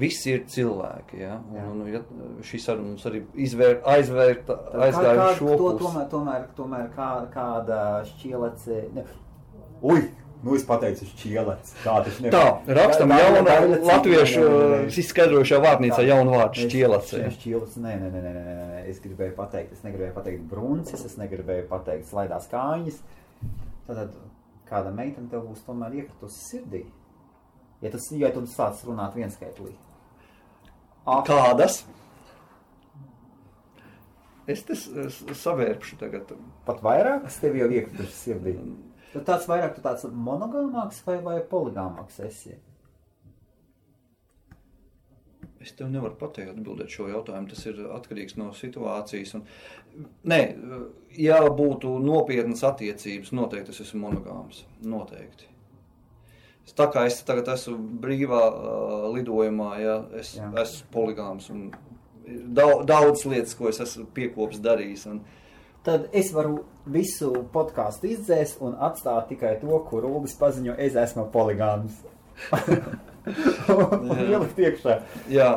[0.00, 1.18] visi ir cilvēki.
[1.20, 1.34] Ja?
[1.52, 2.00] Un, un, ja
[2.42, 5.84] šī saruna mums arī izvēr, aizvērta, Tad aizgāja kā- uz šo to, pusi.
[5.84, 8.78] tomēr, tomēr, tomēr kā, kāda šķielece.
[8.96, 9.04] Ne.
[9.84, 10.00] Ui,
[10.42, 11.76] nu es pateicu šķielece.
[11.84, 11.98] Tā
[12.32, 14.48] Tā, rakstam Tā- tā- jaunu latviešu
[15.04, 16.72] izskaidrojušā vārnīcā jaunu vārdu es
[17.36, 18.88] Šķielece, nē, nē, nē, nē, nē.
[18.88, 22.98] Es gribēju pateikt, es negribēju pateikt bruncis, es negribēju pateikt slaidās kājas.
[23.86, 24.12] Tad
[24.68, 26.84] kāda meitene tev būs tomēr iekritusi sirdī.
[27.84, 29.74] Ja tas, ja tu sāc runāt vienskaitlī.
[31.28, 31.82] Kādas?
[34.48, 36.32] Es te s- s- savērpšu tagad.
[36.66, 38.54] Pat vairāk, kas tev jau iekritusi sirdī.
[39.12, 42.56] Tad tāds vairāk, tu tāds monogāmāks vai, vai poligāmāks esi.
[45.64, 47.48] Es tev nevaru pateikt, atbildēt šo jautājumu.
[47.48, 49.34] Tas ir atkarīgs no situācijas.
[49.38, 49.46] Un,
[50.28, 50.40] nē,
[51.16, 54.64] ja būtu nopietnas attiecības, noteikti es esmu monogāms.
[54.84, 55.48] Noteikti.
[56.64, 60.48] Es Tā kā es tagad esmu brīvā uh, lidojumā, ja, es Jā.
[60.62, 61.66] Esmu poligāms un
[62.24, 65.08] daudz, daudz lietas, ko es esmu piekopis darījis.
[65.12, 65.24] Un,
[65.84, 71.26] Tad es varu visu podkāstu izdzēst un atstāt tikai to, ko Rūlis paziņo, es esmu
[71.34, 71.98] poligāns.
[74.32, 74.96] ielikt iekšā.
[75.32, 75.50] jā,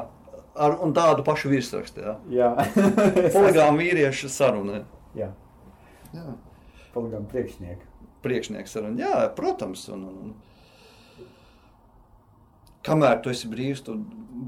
[0.56, 2.04] ar, un tādu pašu virsrakstu.
[2.04, 2.18] Jā.
[2.32, 2.50] Jā,
[3.38, 4.84] Poligāma vīriešu saruna.
[5.18, 5.32] Jā.
[6.12, 6.26] Jā.
[6.94, 7.88] poligāma priekšnieka.
[8.24, 9.00] priekšnieks saruna.
[9.00, 9.88] Jā, protams.
[9.94, 10.57] Un, un, un.
[12.88, 13.98] Kamēr tu esi brīvs, tu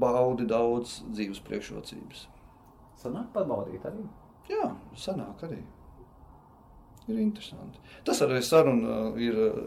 [0.00, 2.24] baudi daudz dzīves priekšrocības.
[3.00, 4.06] Sanāk pabaudīt arī.
[4.50, 5.60] Jā, sanāk arī.
[7.10, 7.80] Ir interesanti.
[8.06, 9.60] Tas arī saruna ir uh,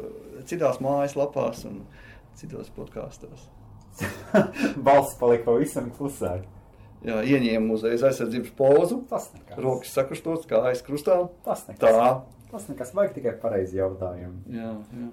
[0.48, 1.82] citās mājaslapās un
[2.40, 3.48] citos podkāstos.
[4.86, 6.46] Balsts palika pavisam klusāk.
[7.04, 9.58] Jā, ieņēma uzreiz aizsardzības pozu, Tas nekas.
[9.60, 11.18] rokas sakrustotas, kā aizkrustā.
[11.44, 11.84] Tas nekas.
[11.84, 12.46] Tā.
[12.54, 12.94] Tas nekas.
[12.96, 14.40] Vajag tikai pareizi jautājumu.
[14.56, 15.10] Jā, jā.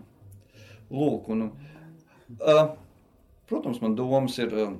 [0.95, 1.49] Lūk, un,
[2.39, 2.63] uh,
[3.51, 4.55] protams, man domas ir.
[4.55, 4.79] Uh,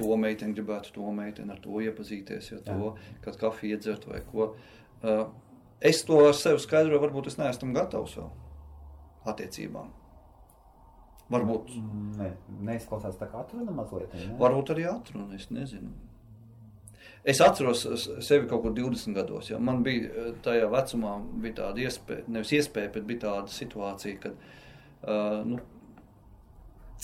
[0.00, 2.94] to meiteni gribētu, to meiteni ar to iepazīties, ja to
[3.24, 4.54] kad kafiju iedzert vai ko.
[5.02, 5.26] Uh,
[5.80, 8.30] es to ar sevi skaidroju, varbūt es neesmu gatavs vēl
[9.32, 9.90] attiecībām.
[11.30, 11.74] Varbūt,
[12.18, 12.32] Ne,
[12.66, 14.14] neizklausās tā kā atruna mazliet.
[14.16, 14.36] Ne?
[14.40, 15.92] varbūt arī atrunu, es nezinu.
[17.22, 17.84] Es atceros
[18.24, 19.50] sevi kaut kur 20 gados.
[19.52, 19.58] Ja.
[19.60, 24.40] Man bija eh, tajā vecumā bija tāda iespēja, nevis iespēja, bet bija tāda situācija, kad
[24.40, 25.60] uh, nu,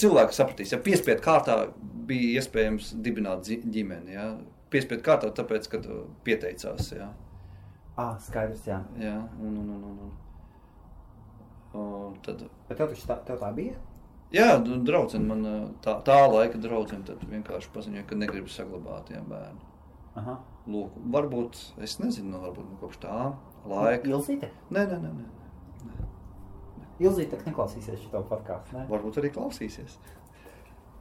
[0.01, 1.57] cilvēki sapratīs, ja piespiedu kārtā
[2.09, 4.15] bija iespējams dibināt ģimeni.
[4.17, 4.29] Ja.
[4.73, 6.93] Piespiedu kārtā, tāpēc, uh, pieteicās.
[6.97, 7.11] Ja.
[7.97, 8.81] Ah, skaidrs, jā.
[9.01, 9.99] Ja, un, un, un, un,
[11.81, 12.17] un.
[12.25, 13.77] Tad, Bet tev, tā, tev tā bija?
[14.35, 15.45] jā, draudzene man
[15.85, 19.73] tā, tā laika draudzene vienkārši paziņoja, ka negribu saglabāt ja, bērnu.
[20.17, 20.37] Aha.
[20.73, 23.17] Lūk, varbūt, es nezinu, nu, varbūt nu, kopš tā
[23.69, 24.09] laika.
[24.11, 24.51] Ilzīte?
[24.73, 25.36] Nē, nē, nē, nē.
[27.03, 28.77] Ilzīte neklausīsies šo podkāstu.
[28.79, 28.87] Ne?
[28.91, 29.99] Varbūt arī klausīsies.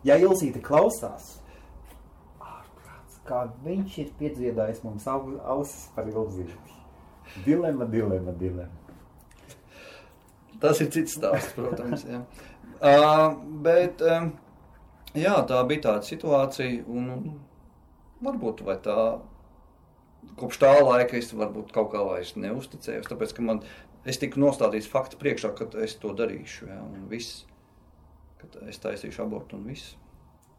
[0.06, 1.38] Ja Ilzīte klausās,
[2.44, 6.58] ārprāts, kā viņš ir piedziedājis mums au- ausis par Ilzīti.
[7.46, 8.70] Dilema, dilema, dilema.
[10.62, 12.06] Tas ir cits stāsts, protams.
[12.08, 12.22] Jā.
[12.76, 13.34] Uh,
[13.64, 14.30] bet um,
[15.16, 17.40] jā, tā bija tāda situācija, un, un
[18.24, 19.00] varbūt tā.
[20.36, 23.60] Kopš tā laika es varbūt kaut kā vairs neusticējos, tāpēc ka man
[24.06, 26.70] es tiku nostādīts faktu priekšā, ka es to darīšu.
[26.72, 27.44] Jā, un viss,
[28.42, 29.96] ka es taisīšu abortu un viss.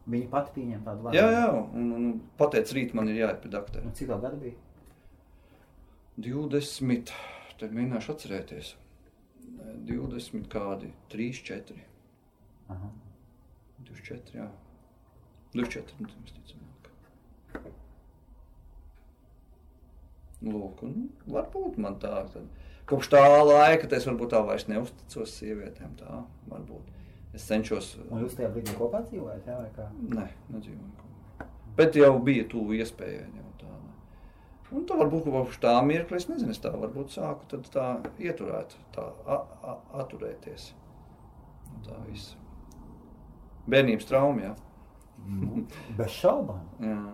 [0.07, 1.17] Viņa pati pieņem tādu lēmumu.
[1.17, 3.91] Jā, jā, un, un pateic, rīt man ir jāiet pie doktora.
[3.97, 4.55] Cik tā gada bija?
[6.17, 7.11] 20,
[7.59, 8.71] tad mēģināšu atcerēties.
[9.87, 11.83] 20 kādi, 3, 4.
[12.73, 12.89] Aha.
[13.83, 14.47] 24, jā.
[15.53, 16.89] 24, nu, visticamāk.
[20.47, 22.49] Lūk, un varbūt man tā, tad,
[22.87, 26.21] kopš tā laika es varbūt tā vairs neusticos sievietēm, tā
[26.51, 26.93] varbūt.
[27.37, 29.89] Es cenšos, Un jūs tajā brīdī kopā dzīvojat, jā, vai kā?
[30.15, 31.47] ne, nedzīvoju kopā.
[31.77, 33.69] Bet jau bija tuvu iespējai jau tā.
[33.69, 33.93] Ne.
[34.73, 38.73] Un tā varbūt kopš tā mirkļa, es nezinu, es tā varbūt sāku tad tā ieturēt,
[38.95, 40.71] tā a, a, atturēties.
[41.75, 42.33] Un tā viss.
[43.69, 44.55] Bērnības trauma, jā.
[45.97, 46.61] Bez šaubām.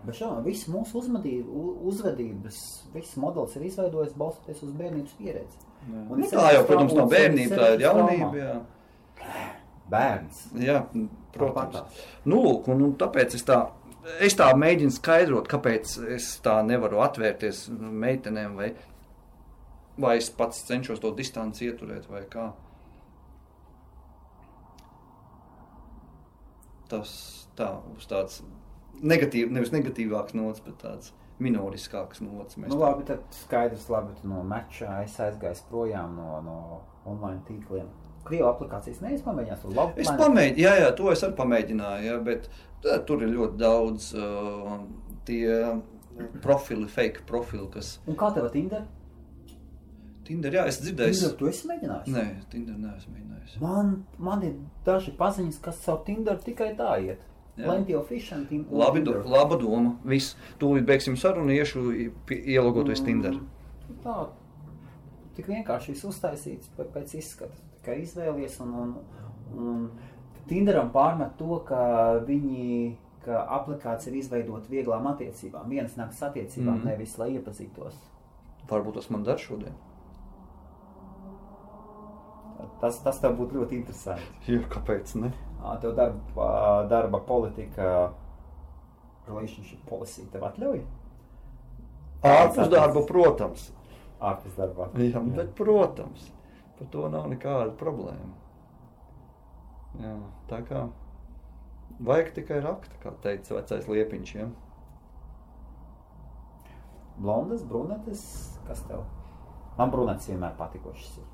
[0.05, 1.49] Bet šā, viss mūsu uzvedība,
[1.89, 2.57] uzvedības,
[2.93, 5.57] viss modelis ir izveidojis balstoties uz bērnības pieredzi.
[5.89, 8.33] Un Nu, tā jau, protams, nav trauma- bērnība, tā ir jaunība.
[8.37, 8.53] Jā,
[9.89, 10.43] Bērns.
[10.53, 10.77] jā
[11.33, 11.75] protams.
[11.75, 12.03] Tāpatās.
[12.25, 13.57] Nu, lūk, un, un tāpēc es tā,
[14.21, 18.73] es tā mēģinu skaidrot, kāpēc es tā nevaru atvērties meitenēm, vai,
[19.97, 22.51] vai es pats cenšos to distanci ieturēt, vai kā.
[26.89, 28.41] Tas tā, uz tāds
[29.03, 32.57] negatīv, nevis negatīvāks nots, bet tāds minoriskāks nots.
[32.61, 36.57] Nu, labi, tad skaidrs, labi, no meča es aizgāju projām no, no
[37.09, 37.89] online tīkliem.
[38.23, 39.01] Krievu aplikācijas
[39.75, 42.47] labi Es pamēģināju, jā, jā, to es arī pamēģināju, jā, bet
[42.85, 44.77] tā, tur ir ļoti daudz uh,
[45.27, 45.57] tie
[46.45, 48.85] profili, fake profili, kas Un kā tev Tinder?
[50.23, 51.17] Tinder, jā, es dzirdēju.
[51.17, 52.13] Tinder tu esi mēģinājis?
[52.15, 53.59] Nē, Tinder neesmu mēģinājis.
[53.59, 53.93] Man,
[54.23, 54.55] man ir
[54.87, 57.25] daži paziņas, kas caur Tinder tikai tā iet.
[57.53, 57.67] Jā.
[57.67, 58.73] Plenty of fish and Tinder.
[58.73, 59.91] Labi, do, laba doma.
[60.09, 61.83] Viss, tūlīt beigsim sarunu, iešu
[62.33, 63.37] ielogoties Tinder.
[64.01, 64.15] Tā,
[65.37, 67.53] tik vienkārši viss uztaisīts pēc, izskata.
[67.77, 68.95] Tikai izvēlies un, un,
[69.53, 69.85] un
[70.49, 71.83] Tinderam pārmet to, ka
[72.25, 76.89] viņi, ka aplikācija ir izveidota vieglām attiecībām, vienas nakts attiecībām, mm.
[76.89, 78.01] nevis lai iepazītos.
[78.67, 79.77] Varbūt tas man dar šodien.
[82.81, 84.25] Tas, tas tev būtu ļoti interesanti.
[84.49, 85.29] Jā, kāpēc ne?
[85.63, 86.47] Tev darba,
[86.91, 88.11] darba politika,
[89.27, 90.81] relationship policy tev atļauj?
[92.27, 93.69] Ārpus darba, protams.
[94.23, 94.89] Ārpus darbā.
[94.99, 96.29] Jā, bet, protams,
[96.77, 98.31] par to nav nekāda problēma.
[99.99, 100.13] Jā,
[100.49, 100.85] tā kā
[102.03, 104.35] vajag tikai rakt, kā teica vecais liepiņš.
[104.39, 104.47] Ja?
[107.19, 108.23] Blondas, brunetes,
[108.67, 109.03] kas tev?
[109.77, 111.27] Man brunetes vienmēr patikošas ir.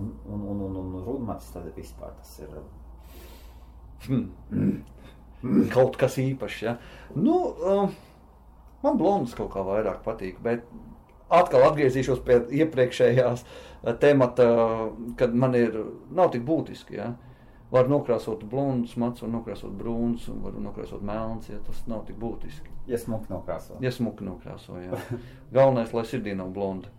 [0.00, 2.56] Un, un, un, un, un rudmatis tad vispār tas ir.
[4.08, 4.82] Hmm.
[5.72, 6.62] Kaut kas īpašs.
[6.62, 6.76] Ja?
[7.18, 7.90] Nu, uh,
[8.84, 10.66] man blondas kaut kā vairāk patīk, bet
[11.32, 14.48] atkal atgriezīšos pie iepriekšējās uh, temata,
[15.18, 15.76] kad man ir
[16.14, 16.98] nav tik būtiski.
[17.00, 17.12] Ja?
[17.72, 22.68] Var nokrāsot blondus, mats, var nokrāsot brūnus, var nokrāsot melns, ja tas nav tik būtiski.
[22.90, 23.78] Ja smuki nokrāso.
[23.80, 24.98] Ja smuki nokrāso, jā.
[25.54, 26.90] Galvenais, lai sirdī nav blonda.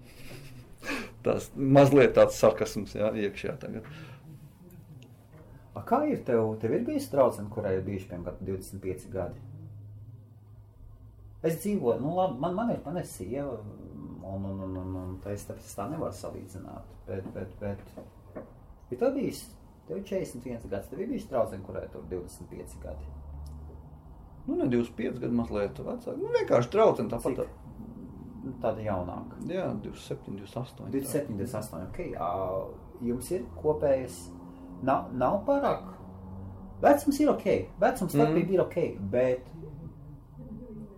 [1.24, 3.86] Tas mazliet tāds sarkasms, jā, iekšā tagad.
[5.74, 6.54] A, kā ir tev?
[6.62, 9.42] Tev ir bijusi draudzene, kurai ir bijuši piemēram 25 gadi?
[11.44, 13.58] Es dzīvoju, nu labi, man, man ir, man ir sieva,
[14.24, 16.94] un, un, un, un, un tā es, tāpēc tā nevaru salīdzināt.
[17.08, 17.82] Bet, bet, bet,
[18.92, 19.42] ja tev bijis,
[19.90, 23.12] tev ir 41 gads, tev ir bijusi draudzene, kurai tur 25 gadi.
[24.46, 26.16] Nu, ne 25 gadu mazliet vecāk.
[26.20, 27.44] Nu, vienkārši traucam tāpat.
[27.44, 27.60] Cik?
[28.64, 29.40] Tāda jaunāka.
[29.48, 30.90] Jā, 27, 28.
[30.92, 31.84] 27, 28.
[31.92, 32.16] Okay.
[32.20, 32.32] ā,
[33.04, 34.18] Jums ir kopējas.
[34.84, 35.84] Nav, nav pārāk.
[36.84, 37.46] Vecums ir ok.
[37.80, 38.50] Vecums starpība Mhm.
[38.50, 38.54] mm.
[38.54, 38.78] ir ok.
[39.14, 39.46] Bet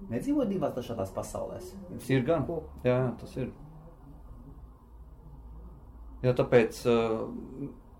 [0.10, 1.72] nedzīvo divās dažādās pasaulēs.
[1.92, 2.46] Jums Ir gan.
[2.48, 3.52] ko- Jā, tas ir.
[6.26, 7.28] Jā, tāpēc uh,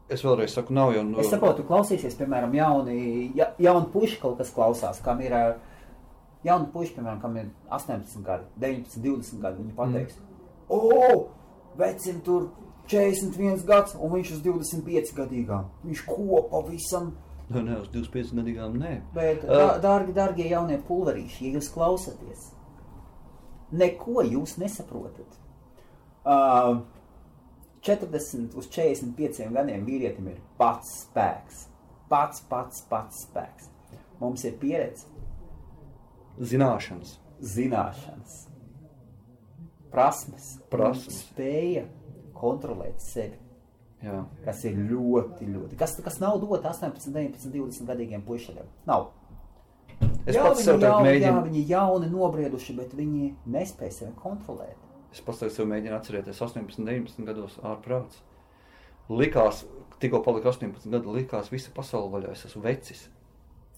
[0.10, 1.20] es vēlreiz saku, nav jau no...
[1.22, 2.98] Es saprotu, klausīsies, piemēram, jauni,
[3.38, 5.42] ja, jauni puiši kaut kas klausās, kam ir ā,
[6.48, 9.62] jauni puiši, piemēram, kam ir 18 gadi, 19, 20 gadi.
[9.62, 10.74] Viņi pateiks, mm.
[10.74, 10.80] o,
[11.78, 12.48] vecim tur
[12.92, 15.70] 41 gads, un viņš uz 25 gadīgām.
[15.86, 17.14] Viņš kopa visam.
[17.50, 18.94] Nē, nē, uz 25 gadīgām nē.
[19.14, 22.48] Bet, uh, dārgi, dārgie jaunie pulverīši, ja jūs klausāties,
[23.72, 25.38] neko jūs nesaprotat.
[26.26, 26.82] Uh,
[27.86, 31.68] 40 uz 45 gadiem vīrietim ir pats spēks.
[32.10, 33.70] Pats, pats, pats spēks.
[34.22, 35.06] Mums ir pieredze,
[36.40, 37.18] Zināšanas.
[37.42, 38.34] zināšanas,
[39.92, 41.22] prasmes, Prasmes.
[41.28, 41.86] spēja
[42.46, 43.42] kontrolēt sevi.
[44.06, 44.22] Jā.
[44.46, 45.78] Kas ir ļoti, ļoti.
[45.80, 48.60] Kas, kas nav dota 18, 19, 20 gadīgiem puišiem.
[48.86, 49.10] Nav.
[50.26, 51.42] Es jā, pats viņi sev tagad jauni, jā, mēģinu.
[51.48, 54.78] viņi jauni, nobrieduši, bet viņi nespēj sevi kontrolēt.
[55.14, 58.22] Es pats sev mēģinu atcerēties 18, 19 gados ārprāts.
[59.10, 59.64] Likās,
[60.02, 62.34] tikko palika 18 gadi, likās visa pasaule vaļā.
[62.36, 63.06] Es esmu vecis.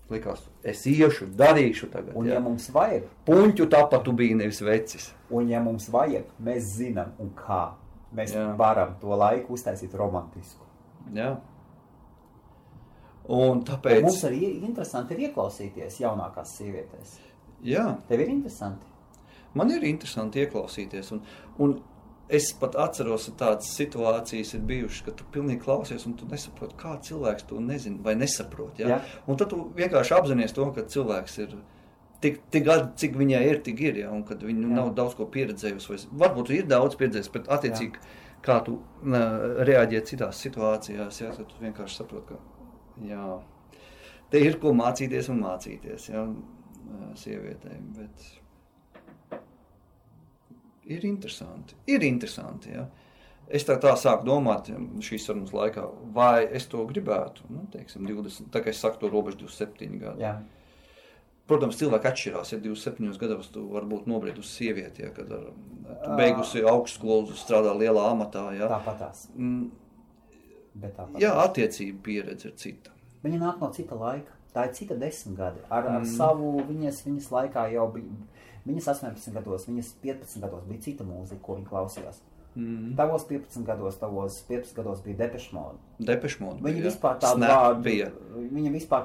[0.07, 2.15] Likās, es iešu, darīšu tagad.
[2.15, 2.38] Un, jā.
[2.38, 5.09] ja mums vajag, Puņķu tāpat tu biji nevis vecis.
[5.30, 7.76] un ja mums vajag, mēs zinām, un kā
[8.16, 8.47] mēs Jā.
[8.60, 10.66] varam to laiku uztaisīt romantisku.
[11.16, 11.36] Jā.
[13.28, 14.05] Un tāpēc...
[14.05, 17.18] Mums arī interesanti ir ieklausīties jaunākās sievietēs.
[17.68, 17.89] Jā.
[18.08, 18.88] Tev ir interesanti.
[19.58, 21.12] Man ir interesanti ieklausīties.
[21.16, 21.24] Un,
[21.64, 21.78] un
[22.32, 26.78] es pat atceros, ka tādas situācijas ir bijušas, ka tu pilnīgi klausies, un tu nesaproti,
[26.80, 28.80] kā cilvēks to nezina vai nesaprot.
[28.80, 28.95] Ja?
[28.95, 29.01] Jā.
[29.28, 31.58] Un tad tu vienkārši apzinājies to, ka cilvēks ir.
[32.22, 33.99] Tik, tik gadi, cik viņai ir, tik ir.
[34.01, 34.11] Ja?
[34.13, 34.74] Un kad viņa Jā.
[34.80, 38.01] nav daudz ko pieredzējusi, vai varbūt ir daudz pieredzējusi, bet attiecīgi,
[38.45, 41.30] kā tu uh, reaģē citās situācijās, ja?
[41.38, 42.38] tad tu vienkārši saproti, ka
[43.05, 43.28] jā,
[44.34, 46.26] te ir ko mācīties un mācīties ja?
[47.22, 47.91] sievietēm.
[47.99, 48.15] Bet
[50.88, 51.78] ir interesanti.
[51.91, 52.88] Ir interesanti ja?
[53.47, 54.68] Es tā, tā sāku domāt
[55.03, 57.45] šīs sarunas laikā, vai es to gribētu.
[57.53, 60.26] Nu, teiksim, 20, tā kā es saku, to robežu 27 gadi.
[60.26, 60.34] Jā.
[61.48, 62.52] Protams, cilvēki atšķirās.
[62.52, 65.45] Ja 27 gados tu vari būt nobriedusi sieviete, ja, kad ar,
[66.04, 68.50] tu beigusi augstskolu, strādā lielā amatā.
[68.58, 68.68] Ja.
[68.74, 69.30] Tāpatās.
[69.36, 69.70] Mm,
[70.78, 71.22] Bet tāpat.
[71.22, 72.91] Jā, attiecība pieredze ir cita.
[73.24, 74.36] Viņa nāk no cita laika.
[74.54, 75.64] Tā ir cita desmitgade.
[75.70, 76.06] Ar, ar Mm.
[76.06, 78.06] savu viņas, viņas laikā jau bija.
[78.68, 82.20] Viņas 18 gados, viņas 15 gados bija cita mūzika, ko viņa klausījās.
[82.22, 82.37] Mm.
[82.97, 85.78] Tavos 15 gados, tavos 15 gados bija depešmoda.
[85.99, 88.08] Depešmoda Viņa vispār tādu Snap bija.
[88.34, 89.03] Viņa vispār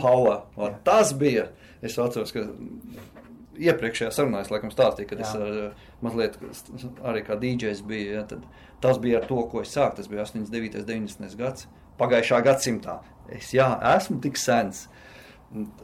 [0.00, 0.40] power.
[0.56, 0.78] O, Jā.
[0.86, 1.44] tas bija.
[1.84, 2.42] Es atceros, ka
[3.62, 5.42] iepriekšējā sarunā es laikam stāstīju, ka es Jā.
[5.44, 6.38] ar, mazliet
[7.06, 8.16] arī kā DJs biju.
[8.16, 8.42] Ja, tad
[8.82, 10.00] tas bija ar to, ko es sāku.
[10.00, 10.80] Tas bija 89.
[10.80, 11.36] un 90.
[11.38, 11.68] gads.
[12.00, 12.96] Pagājušā gadsimtā.
[13.30, 14.88] Es jā, esmu tik sens.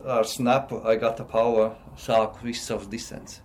[0.02, 3.40] Ar snapu the power sāku visus savus disens.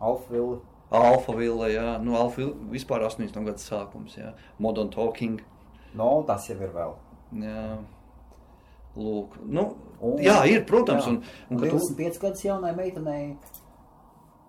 [0.00, 0.58] Alfvili.
[0.90, 3.44] Alfa Villa, jā, nu, Alfa vispār 80.
[3.44, 4.32] gada sākums, jā.
[4.58, 5.40] Modern Talking.
[5.94, 6.94] No, tas jau ir vēl.
[7.44, 7.78] Jā.
[8.98, 9.66] Lūk, nu,
[10.00, 11.10] Un- jā, ir, protams, jā.
[11.12, 13.36] un, un tu, 25 gadus jaunai meitenei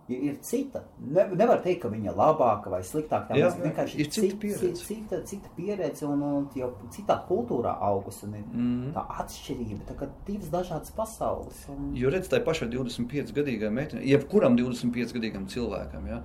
[0.09, 0.81] ir, ir cita.
[0.99, 3.29] Ne, nevar teikt, ka viņa ir labāka vai sliktāka.
[3.31, 4.83] Tā Jā, vienkārši ir cita pieredze.
[4.85, 8.23] Cita, cita pieredze un, un jau citā kultūrā augus.
[8.27, 8.91] Un ir Mhm.
[8.97, 11.63] tā atšķirība, tā kā divas dažādas pasaules.
[11.69, 11.93] Un...
[11.95, 16.19] jo redz, tai pašai 25 gadīgai meitenei, jebkuram 25 gadīgam cilvēkam, jā,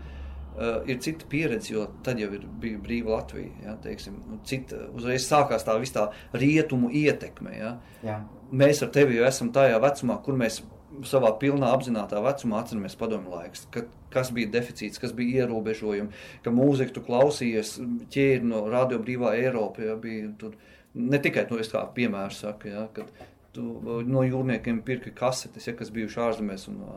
[0.57, 5.27] uh, ir cita pieredze, jo tad jau ir bija brīva Latvija, jā, teiksim, cita, uzreiz
[5.29, 7.75] sākās tā vis tā rietumu ietekme, jā.
[8.03, 8.21] Jā.
[8.55, 10.63] Mēs ar tevi jau esam tajā vecumā, kur mēs
[11.09, 13.85] savā pilnā apzinātā vecumā atceramies padomu laiks, ka,
[14.15, 17.77] kas bija deficīts, kas bija ierobežojumi, ka mūziku tu klausījies,
[18.15, 20.55] ķēri no radio brīvā Eiropa, ja, bija tur,
[20.95, 23.11] ne tikai to es kā piemēru saku, ja, kad
[23.55, 23.65] tu
[24.11, 26.95] no jūrniekiem pirki kasetes, ja, kas bijuši ārzemēs un ā,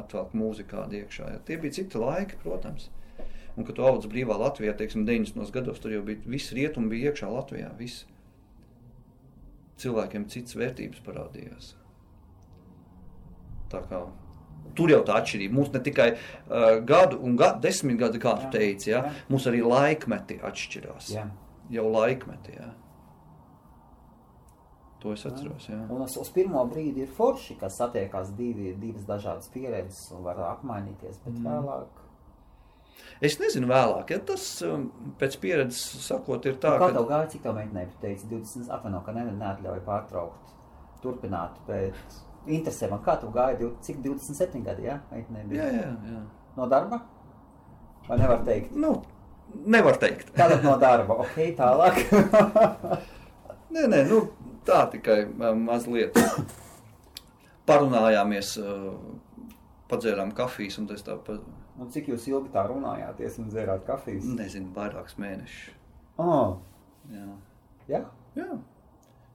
[0.00, 1.30] atvēlk mūzikā iekšā.
[1.34, 1.42] Ja.
[1.46, 2.90] Tie bija citi laiki, protams.
[3.54, 5.50] Un, kad tu audz brīvā Latvijā, teiksim, 90.
[5.54, 8.02] gados, tur jau bija viss rietumi bija iekšā Latvijā, viss
[9.82, 11.74] cilvēkiem citas vērtības parādījās.
[13.90, 14.02] Kā,
[14.78, 15.56] tur jau tā atšķirība.
[15.58, 19.26] Mums ne tikai uh, gadu un gadu, desmit gadi, kā tu Jā, teici, ja, jā.
[19.32, 21.12] mums arī laikmeti atšķirās.
[21.14, 21.28] Jā.
[21.74, 22.70] Jau laikmeti, jā.
[25.04, 25.82] To es atceros, jā.
[25.92, 30.40] Un uz, uz pirmo brīdi ir forši, ka satiekās divi, divas dažādas pieredzes un var
[30.54, 31.44] apmainīties, bet mm.
[31.44, 32.00] vēlāk.
[33.24, 34.86] Es nezinu vēlāk, ja tas um,
[35.20, 36.96] pēc pieredzes sakot ir tā, Tā, kā ka...
[36.96, 40.54] tev gāja, cik tev meitenei teica, 20, atvaino, ka ne, neatļauj pārtraukt,
[41.04, 42.16] turpināt, bet
[42.46, 45.64] interesē man, kā tev gāja, div- cik 27 gadi, jā, meitenei bija?
[45.64, 46.22] Jā, jā, jā.
[46.56, 47.00] No darba?
[48.08, 48.74] Vai nevar teikt?
[48.76, 48.94] Nu,
[49.66, 50.30] nevar teikt.
[50.36, 52.02] Tātad no darba, ok, tālāk.
[53.74, 54.20] Nē, nē, nu,
[54.68, 55.24] tā tikai
[55.58, 56.14] mazliet
[57.66, 58.52] parunājāmies,
[59.90, 61.38] padzērām kafijas un tas tā, pa,
[61.80, 64.26] un cik jūs ilgi tā runājāties un dzērāt kafijas?
[64.38, 65.72] nezinu, vairākus mēnešus.
[66.22, 66.58] Oh,
[67.10, 67.24] Jā.
[67.90, 68.00] jā?
[68.38, 68.46] Jā,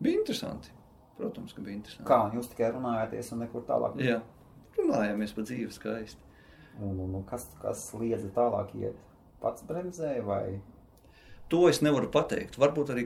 [0.01, 0.71] bija interesanti.
[1.19, 2.07] Protams, ka bija interesanti.
[2.07, 3.97] Kā, jūs tikai runājāties un nekur tālāk?
[4.03, 4.21] Jā,
[4.79, 6.25] runājāmies par dzīvi skaisti.
[6.79, 8.99] Un, un, un kas, kas liedza tālāk iet?
[9.43, 10.59] Pats bremzēja vai?
[11.51, 12.55] To es nevaru pateikt.
[12.61, 13.03] Varbūt arī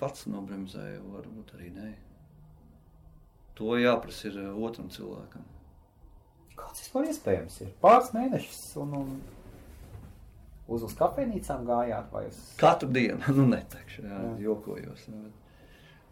[0.00, 1.90] pats nobremzēju, varbūt arī nē.
[3.60, 5.44] To jāprasa ir uh, otram cilvēkam.
[6.56, 7.74] Kāds vispār iespējams ir?
[7.82, 9.10] Pāris mēnešus un, un
[10.70, 12.38] uz, uz kafejnīcām gājāt vai uz...
[12.60, 14.32] Katru dienu, nu, neteikšu, jā, Jā.
[14.46, 15.04] jokojos.
[15.10, 15.46] jā, bet-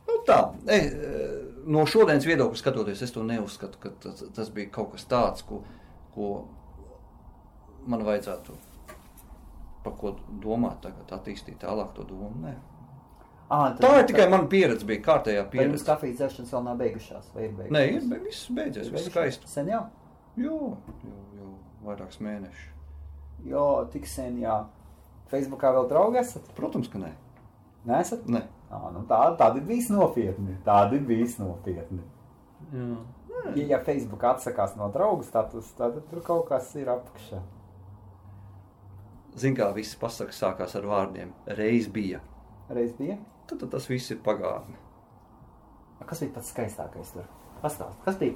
[0.09, 0.39] Nu, tā,
[0.73, 0.79] e,
[1.69, 5.61] no šodienas viedokļa skatoties, es to neuzskatu, ka tas, tas bija kaut kas tāds, ko,
[6.15, 6.31] ko
[7.89, 8.57] man vajadzētu
[9.85, 12.33] par ko domāt, tagad attīstīt tālāk to domu.
[12.43, 12.55] Nē.
[13.49, 15.85] À, Tā ir tikai mana pieredze, bija kārtējā pieredze.
[15.87, 17.31] kafijas dzeršanas vēl nav beigušās?
[17.35, 17.77] Vai ir beigušās?
[17.77, 19.49] Nē, ir be- viss beidzies, viss skaisti.
[19.49, 19.87] Sen jau?
[20.37, 20.59] Jo,
[21.05, 21.53] jau, jau
[21.87, 22.67] vairākus mēnešus.
[23.49, 23.63] Jo,
[23.93, 24.59] tik sen, jā.
[25.33, 26.45] Facebookā vēl draugi esat?
[26.57, 27.13] Protams, ka nē.
[27.89, 28.27] Nesat?
[28.29, 28.43] nē.
[28.69, 30.57] Ā, nu tā, tādi bija nopietni.
[30.67, 32.03] Tādi bija nopietni.
[32.73, 32.97] Jā.
[33.55, 37.41] Ja, ja Facebook atsakās no draugu status, tad tur kaut kas ir apakšā.
[39.39, 41.33] Zin kā viss pasakas sākās ar vārdiem.
[41.59, 42.21] Reiz bija.
[42.69, 43.17] Reiz bija?
[43.47, 44.77] Tad, tad tas viss ir pagātne.
[46.05, 47.29] Kas bija pats skaistākais tur?
[47.63, 48.35] Pastāst, kas bija,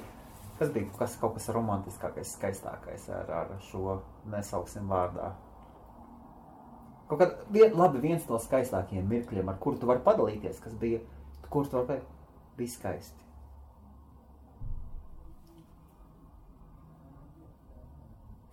[0.58, 3.98] kas bija kas, kaut kas romantiskākais, skaistākais ar, ar šo
[4.32, 5.32] nesauksim vārdā?
[7.12, 11.02] Kaut kā vien, labi, viens no skaistākajiem mirkļiem, ar kuru tu vari padalīties, kas bija,
[11.52, 12.14] kur tu vari pateikt,
[12.56, 13.26] bija skaisti.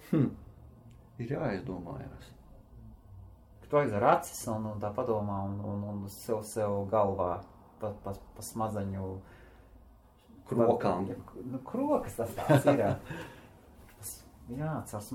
[0.10, 0.28] Hm.
[1.24, 2.28] Ir jāizdomājas.
[3.70, 7.38] Tu aizver acis un, un tā padomā un, un, un sev, sev galvā
[7.80, 9.14] pa, pa, pa smadzeņu
[10.50, 11.06] Krokām.
[11.46, 12.82] Nu, krokas tas tāds ir.
[14.60, 15.12] Jā, cars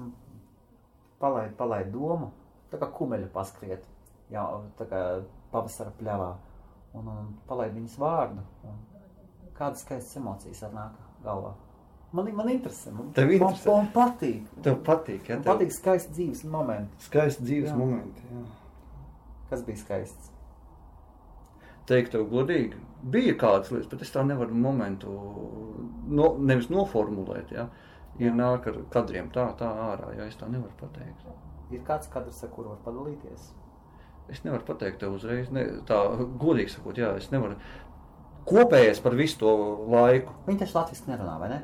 [1.19, 2.31] palaid, palaid domu,
[2.75, 3.87] tā kā kumeļu paskriet,
[4.35, 4.45] jā,
[4.79, 5.03] tā kā
[5.55, 6.33] pavasara pļavā,
[6.99, 8.83] un, un palaid viņas vārdu, un
[9.55, 11.55] kādas skaistas emocijas atnāk galvā.
[12.15, 13.71] Man, man interesē, man, Tev man, interesē?
[13.73, 14.51] man patīk.
[14.63, 15.39] Tev patīk, ja?
[15.39, 17.07] Man Tev patīk skaisti dzīves momenti.
[17.09, 17.79] skaisti dzīves Jā.
[17.79, 18.27] momenti.
[18.31, 18.43] Jā.
[19.51, 20.31] Kas bija skaists?
[21.91, 22.79] Teikt, tev godīgi,
[23.13, 25.11] bija kādas lietas, bet es tā nevaru momentu
[26.07, 27.51] no, nevis noformulēt.
[27.53, 27.67] Ja?
[28.23, 31.27] Ir nāk ar kadriem tā, tā ārā, ja es tā nevaru pateikt.
[31.75, 33.53] Ir kāds kadrs, ar kuru var padalīties?
[34.33, 35.99] Es nevaru pateikt tev uzreiz, ne, tā
[36.41, 37.59] godīgi sakot, jā, es nevaru.
[38.49, 39.53] Kopējais par visu to
[39.93, 40.33] laiku.
[40.47, 41.59] Viņi taču latviski nerunā, vai ne?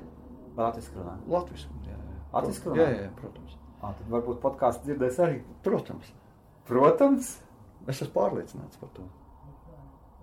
[0.57, 1.15] Vai latviski runā?
[1.29, 2.19] Latvijas jā, jā.
[2.35, 2.83] Latviski runā?
[2.83, 3.57] jā, jā, protams.
[3.81, 5.41] Ā, tad varbūt podkāstu dzirdēs arī.
[5.65, 6.13] protams.
[6.69, 7.31] Protams.
[7.89, 9.07] Es esmu pārliecināts par to.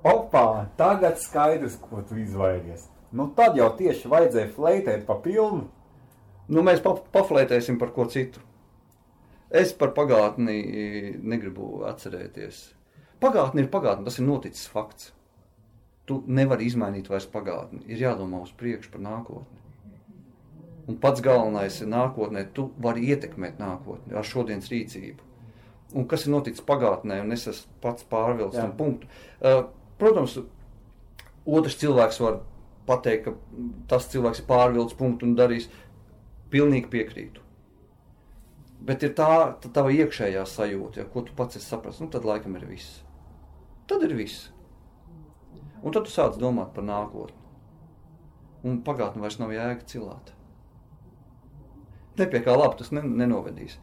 [0.05, 2.85] Opā, tagad skaidrs, ko tu izvairījies.
[3.17, 5.65] Nu tad jau tieši vajadzēja fleitēt pa pilnu.
[6.47, 8.43] Nu, mēs pa, paflētēsim par ko citu.
[9.49, 10.57] Es par pagātni
[11.23, 12.63] negribu atcerēties.
[13.23, 15.13] Pagātne ir pagātne, tas ir noticis fakts.
[16.07, 17.81] Tu nevari izmainīt vairs pagātni.
[17.87, 19.63] Ir jādomā uz priekšu par nākotni.
[20.87, 25.25] Un pats galvenais ir nākotnē, tu vari ietekmēt nākotni ar šodienas rīcību.
[25.95, 29.09] Un kas ir noticis pagātnē, un es esmu pats pārvilcis tam punktu.
[29.39, 29.65] Uh,
[29.99, 30.37] protams,
[31.47, 32.39] otrs cilvēks var
[32.87, 35.67] pateikt, ka tas cilvēks ir pārvilcis punktu un darīs.
[36.51, 37.43] Pilnīgi piekrītu.
[38.85, 41.99] Bet ir tā, tā tava iekšējā sajūta, ja, ko tu pats esi sapratis.
[42.03, 43.01] Nu, tad laikam ir viss.
[43.89, 44.51] Tad ir viss.
[45.81, 47.37] Un tad tu sāc domāt par nākotni.
[48.67, 50.33] Un pagātnē vairs nav jēga cilāt.
[52.17, 53.77] Ne pie kā labi tas ne, nenovedīs.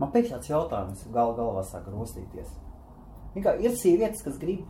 [0.00, 2.48] Man pēkšņi tāds jautājums gal, galvā sāk rostīties.
[3.34, 4.64] Vienkārši ir sievietes, kas grib.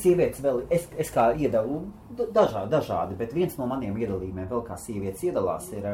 [0.00, 1.80] Sievietes vēl, es, es kā iedalu,
[2.16, 5.88] da- dažādi, dažādi, bet viens no maniem iedalījumiem, vēl kā sievietes iedalās, ir,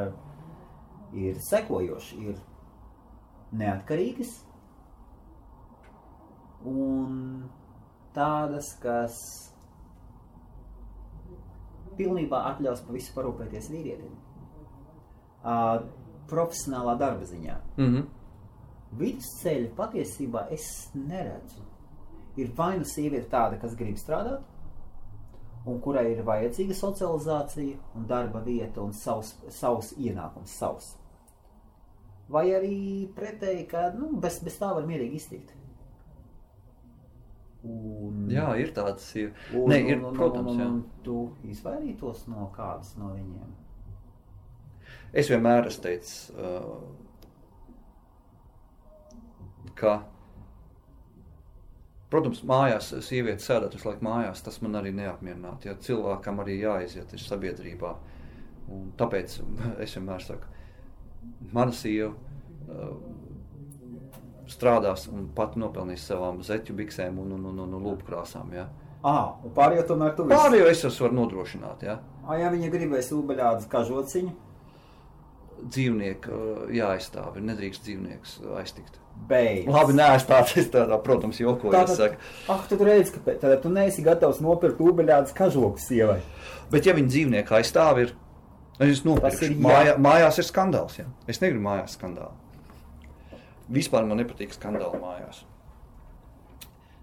[1.16, 2.18] ir sekojoši.
[2.28, 2.36] Ir
[3.52, 4.32] neatkarīgas
[6.66, 7.44] un
[8.16, 9.18] tādas, kas
[11.96, 14.16] pilnībā atļaus pa visu parūpēties vīrietim.
[15.46, 15.84] Uh,
[16.30, 17.56] profesionālā darba ziņā.
[17.76, 18.06] Mm -hmm.
[18.98, 21.62] Vidusceļa patiesībā es neredzu.
[22.36, 24.42] Ir vai nu sieviete tāda, kas grib strādāt,
[25.66, 30.96] un kurai ir vajadzīga socializācija, un darba vieta un savs, savs ienākums, savs.
[32.32, 32.76] Vai arī
[33.14, 35.52] pretēji, ka nu, bez, bez tā var mierīgi iztikt.
[37.66, 39.32] Un, Jā, ir tādas ir.
[39.54, 40.66] un, Nē, ir, un, un, protams, un, jā.
[40.70, 41.16] un tu
[41.50, 43.54] izvairītos no kādas no viņiem.
[45.16, 46.76] Es vienmēr esmu teicis, uh,
[49.78, 49.94] ka,
[52.12, 55.70] protams, mājās sieviete sēdēt visu laiku mājās, tas man arī neapmierinātu.
[55.70, 57.94] Ja cilvēkam arī jāiziet ir sabiedrībā.
[58.72, 59.38] Un tāpēc
[59.84, 60.55] es vienmēr saku,
[61.52, 62.96] mana sieva uh,
[64.50, 68.52] strādās un pat nopelnīs savām zeķu biksēm un, un, un, un, un lūpkrāsām.
[68.56, 68.68] Ja.
[69.06, 70.38] Ah, pārējo tomēr tu visu.
[70.38, 71.86] Pārējo es esmu var nodrošināt.
[71.86, 72.00] Ja.
[72.26, 74.34] Ah, ja viņa gribēs ūbeļādas kažociņu,
[75.56, 78.98] Dzīvnieku uh, jāaizstāv, nedrīkst dzīvnieks aiztikt.
[79.30, 79.64] beidz.
[79.72, 81.72] Labi, neaizstāties es tādā, protams, jokoju.
[81.72, 82.18] es Tātad,
[82.52, 86.18] ah, tu redzi, ka tad tu neesi gatavs nopirkt ūbeļādas kažoku sievai.
[86.70, 88.12] Bet, ja viņi dzīvnieku aizstāv, ir.
[88.80, 89.00] Es
[89.40, 89.52] jā.
[89.64, 90.98] Mājā, mājās ir skandāls.
[91.00, 91.06] Ja?
[91.30, 92.34] Es negribu mājās skandālu.
[93.72, 95.42] Vispār man nepatīk skandāli mājās.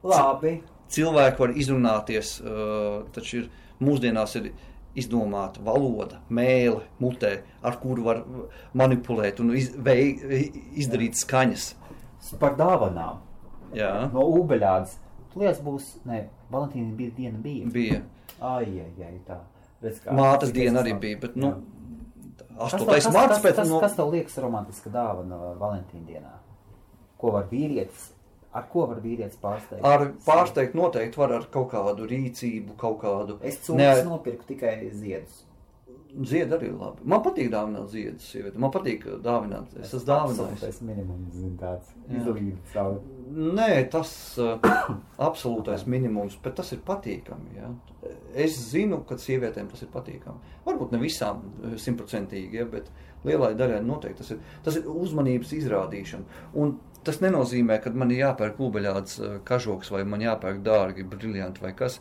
[0.04, 0.58] Labi.
[0.94, 3.50] Cilvēki var izrunāties, uh, taču ir,
[3.84, 4.52] mūsdienās ir
[5.00, 7.32] izdomāta valoda, mēlē, mutē,
[7.66, 8.22] ar kuru var
[8.78, 10.12] manipulēt un iz, vei,
[10.78, 11.72] izdarīt skaņas.
[12.40, 13.24] Par dāvanām
[13.74, 15.00] Jā, no ūbeļādas.
[15.34, 17.72] Tu liekas, būs, ne, Valentīna bija diena bija.
[17.74, 18.04] bija.
[18.38, 19.40] Ai, ai, ai, tā.
[20.18, 21.62] Mātes diena arī bija, bet, nu, Jā.
[22.54, 22.86] Kas 8.
[22.86, 23.80] tev- kas- marts kas- pēc kas, no...
[23.82, 26.34] kas tev liekas romantiska dāvana Valentīna dienā?
[27.18, 28.12] Ko var vīrietis,
[28.54, 29.82] ar ko var vīrietis pārsteigt?
[29.84, 33.40] Ar pārsteigt noteikti var ar kaut kādu rīcību, kaut kādu.
[33.42, 35.44] Es cūkas nopirku tikai ziedus.
[36.14, 37.02] Ziedi arī labi.
[37.10, 38.60] Man patīk dāvināt ziedus, sieviete.
[38.62, 39.72] Man patīk dāvināt.
[39.80, 40.62] Es esmu dāvinājis.
[40.62, 43.00] Tas minimums, zin, tāds izlīdz savu.
[43.58, 44.12] Nē, tas
[44.42, 44.74] uh,
[45.30, 47.58] absolūtais minimums, bet tas ir patīkami.
[47.58, 47.72] Ja?
[48.34, 50.56] es zinu, ka sievietēm tas ir patīkami.
[50.66, 52.90] Varbūt ne visām eh, simtprocentīgi, ja, bet
[53.28, 56.42] lielai daļai noteikti tas ir, tas ir uzmanības izrādīšana.
[56.60, 56.76] Un
[57.06, 61.74] tas nenozīmē, ka man ir jāpērk klubeļāds eh, kažoks vai man jāpērk dārgi briljanti vai
[61.78, 62.00] kas.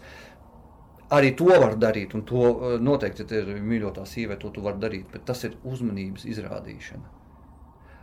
[1.12, 5.10] Arī to var darīt, un to eh, noteikti, ir mīļotā sieviete, to tu vari darīt,
[5.12, 7.18] bet tas ir uzmanības izrādīšana.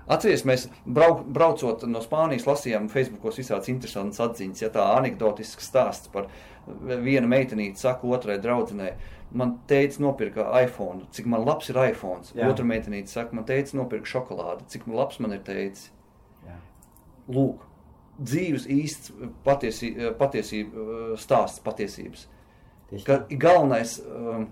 [0.10, 4.64] Atcerieties, mēs brauk, braucot no Spānijas, lasījām Facebookos visādas interesantas atziņas.
[4.64, 6.32] Ja tā anekdotisks stāsts par
[6.66, 8.96] vienu meitenīti, saka otrai draudzenei,
[9.38, 12.26] man teica, nopirka iPhone, cik man labs ir iPhone.
[12.48, 15.92] Otra meitenīte saka, man teica, nopirka šokolādi, cik man labs man ir teicis.
[16.48, 16.58] Jā.
[17.38, 17.62] Lūk,
[18.18, 19.14] dzīves īsts
[19.46, 22.26] patiesi, patiesība stāsts patiesības.
[23.06, 24.48] Ka galvenais um,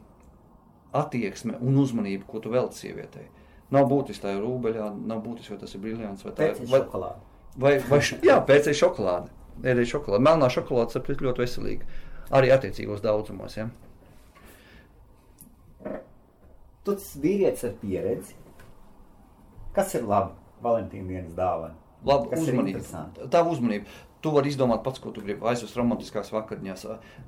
[0.96, 3.26] attieksme un uzmanība, ko tu veltīji sievietei.
[3.74, 7.26] Nav būtiski tā ir rūbeļā, nav būtiski, vai tas ir briljants vai tā ir šokolāde.
[7.58, 9.34] Vai, vai, jā, pēc tam šokolāde.
[9.66, 10.24] Ēdēja šokolāde.
[10.28, 11.90] Melnā šokolāde, sapratu, ļoti veselīga.
[12.38, 13.58] Arī attiecīgos daudzumos.
[13.58, 13.68] Ja?
[16.88, 18.38] Esi vīrietis ar pieredzi.
[19.76, 21.76] Kas ir labi Valentīna dienas dāvana?
[22.08, 23.04] Labi, uzmanība.
[23.34, 23.90] Tā uzmanība.
[24.22, 25.46] Tu vari izdomāt pats, ko tu gribi.
[25.46, 26.86] Aizvest romantiskās vakariņās,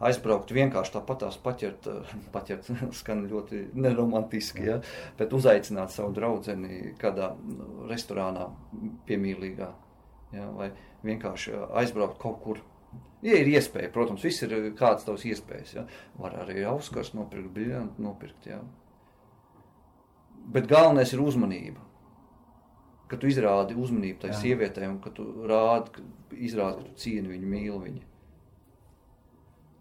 [0.08, 1.90] aizbraukt vienkārši tāpatās paķert,
[2.36, 4.80] paķert skan ļoti neromantiski, ja?
[5.20, 6.56] bet uzaicināt savu draugu
[7.02, 7.34] kādā
[7.92, 8.48] restorānā
[9.10, 9.70] piemīlīgā.
[10.34, 10.50] Ja?
[10.58, 10.72] Vai
[11.06, 12.64] vienkārši aizbraukt kaut kur.
[13.22, 15.76] Ja ir iespēja, protams, viss ir kāds tavs iespējas.
[15.76, 15.86] Ja?
[16.18, 18.50] Var arī auskars nopirkt, briljantu nopirkt.
[18.50, 18.64] Ja?
[20.50, 21.86] Bet galvenais ir uzmanība
[23.10, 26.04] ka tu izrādi uzmanību tai sievietei un ka tu rādi,
[26.48, 28.06] izrādi, ka tu cieni viņu, mīli viņu.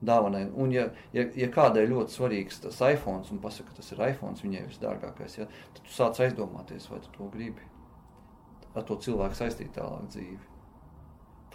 [0.08, 0.44] Dāvanai.
[0.54, 4.38] Un, ja, ja, ja kādai ļoti svarīgs tas iPhone, un pasaka, ka tas ir iPhone,
[4.38, 7.66] viņai visdārgākais, ja, tad tu sāc aizdomāties, vai tu to gribi.
[8.76, 10.57] Ar to cilvēku saistīt tālāk dzīvi.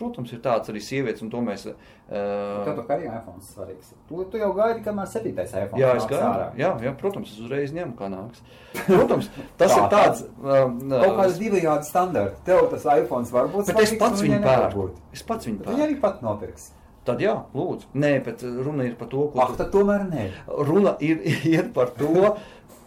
[0.03, 1.63] Protams, ir tāds arī sievietes, un to mēs.
[1.69, 3.93] Uh, Tev kā arī iPhone svarīgs.
[4.09, 5.79] Tu, tu jau gaidi, kamēr septītais iPhone.
[5.79, 6.45] Jā, es gaidu.
[6.59, 8.43] Jā, jā, protams, es uzreiz ņemu, kā nāks.
[8.83, 10.27] Protams, tas ir tāds.
[10.43, 12.43] Uh, Kaut kāds divējādi standarti.
[12.49, 13.71] Tev tas iPhone var būt.
[13.71, 14.87] Bet svarīgs, es pats viņu pērku.
[15.15, 15.77] Es pats viņu pērku.
[15.77, 16.71] Viņa arī pat nopirks.
[17.03, 17.89] Tad jā, lūdzu.
[17.99, 19.39] Nē, bet runa ir par to, ko.
[19.43, 19.59] Ah, tu...
[19.59, 20.27] tad tomēr nē.
[20.69, 21.19] Runa ir,
[21.55, 22.29] ir par to,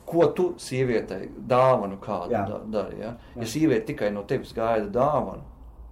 [0.07, 3.03] ko tu sievietei dāvanu kādu dari.
[3.03, 3.17] Ja?
[3.37, 5.45] ja sieviete tikai no tevis gaida dāvanu,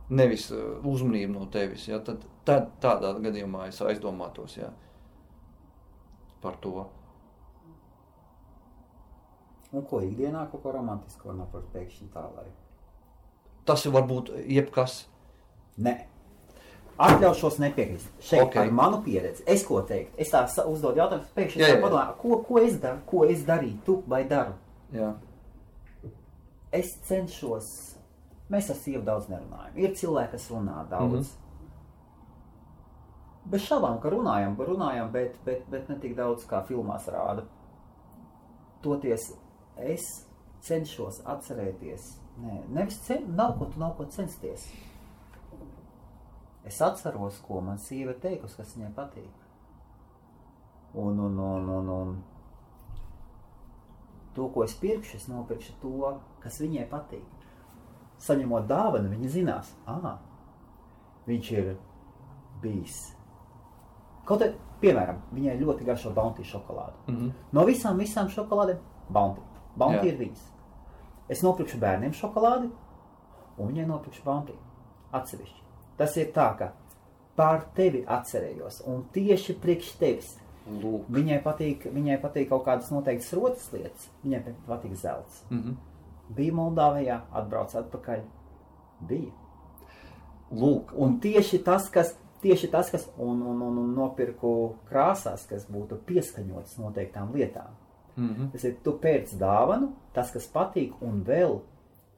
[0.08, 4.70] nevis uh, uzmanību no tevis, ja, tad, tad tādā gadījumā es aizdomātos ja,
[6.44, 6.84] par to.
[9.74, 12.46] Un ko ikdienā kaut ko romantisku var nopirkt pēkšņi tā, lai?
[13.66, 15.00] Tas var būt jebkas.
[15.82, 15.94] Nē.
[16.94, 18.10] Atļaušos nepiekrist.
[18.22, 18.68] Šeit okay.
[18.68, 19.42] ar manu pieredzi.
[19.50, 20.14] Es ko teiktu?
[20.20, 21.80] Es tā uzdodu jautājumu, pēkšņi jā, jā.
[21.82, 24.54] padomā, ko, ko es daru, ko es darītu, tu vai daru.
[24.94, 25.10] Jā.
[26.74, 27.93] Es cenšos
[28.52, 29.76] Mēs ar sievu daudz nerunājam.
[29.80, 31.12] Ir cilvēki, kas runā daudz.
[31.14, 31.40] Mm -hmm.
[33.52, 37.44] Bez šaubām, ka runājam, runājam bet, bet, bet ne tik daudz, kā filmās rāda.
[38.82, 39.32] Toties
[39.76, 40.26] es
[40.60, 42.18] cenšos atcerēties.
[42.40, 44.72] Nē, nevis cen, nav ko tu nav ko censties.
[46.64, 49.30] Es atceros, ko man sieva teikusi, kas viņai patīk.
[50.94, 52.24] Un, un, un, un, un
[54.34, 57.33] to, ko es pirkšu, es nopirkšu to, kas viņai patīk
[58.24, 60.16] saņemot dāvanu, viņi zinās, ah,
[61.28, 61.74] viņš ir
[62.62, 63.00] bijis.
[64.24, 66.96] Kaut kā, piemēram, viņai ļoti garšo bounty šokolādu.
[67.06, 67.32] Mm -hmm.
[67.52, 68.78] No visām, visām šokolādēm
[69.08, 69.42] bounty.
[69.76, 70.12] Bounty Jā.
[70.12, 70.46] ir viņas.
[71.28, 72.70] Es nopirkšu bērniem šokolādi,
[73.58, 74.52] un viņai nopirkšu bounty.
[75.12, 75.60] Atsevišķi.
[75.96, 76.72] Tas ir tā, ka
[77.36, 80.38] pār tevi atcerējos, un tieši priekš tevis.
[80.64, 81.10] Lūk.
[81.12, 84.08] Viņai patīk, viņai patīk kaut kādas noteiktas rotas lietas.
[84.24, 85.42] Viņai patīk zelts.
[85.50, 85.74] Mm -hmm.
[86.28, 88.22] Bija Moldāvijā, atbrauc atpakaļ.
[89.08, 89.32] Bija.
[90.54, 92.14] Lūk, un tieši tas, kas,
[92.44, 97.76] tieši tas, kas un, un, un, un nopirku krāsās, kas būtu pieskaņotas noteiktām lietām.
[98.16, 98.50] Mm -hmm.
[98.52, 101.60] Tas ir, tu pēc dāvanu, tas, kas patīk, un vēl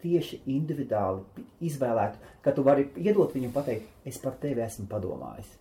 [0.03, 5.59] tieši individuāli izvēlētu, ka tu vari iedot viņam pateikt, es par tevi esmu padomājis.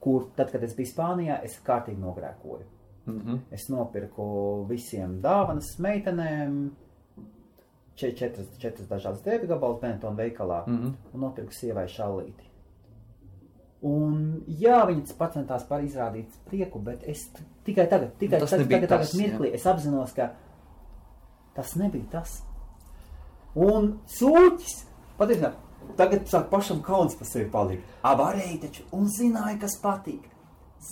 [0.00, 2.64] Kur tad, kad es biju Spānijā, es kārtīgi nogrēkoju.
[3.06, 3.38] Mm -hmm.
[3.50, 6.70] Es nopirku visiem dāvanas meitenēm,
[7.98, 10.92] četras, četras dažādas drēbju gabalus Benetona veikalā mm -hmm.
[11.14, 12.48] un nopirku sievai šallīti.
[13.82, 17.28] Un, jā, viņas centās par izrādīt prieku, bet es
[17.64, 19.54] tikai tagad, tikai tas tagad, tagad, tas, tagad mirklī, jā.
[19.54, 20.32] es apzinos, ka
[21.54, 22.42] tas nebija tas.
[23.54, 24.74] Un sūķis,
[25.18, 25.52] patiesībā,
[25.96, 27.86] tagad sāk pašam kauns par sevi palikt.
[28.02, 30.26] Avarēja taču, un zināja, kas patīk.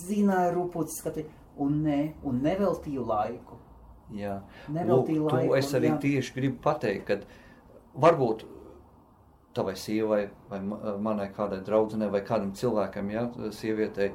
[0.07, 3.59] Zināja rūpūtis, skatīt, un ne, un neveltīju laiku.
[4.15, 4.37] Jā,
[4.71, 5.97] Lūk, laiku, es arī jā.
[6.05, 8.45] tieši gribu pateikt, ka varbūt
[9.57, 14.13] tavai sievai vai manai kādai draudzenei vai kādam cilvēkam, ja, sievietei,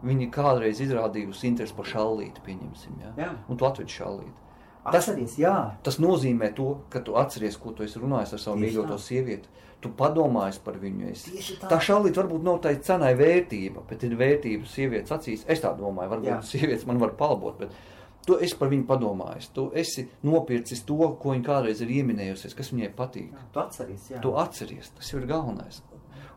[0.00, 3.10] Viņa kādreiz izrādījusi interesi par šallīti, pieņemsim, ja?
[3.20, 3.32] Jā.
[3.52, 4.38] un tu atvedi šallīti.
[4.80, 5.56] Tas arī jā.
[5.84, 9.50] Tas nozīmē to, ka tu atceries, ko tu esi runājis ar savu mīļoto sievieti.
[9.80, 11.10] Tu padomājies par viņu.
[11.12, 11.26] Es.
[11.60, 11.68] Tā.
[11.68, 15.44] tā šallīte varbūt nav tā cenai vērtība, bet ir vērtība sievietes acīs.
[15.48, 16.38] Es tā domāju, varbūt Jā.
[16.40, 16.48] Jā.
[16.48, 17.76] sievietes man var palbot, bet
[18.26, 19.50] tu esi par viņu padomājis.
[19.56, 23.36] Tu esi nopircis to, ko viņa kādreiz ir ieminējusies, kas viņai patīk.
[23.54, 24.22] Tu atceries, jā.
[24.24, 25.82] Tu atceries, tas ir galvenais.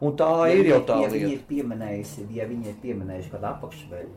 [0.04, 1.26] Un tā ja ir jau tā ja lieta.
[1.30, 4.14] Viņi ir pieminējusi, ja viņi ir pieminējuši kādu apakšveļu,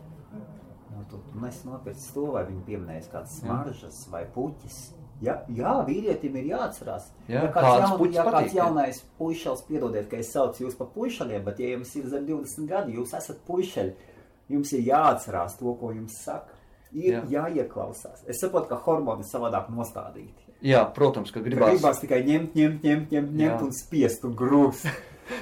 [0.96, 4.80] nu, tu, tu nesi nopircis to, vai viņi pieminējuši kādas smaržas vai puķis.
[5.24, 7.06] Ja, jā, vīrietim ir jāatcerās.
[7.24, 8.58] Jā, ja kāds, jaun, ja kāds patīk, jā.
[8.64, 12.68] jaunais puišals, piedodiet, ka es saucu jūs par puišaliem, bet ja jums ir zem 20
[12.68, 14.12] gadi, jūs esat puišaļi,
[14.52, 16.55] jums ir jāatcerās to, ko jums saka.
[16.96, 17.22] Ir jā.
[17.28, 17.42] Jā.
[17.50, 18.22] jāieklausās.
[18.30, 20.46] Es saprotu, ka hormoni savādāk nostādīti.
[20.64, 21.74] Jā, protams, ka Gribās, gribās.
[21.76, 23.66] gribās tikai ņemt, ņemt, ņemt, ņemt, ņemt Jā.
[23.66, 24.86] un spiest un grūst.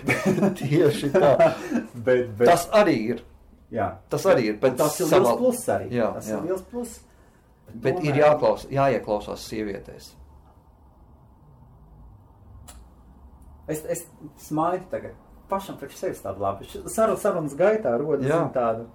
[0.58, 1.30] Tieši tā.
[2.06, 3.22] bet, bet, Tas arī ir.
[3.70, 3.86] jā.
[4.10, 4.58] Tas arī ir.
[4.64, 5.88] Bet tas ir savā- liels pluss arī.
[5.94, 6.40] Jā, tas jā.
[6.40, 6.98] ir liels pluss.
[7.86, 10.10] Bet ir jāklaus, jāieklausās sievietēs.
[13.68, 14.02] Es, es
[14.48, 15.14] smaidu tagad.
[15.48, 16.66] Pašam priekš sevis tādu labi.
[16.92, 18.86] Sarunas, sarunas gaitā rodas tādu.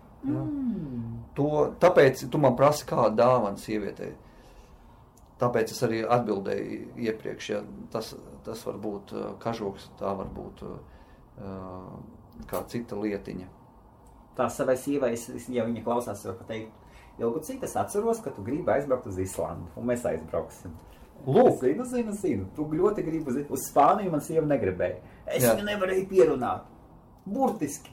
[1.40, 1.45] To,
[1.80, 4.11] tāpēc tu man prasi, kāda dāvana sievietei.
[5.40, 7.45] Tāpēc es arī atbildēju iepriekš.
[7.53, 7.61] Ja,
[7.94, 8.10] tas,
[8.44, 11.94] tas var būt uh, kažoks, tā var būt uh,
[12.49, 13.48] kā cita lietiņa.
[14.36, 16.76] Tā savai sievai, es- es- ja viņa klausās, var pateikt,
[17.20, 20.76] ilgu cik es atceros, ka tu gribi aizbraukt uz Islandu, un mēs aizbrauksim.
[21.28, 22.45] Lūk, Zinu, zinu, zinu.
[22.56, 25.02] Tu ļoti gribi uz, uz Spāniju, man sieva negribēja.
[25.28, 25.56] Es Jā.
[25.56, 26.68] viņu nevarēju pierunāt.
[27.28, 27.91] Burtiski.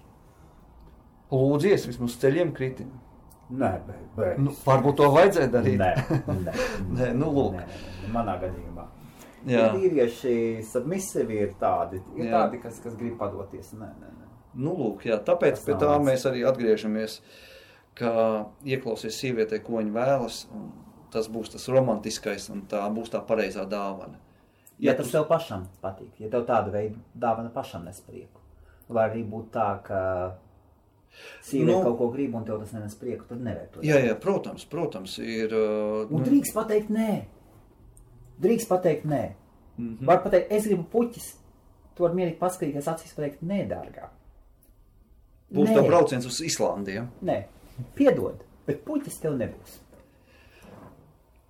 [1.31, 2.87] lūdzies vismaz ceļiem kriti.
[3.47, 4.39] Nē, bet, bet.
[4.43, 5.79] Nu, varbūt to vajadzēja darīt.
[5.79, 5.91] Nē,
[6.43, 6.55] nē,
[6.99, 7.59] Nē, nu, lūk.
[7.61, 7.67] Nē,
[8.03, 8.87] nē, manā gadījumā.
[9.47, 9.69] Jā.
[9.77, 12.41] Vīrieši submisīvi ir tādi, ir Jā.
[12.41, 13.71] tādi kas, kas grib padoties.
[13.79, 14.31] Nē, nē, nē.
[14.59, 17.21] Nu, lūk, jā, tāpēc Tas pie tā mēs arī atgriežamies,
[17.97, 18.11] ka
[18.67, 20.73] ieklausies sievietē, ko viņa vēlas, un
[21.15, 24.19] tas būs tas romantiskais, un tā būs tā pareizā dāvana.
[24.83, 28.43] Ja tas tev pašam patīk, ja tev tāda veida dāvana pašam nes prieku,
[28.93, 30.01] vai arī būtu tā, ka
[31.43, 31.79] sieviete Nu.
[31.79, 33.81] nu, kaut ko grib un tev tas nenes prieku, tad nevajag to.
[33.87, 35.55] Jā, jā, protams, protams, ir.
[35.55, 37.25] uh, Un drīkst pateikt nē.
[38.43, 39.23] Drīkst pateikt nē.
[39.79, 39.97] Mm.
[39.97, 40.07] -hmm.
[40.07, 41.33] Var pateikt, es gribu puķis.
[41.97, 44.09] Tu vari mierīgi paskatīties acīs, pateikt, nē, dārgā.
[45.53, 47.07] būs tā brauciens uz Islandiju.
[47.23, 47.45] Nē,
[47.95, 49.81] piedod, bet puķis tev nebūs.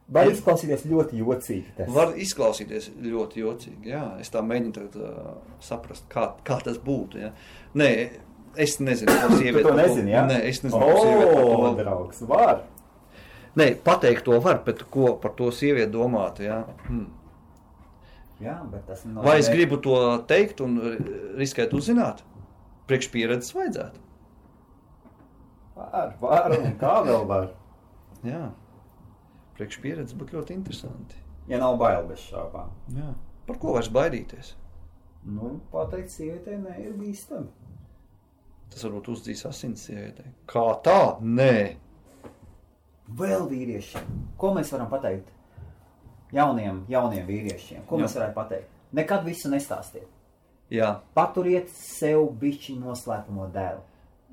[0.08, 1.72] Var izklausīties ļoti jocīgi.
[1.76, 1.88] Tas.
[1.90, 3.88] Var izklausīties ļoti jocīgi.
[3.90, 7.18] Jā, es tā mēģinu tagad, uh, saprast, kā, kā tas būtu.
[7.18, 7.32] Ja.
[7.74, 7.88] Nē,
[8.62, 10.24] es nezinu, ko Tu sieviete nezini, jā?
[10.28, 12.64] Nē, es nezinu, sieviete par O, to draugs, var.
[13.56, 16.42] Nē, pateikt to var, bet ko par to sievieti domāt?
[16.44, 16.62] Jā?
[16.86, 17.06] Hmm.
[18.42, 19.24] Jā, bet tas nav.
[19.24, 19.96] Vai es gribu to
[20.28, 20.76] teikt un
[21.40, 22.20] riskēt uzzināt?
[22.86, 24.02] Priekš pieredzes vajadzētu.
[25.76, 27.48] Var, var, un kā vēl var.
[28.30, 28.46] Jā,
[29.56, 31.18] priekš pieredzes būtu ļoti interesanti.
[31.50, 32.70] Ja nav bail bez šāpām.
[32.96, 33.12] Jā.
[33.46, 34.54] Par ko vairs baidīties?
[35.26, 37.50] Nu, pateikt sievietei, nē, ir bīstami.
[38.70, 40.32] Tas varbūt uzdzīs asins sievietei.
[40.50, 41.00] Kā tā?
[41.22, 41.76] Nē,
[43.06, 44.06] Vēl vīriešiem.
[44.36, 45.28] Ko mēs varam pateikt?
[46.34, 47.84] Jauniem, jauniem vīriešiem.
[47.86, 48.02] Ko Jā.
[48.02, 48.72] mēs varētu pateikt?
[48.98, 50.08] Nekad visu nestāstiet.
[50.70, 50.88] jā.
[51.14, 53.80] Paturiet sev bišķi noslēpumu dēlu.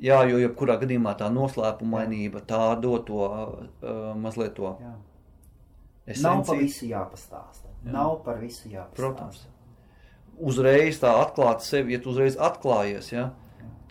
[0.02, 4.96] Jā, jo jebkurā gadījumā tā noslēpumainība, tā dod to uh, mazliet to Jā.
[6.08, 6.24] esenciju.
[6.32, 7.70] Nav par visu jāpastāsta.
[7.86, 7.92] Jā.
[7.94, 8.96] Nav par visu jāpastāsta.
[8.98, 9.44] Protams.
[10.42, 13.30] Uzreiz tā atklāt sevi, ja tu uzreiz atklājies, ja?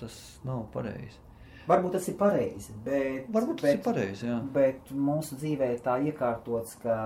[0.02, 1.20] Tas nav pareizi.
[1.68, 4.40] Varbūt tas ir pareizi, bet, Varbūt tas bet, ir pareizi, jā.
[4.54, 6.96] bet mūsu dzīvē ir tā iekārtots, ka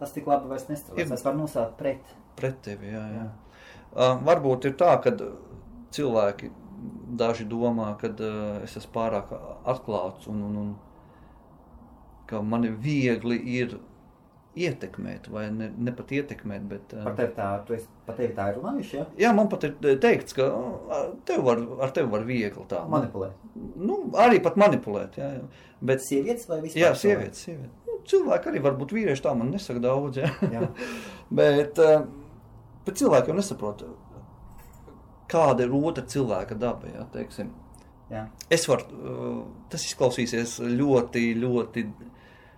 [0.00, 1.12] tas tik labi vairs nestrādās.
[1.18, 2.14] Es varu nosaukt pret.
[2.38, 3.26] Pret tevi, jā, jā.
[3.92, 5.12] Uh, varbūt ir tā, ka
[5.92, 6.48] cilvēki
[7.20, 9.34] daži domā, ka uh, es esmu pārāk
[9.68, 10.72] atklāts un, un, un
[12.30, 13.76] ka man ir viegli ir
[14.58, 16.92] ietekmēt, vai ne, ne pat ietekmēt, bet.
[16.92, 19.04] Par Uh, tevi tā, tu esi, par tevi tā runājuši, ja?
[19.24, 20.48] jā, man pat ir teikts, ka
[21.28, 22.82] tev var, ar tevi var viegli tā.
[22.92, 23.38] Manipulēt.
[23.80, 25.70] Nu, arī pat manipulēt, jā, jā.
[25.82, 26.82] Bet, Sievietes vai vispār?
[26.84, 27.78] jā, sievietes, sievietes.
[27.88, 30.30] Nu, cilvēki arī var būt vīrieši, tā man nesaka daudz, jā.
[30.52, 30.68] Jā.
[31.40, 32.04] bet, uh,
[32.84, 33.86] bet cilvēki jau nesaprot,
[35.32, 37.52] kāda ir otra cilvēka daba, jā, teiksim.
[38.12, 38.26] Jā.
[38.52, 38.84] Es varu,
[39.72, 41.84] tas izklausīsies ļoti, ļoti.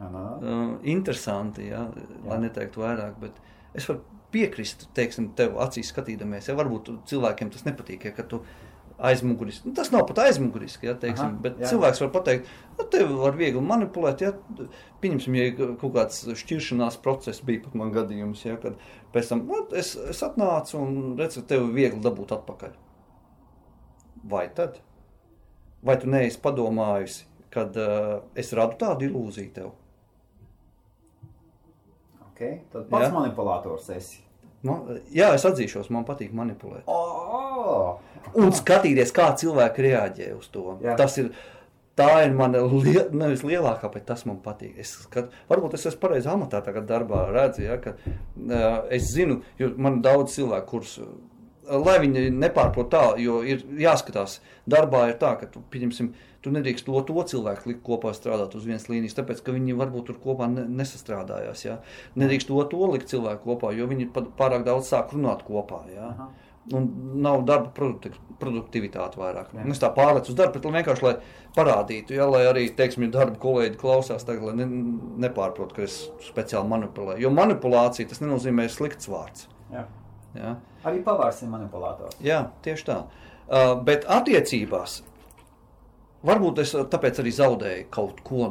[0.00, 1.86] Uh, interesanti, jā,
[2.26, 3.40] lai neteiktu vairāk, bet
[3.76, 4.02] es varu
[4.34, 8.40] piekrist, teiksim, tev acīs skatīdamies, ja varbūt cilvēkiem tas nepatīk, ja, ka tu
[9.04, 11.72] aizmuguriski, nu, tas nav pat aizmuguriski, ja, teiksim, Aha, bet jā.
[11.72, 14.32] cilvēks var pateikt, nu, tevi var viegli manipulēt, ja,
[15.02, 18.78] pieņemsim, ja kaut kāds šķiršanās process bija pat man gadījums, ja, kad
[19.14, 22.74] pēc tam, nu, es, es atnācu un redzu, ka tevi viegli dabūt atpakaļ.
[24.30, 24.78] Vai tad?
[25.84, 29.72] vai tu neesi padomājusi, kad uh, es radu tādu ilūziju tev?
[32.34, 32.60] Okay.
[32.72, 33.14] Tad pats Jā.
[33.14, 34.24] manipulators esi.
[34.64, 36.88] Man, jā, es atzīšos, man patīk manipulēt.
[36.90, 38.00] Oh!
[38.40, 40.78] Un skatīties, kā cilvēki reaģē uz to.
[40.84, 40.96] Jā.
[41.00, 41.34] Tas ir.
[41.94, 44.72] Tā ir mana lie, nevis lielākā, bet tas man patīk.
[44.82, 49.36] Es skat, varbūt es esmu pareizi amatā tagad darbā, redzu, ja, ka uh, es zinu,
[49.60, 51.12] jo man daudz cilvēku, kurus, uh,
[51.86, 56.10] lai viņi nepārprot tā, jo ir jāskatās, darbā ir tā, ka tu, pieņemsim,
[56.44, 60.10] tu nedrīkst to, to cilvēku likt kopā strādāt uz vienas līnijas, tāpēc, ka viņi varbūt
[60.10, 61.78] tur kopā ne, nesastrādājās, ja.
[62.20, 66.10] Nedrīkst to, to likt cilvēku kopā, jo viņi pārāk daudz sāk runāt kopā, ja.
[66.14, 66.32] Aha.
[66.72, 66.86] Un
[67.20, 69.50] nav darba produkti, produktivitāte vairāk.
[69.52, 69.64] Jā.
[69.68, 71.12] Es tā pārlecu uz darbu, bet vienkārši lai
[71.56, 74.68] parādītu, ja, lai arī, teiksim, ja darba kolēģi klausās, tagad, lai ne,
[75.26, 77.20] nepārprot, ka es speciāli manipulēju.
[77.26, 79.44] Jo manipulācija tas nenozīmē slikts vārds.
[79.74, 79.84] Jā.
[80.38, 80.56] Ja?
[80.88, 82.16] Arī pavārs ir manipulators.
[82.24, 83.02] Jā, tieši tā.
[83.44, 85.02] Uh, bet attiecībās
[86.24, 88.50] varbūt es uh, tāpēc arī zaudēju kaut ko,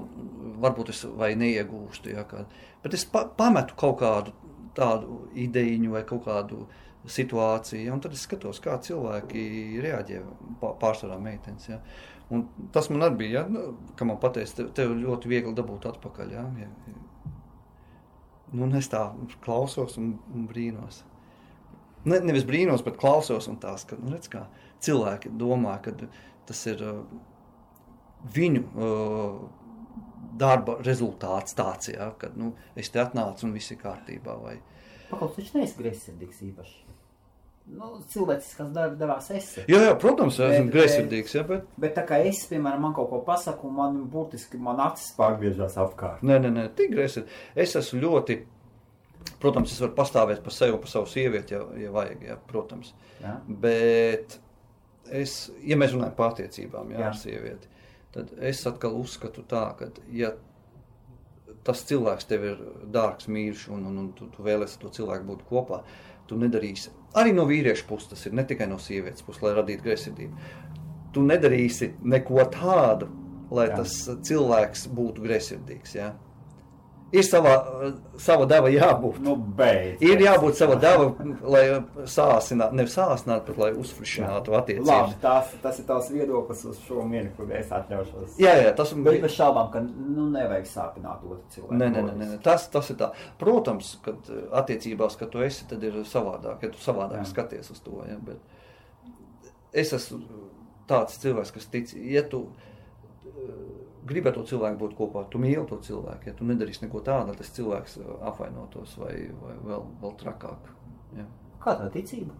[0.64, 1.04] varbūt es
[1.40, 2.14] neiegūstu.
[2.14, 2.46] Ja, kā,
[2.84, 4.34] bet es pa, pametu kaut kādu
[4.78, 6.66] tādu ideju vai kaut kādu
[7.10, 9.44] situāciju, un tad es skatos, kā cilvēki
[9.84, 10.22] reaģē.
[10.62, 11.68] pā- Pārsvarā meitenes.
[11.70, 11.82] Ja.
[12.32, 15.90] Un tas man arī bija, ja, nu, ka man pateica, tev, tev ļoti viegli dabūt
[15.92, 16.32] atpakaļ.
[16.32, 16.70] Ja, ja.
[18.54, 19.04] Nu, es tā
[19.44, 21.02] klausos un, un brīnos.
[22.06, 24.30] Ne, nevis brīnos, bet klausos un tās, ka nu, redz,
[24.84, 25.94] cilvēki domā, ka
[26.48, 27.04] tas ir uh,
[28.36, 29.42] viņu uh,
[30.40, 34.38] darba rezultāts tāds, ja, ka nu, es te atnācu un viss ir kārtībā.
[34.42, 34.56] Vai...
[35.12, 36.80] Pakaut, taču neesi greizsirdīgs īpaši.
[37.74, 39.62] Nu, cilvēciskās dar- devās esi.
[39.72, 43.08] Jā, jā, protams, es esmu greizsirdīgs, ja, bet Bet tā kā es, piemēram, man kaut
[43.14, 46.26] ko pasaku, un man burtiski man acis pārgriežas apkārt.
[46.28, 47.38] nē, nē, nē, tik greizsirdīgs.
[47.64, 48.40] Es esmu ļoti,
[49.40, 52.92] protams, es varu pastāvēt par sevi, par savu sievieti, ja, ja vajag, ja, protams.
[53.22, 53.38] Ja?
[53.48, 54.36] Bet
[55.12, 57.14] es, ja mēs runājam par attiecībām jā, Jā.
[57.14, 57.72] ar sievieti,
[58.14, 60.34] tad es atkal uzskatu tā, ka ja
[61.64, 62.60] tas cilvēks tev ir
[62.94, 65.82] dārgs, mīļš un, un, un tu, tu vēlēsies to cilvēku būt kopā,
[66.28, 66.92] tu nedarīsi.
[67.20, 70.52] Arī no vīrieša puses tas ir ne tikai no sievietes puses, lai radītu greizsirdību.
[71.14, 73.10] Tu nedarīsi neko tādu,
[73.54, 73.82] lai Jā.
[73.82, 73.96] tas
[74.28, 75.96] cilvēks būtu greizsirdīgs.
[76.00, 76.14] Jā.
[77.14, 77.52] Ir sava,
[78.18, 79.20] sava deva jābūt.
[79.22, 80.02] Nu, beidz.
[80.02, 81.12] Ir jābūt sava deva,
[81.46, 81.62] lai
[82.10, 85.14] sāsinātu, nevis sāsinātu, bet lai uzfrišinātu Labi, attiecības.
[85.22, 88.40] tas, tas ir tavs viedoklis uz šo mirkli, es atļaušos.
[88.42, 91.78] Jā, jā, tas Bet bez šaubām, ka nu, nevajag sāpināt otru cilvēku.
[91.78, 92.40] Nē, nē, nē, nē.
[92.46, 93.12] Tas, tas ir tā.
[93.42, 97.28] Protams, kad eh, attiecībās, kad tu esi, tad ir savādāk, ja tu savādāk Jā.
[97.28, 97.32] Jā.
[97.36, 98.02] skaties uz to.
[98.10, 98.18] Ja?
[98.26, 98.42] Bet
[99.84, 100.24] es esmu
[100.90, 102.48] tāds cilvēks, kas tic, ja tu
[103.28, 103.73] eh,
[104.08, 107.36] gribi ar to cilvēku būt kopā, tu mīli to cilvēku, ja tu nedarīsi neko tādu,
[107.38, 110.70] tas cilvēks eh, apvainotos vai, vai vēl, vēl trakāk.
[111.18, 111.26] Ja?
[111.64, 112.36] Kā tā ticība?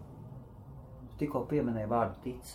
[1.18, 2.54] Tikko pieminēji vārdu tic.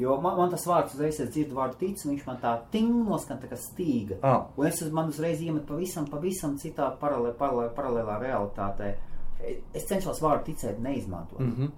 [0.00, 3.40] Jo man, man tas vārds uzreiz, es dzirdu vārdu tic, viņš man tā ting noskan
[3.42, 4.18] tā kā stīga.
[4.24, 4.46] Ah.
[4.56, 8.92] Un es man uzreiz iemet pavisam, pavisam citā paralē, paralē, paralēlā realitātē.
[9.74, 11.40] Es cenšos vārdu ticēt neizmantot.
[11.40, 11.70] Mm -hmm.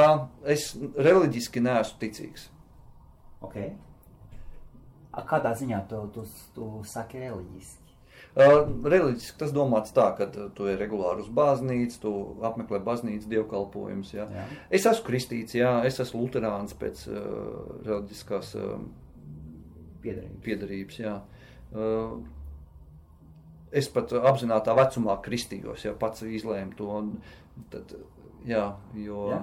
[0.00, 2.48] uh, es reliģiski neesmu ticīgs.
[3.40, 3.76] Okay.
[5.12, 6.24] A, kādā ziņā tu, tu,
[6.54, 7.84] tu saki reliģiski?
[8.38, 12.12] Uh, reliģiski tas domāts tā, ka tu ej regulāri uz baznīcu, tu
[12.44, 14.12] apmeklē baznīcas dievkalpojumus.
[14.14, 14.26] Jā.
[14.34, 14.44] Jā.
[14.70, 17.22] Es esmu kristīts, jā, es esmu luterāns pēc uh,
[17.88, 18.74] reliģiskās uh,
[20.04, 20.38] Piedarīgi.
[20.44, 21.00] piedarības.
[21.02, 21.16] Jā.
[21.72, 22.20] Uh,
[23.74, 27.00] es pat apzināti vecumā kristījos, ja pats izlēmu to.
[27.72, 27.96] Tad,
[28.46, 29.40] jā, jo Jā.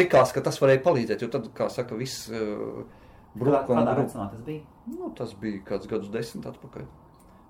[0.00, 2.86] likās, ka tas varēja palīdzēt, jo tad, kā saka, viss uh,
[3.34, 4.60] Un kādā vecumā tas bija?
[4.86, 6.84] Nu, tas bija kāds gadus desmit atpakaļ.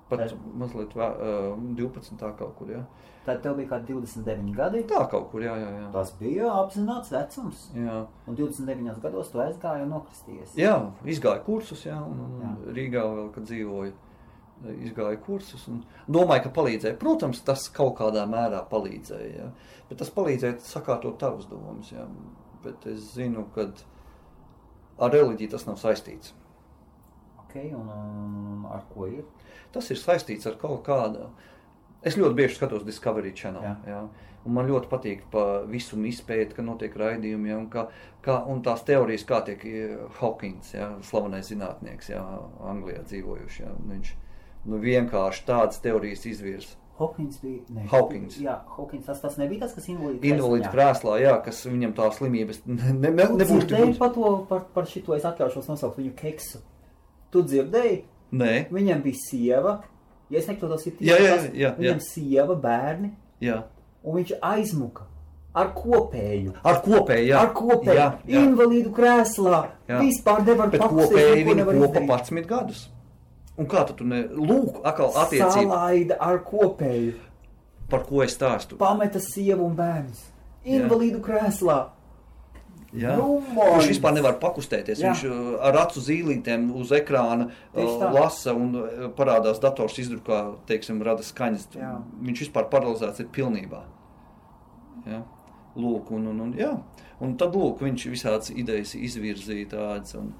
[0.08, 2.18] Pat Tas- mazliet vē, uh, 12.
[2.20, 2.82] tā kaut kur, jā.
[3.24, 4.82] Tad tev bija kaut kādi 29 gadi.
[4.84, 5.90] Tā kaut kur, jā, jā, jā.
[5.92, 7.70] Tas bija apzināts vecums.
[7.74, 10.54] Jā, Un 29 gados tu aizgāji un nokristies.
[10.56, 12.72] jā izgāja kursus, jā, un, un Jā.
[12.74, 13.92] Rīgā vēl, kad dzīvoju,
[14.84, 16.98] izgāja kursus un domāju, ka palīdzēja.
[17.00, 19.48] Protams, tas kaut kādā mērā palīdzēja, jā.
[19.88, 22.04] Bet tas palīdzēja sakārtot tavas domas, jā.
[22.62, 23.66] Bet es zinu, ka
[24.98, 26.34] ar reliģiju tas nav saistīts.
[27.44, 29.24] Okay, un, un ar ko ir?
[29.72, 31.28] Tas ir saistīts ar kaut kādu.
[32.02, 33.64] Es ļoti bieži skatos Discovery Channel.
[33.64, 33.74] Jā.
[33.86, 34.30] Jā.
[34.42, 37.84] Un man ļoti patīk pa visu izpētīt, ka notiek raidījumi, ja, un, kā,
[38.24, 39.62] kā, un tās teorijas, kā tiek
[40.18, 42.24] Hawkins, ja, slavenais zinātnieks, ja,
[42.72, 43.62] Anglijā dzīvojuši.
[43.62, 44.14] Ja, viņš
[44.66, 46.81] nu, vienkārši tādas teorijas izvirza.
[47.02, 47.60] Hawkins bija.
[47.74, 48.38] Ne, Hawkins.
[48.40, 49.04] Jā, Hawkins.
[49.10, 50.22] Tas, tas nebija tas, kas invalīds.
[50.30, 54.64] Invalīds krēslā, jā, kas viņam tā slimības ne, ne, ne, nebūs dzirdēji par to, par,
[54.76, 56.62] par šito es atļaušos nosaukt viņu keksu.
[57.34, 58.02] Tu dzirdēji?
[58.32, 59.72] Nē, Viņam bija sieva.
[60.32, 61.72] Ja es nekļūdos, ir Jā, jā, tas, jā, jā.
[61.76, 63.10] Viņam sieva, bērni,
[63.44, 63.58] jā.
[64.00, 65.04] un viņš aizmuka.
[65.52, 66.54] ar kopēju.
[66.64, 67.40] Ar kopēju, jā.
[67.42, 68.40] Ar kopēju, Jā, jā.
[68.46, 69.58] invalīdu krēslā.
[69.90, 69.98] Jā.
[70.00, 72.08] Vispār nevar pakusties, kopēji viņi kopa izdarīt.
[72.08, 72.86] 11 gadus.
[73.60, 74.22] Un kā tu, ne...
[74.32, 77.16] Lūk, atkal attiecība, Salaida ar kopēju.
[77.92, 78.78] par ko es stāstu.
[78.80, 80.22] Pameta sievu un bērnus.
[80.64, 81.82] Invalīdu krēslā.
[82.92, 83.14] Jā.
[83.16, 83.78] Rumors.
[83.78, 85.00] Viņš vispār nevar pakustēties.
[85.00, 85.10] Jā.
[85.10, 85.12] Jā.
[85.12, 91.00] Viņš uh, ar acu zīlītēm uz ekrāna uh, lasa un uh, parādās dators izdrukā, teiksim,
[91.04, 91.70] rada skaņas.
[91.76, 91.94] Jā.
[92.24, 93.82] Viņš vispār paralizēts ir pilnībā.
[95.08, 95.22] Jā.
[95.72, 96.74] Lūk, un, un, un, jā.
[97.24, 100.34] un tad lūk, viņš visādas idejas izvirzīja tādas un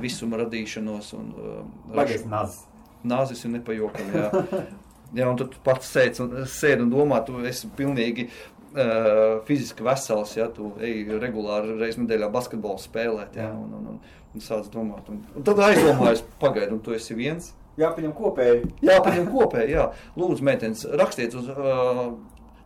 [0.00, 1.14] visuma radīšanos.
[1.18, 2.62] Un, uh, Bagies naz.
[3.06, 4.14] Nāzis ir nepajokami.
[4.18, 4.44] Jā.
[5.20, 9.86] jā, un tad tu pats sēdi un, sēd un domā, tu esi pilnīgi uh, fiziski
[9.86, 10.34] vesels.
[10.38, 13.38] Ja, tu ej regulāri reizes nedēļā basketbolu spēlēt.
[13.38, 13.52] Jā.
[13.54, 15.08] un, un, un, un sāc domāt.
[15.12, 17.52] Un, un tad aizdomājies, pagaidi, un tu esi viens.
[17.78, 18.64] Jāpaņem kopēji.
[18.82, 19.76] Jā, paņem kopēji.
[19.76, 19.86] Jā.
[20.18, 22.08] Lūdzu, meitenes, rakstiet uz uh,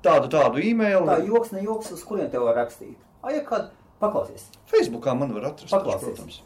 [0.05, 1.05] tādu, tādu e-mailu.
[1.11, 2.97] Tā joks, ne joks, uz kuriem tev var rakstīt.
[3.21, 3.69] Ai, ja kād
[4.03, 4.49] paklausies.
[4.73, 5.75] Facebookā man var atrast.
[5.75, 6.17] Paklausies.
[6.17, 6.41] protams.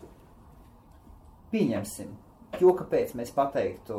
[1.56, 2.12] Pieņemsim,
[2.60, 3.96] jo kāpēc mēs pateiktu,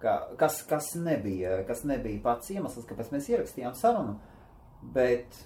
[0.00, 4.16] ka, kas, kas, nebija, kas nebija pats iemesls, kāpēc mēs ierakstījām sarunu,
[4.96, 5.36] bet,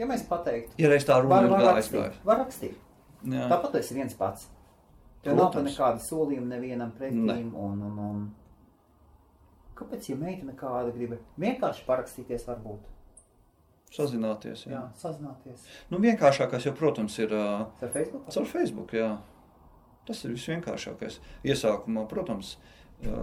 [0.00, 2.80] ja mēs pateiktu, Ja reiz tā runa var, ir var rakstīt, var rakstīt.
[3.24, 3.48] Jā.
[3.48, 4.48] Tāpat esi viens pats.
[5.24, 6.96] Tev nav nekāda solījuma nevienam Ne.
[6.98, 7.52] pretīm.
[7.56, 8.24] Un, un, un...
[9.74, 12.90] Kāpēc, ja meitene kāda grib vienkārši parakstīties, varbūt?
[13.94, 14.66] Sazināties.
[14.66, 14.72] Jā.
[14.74, 15.64] Jā, sazināties.
[15.90, 17.32] Nu, vienkāršākais jau, protams, ir.
[17.32, 18.26] Uh, Ar Facebook?
[18.34, 19.08] Caur Facebook, jā.
[20.08, 21.20] Tas ir visvienkāršākais.
[21.48, 22.56] Iesākumā, protams,
[23.04, 23.14] ā,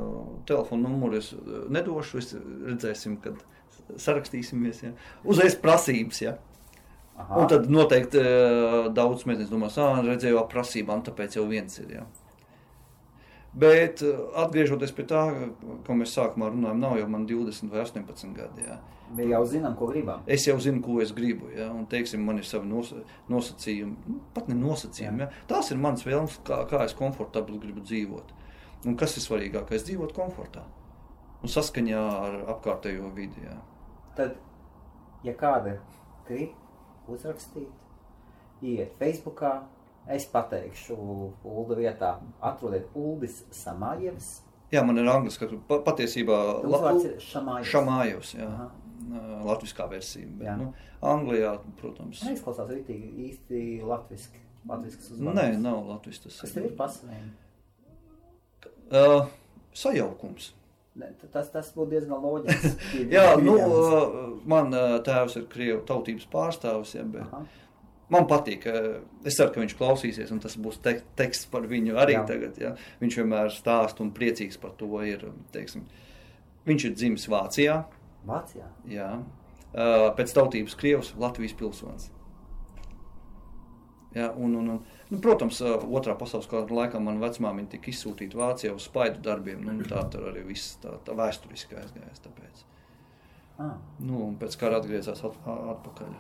[0.50, 2.22] telefona numuru es ā, nedošu.
[2.22, 3.42] Es redzēsim, kad
[4.02, 4.86] sarakstīsimies.
[4.88, 4.96] Jā.
[5.28, 6.24] Uzreiz prasības.
[6.24, 6.38] Jā.
[7.22, 7.38] Aha.
[7.38, 12.00] Un tad noteikti ā, daudz meitenes domās, ah, redzēju jau prasībām, tāpēc jau viens ir.
[12.00, 12.08] Jā.
[13.62, 14.00] Bet
[14.40, 15.26] atgriežoties pie tā,
[15.86, 18.64] ko mēs sākumā runājām, nav jau man 20 vai 18 gadi.
[18.70, 18.78] Jā.
[19.12, 20.22] Mēs jau zinām, ko gribam.
[20.32, 21.50] Es jau zinu, ko es gribu.
[21.56, 21.70] Ja?
[21.76, 22.94] Un, teiksim, man ir savi nos,
[23.32, 25.26] nosacījumi, nu, pat ne nosacījumi.
[25.26, 25.32] Ja?
[25.50, 28.38] Tās ir manas vēlmes, kā, kā es komfortabli gribu dzīvot.
[28.88, 29.84] Un kas ir svarīgākais?
[29.88, 30.64] Dzīvot komfortā
[31.42, 33.46] un saskaņā ar apkārtējo vidi.
[33.46, 33.58] Ja?
[34.18, 34.38] Tad,
[35.26, 35.78] ja kāda
[36.28, 37.72] grib uzrakstīt,
[38.62, 39.56] iet Facebookā,
[40.12, 40.98] es pateikšu,
[41.48, 42.16] Ulda vietā
[42.52, 44.40] atrodiet Uldis Samājevs.
[44.72, 47.72] Jā, man ir ka pa, patiesībā Uzvārds ir Šamājevs.
[47.74, 48.48] Šamājos, jā.
[48.48, 48.70] Aha.
[49.48, 50.28] Latviskā versija.
[50.38, 50.56] Bet, Jā.
[50.60, 50.72] nu,
[51.02, 52.22] Anglijā, protams.
[52.28, 54.40] Neizklausās rītīgi īsti latviski.
[54.70, 55.62] Latvisks Nē, uzvārds.
[55.64, 56.40] nav Latvijas tas.
[56.44, 57.32] Kas tev ir pasavējumi?
[58.92, 59.26] Uh,
[59.74, 60.52] sajaukums.
[61.00, 63.06] Ne, Tas, tas būtu diezgan loģiski.
[63.16, 63.56] Jā, nu,
[64.52, 64.74] man
[65.08, 67.40] tēvs ir krievu tautības pārstāvis, ja, bet Aha.
[68.12, 68.68] man patīk.
[69.24, 72.20] Es ceru, ka viņš klausīsies, un tas būs te teksts par viņu arī Jā.
[72.20, 72.28] Jā.
[72.34, 72.60] tagad.
[72.60, 72.74] Ja.
[73.00, 74.92] Viņš vienmēr stāsta un priecīgs par to.
[75.08, 75.24] Ir,
[75.56, 75.88] teiksim,
[76.68, 77.80] viņš ir dzimis Vācijā,
[78.28, 78.68] Vācijā.
[78.90, 82.10] jā, uh, pēc tautības krievs, Latvijas pilsonis.
[84.12, 88.36] Jā, un, un, un, nu, protams, uh, otrā pasaules kara laikā man vecmāmiņa tika izsūtīta
[88.36, 89.64] Vācijā uz spaidu darbiem.
[89.64, 92.20] Nu, tā tur arī viss tā, tā vēsturiski aizgājās.
[92.26, 92.66] Tāpēc.
[93.62, 96.12] Ah, Nu, un pēc kara atgriezās at, atpakaļ.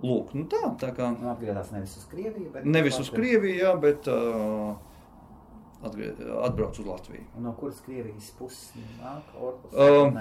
[0.00, 3.10] Lūk, nu tā, tā kā nu atgriezās nevis uz Krieviju, bet nevis uz.
[3.12, 4.78] Krieviju, jā, bet uh,
[5.82, 7.24] atbrauc uz Latviju.
[7.40, 9.22] No kuras Krievijas puses nāk?
[9.40, 9.72] Orpus?
[9.74, 10.18] Um.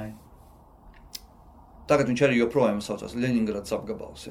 [1.90, 4.28] Tagad viņš arī joprojām saucās Leņņģerads apgabals.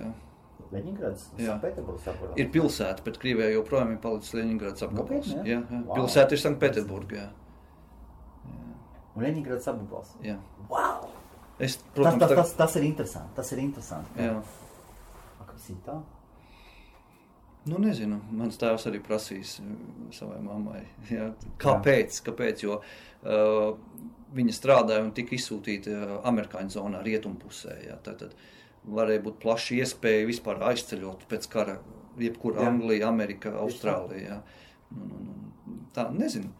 [1.62, 2.36] Pēterburgas apgabalā.
[2.38, 5.10] Ir pilsēta, bet Krievijā joprojām ir palicis Leņņģerads apgabals.
[5.26, 5.58] Nopietni, jā?
[5.58, 5.80] jā, jā.
[5.88, 5.94] Wow.
[5.98, 7.24] Pilsēta ir Sanktpēterburgā.
[9.18, 10.12] Leņņģerads apgabals.
[10.22, 10.36] Jā.
[10.70, 11.08] Wow!
[11.58, 13.34] Es, Tas, protams, tas, tagad- tas, tas ir interesanti.
[13.40, 14.22] Tas ir interesanti.
[14.22, 14.36] jā.
[15.40, 15.96] A, Kas ir tā?
[17.66, 19.72] Nu, nezinu, mans tēvs arī prasīs uh,
[20.14, 22.20] savai mammai, jā, kāpēc.
[22.28, 23.74] kāpēc jo, uh,
[24.36, 27.74] viņa strādāja un tika izsūtīta uh, amerikāņu zonā, rietumpusē.
[27.88, 28.34] Jā, tad, tad
[28.88, 31.78] varēja būt plaša iespēja vispār aizceļot pēc kara,
[32.18, 32.70] jebkurā Jā.
[32.70, 34.38] Anglija, Amerika, Austrālija.
[34.38, 34.40] Jā.
[34.94, 35.36] Nu, nu,
[35.66, 36.54] nu, tā nezinu.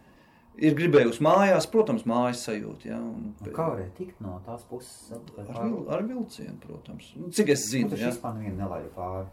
[0.59, 2.89] Ir gribējusi mājās, protams, mājas sajūta.
[2.91, 5.13] Jā, un, Un Kā varēja tikt no tās puses?
[5.39, 5.61] ar,
[5.95, 7.13] ar vilcienu, protams.
[7.15, 8.11] Nu, cik es Nu, zinu, taču jā.
[8.11, 9.29] vispār nevienu nelaida pāri.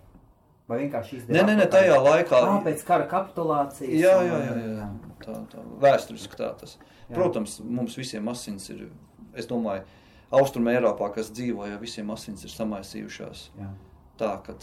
[0.68, 1.36] Vai vienkārši izdevās?
[1.36, 2.38] Nē, nē, nē, tajā laikā.
[2.42, 4.00] Ah, pēc kara kapitulācijas.
[4.02, 4.88] Jā, un- jā, jā, jā.
[5.26, 6.78] Tā, tā vēsturiski tā tas.
[7.10, 7.14] Jā.
[7.16, 8.88] Protams, mums visiem asins ir,
[9.36, 9.84] es domāju,
[10.32, 13.50] Austrum Eiropā, kas dzīvoja, visiem asins ir samaisījušās.
[13.60, 13.70] jā.
[14.18, 14.56] Tā, ka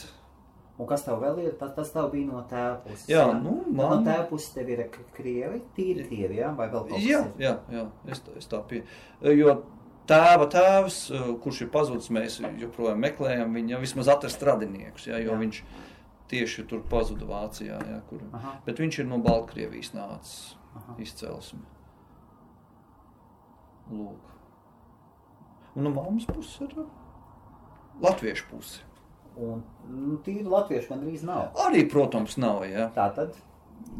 [0.79, 1.53] Un kas tev vēl ir?
[1.61, 3.07] Tas, tas tev bija no tēva puses.
[3.07, 6.57] Jā, nu, No man- tēva puses tev ir k- krievi, tīri krievi, jā?
[6.57, 7.33] Vai vēl kaut kas jā, ir?
[7.39, 8.83] jā, jā es, tā- es tā pie.
[9.23, 9.63] Jo
[10.09, 15.31] tēva tēvs, eh, kurš ir pazudis, mēs joprojām meklējam viņu, vismaz atrast radiniekus, jā, jo
[15.31, 15.37] Jā.
[15.37, 15.39] jā.
[15.39, 15.63] viņš
[16.31, 18.23] tieši tur pazuda Vācijā, jā, kur.
[18.37, 18.57] Aha.
[18.67, 20.55] Bet viņš ir no Baltkrievijas nācis
[21.03, 21.61] izcelsme.
[23.93, 24.31] Lūk.
[25.77, 26.75] Un no mammas puses ir.
[28.03, 28.81] latviešu pusi.
[29.37, 31.55] Un nu, tīri latviešu gandrīz nav.
[31.67, 32.65] Arī, protams, nav.
[32.69, 32.91] Jā.
[32.97, 33.37] Tā tad,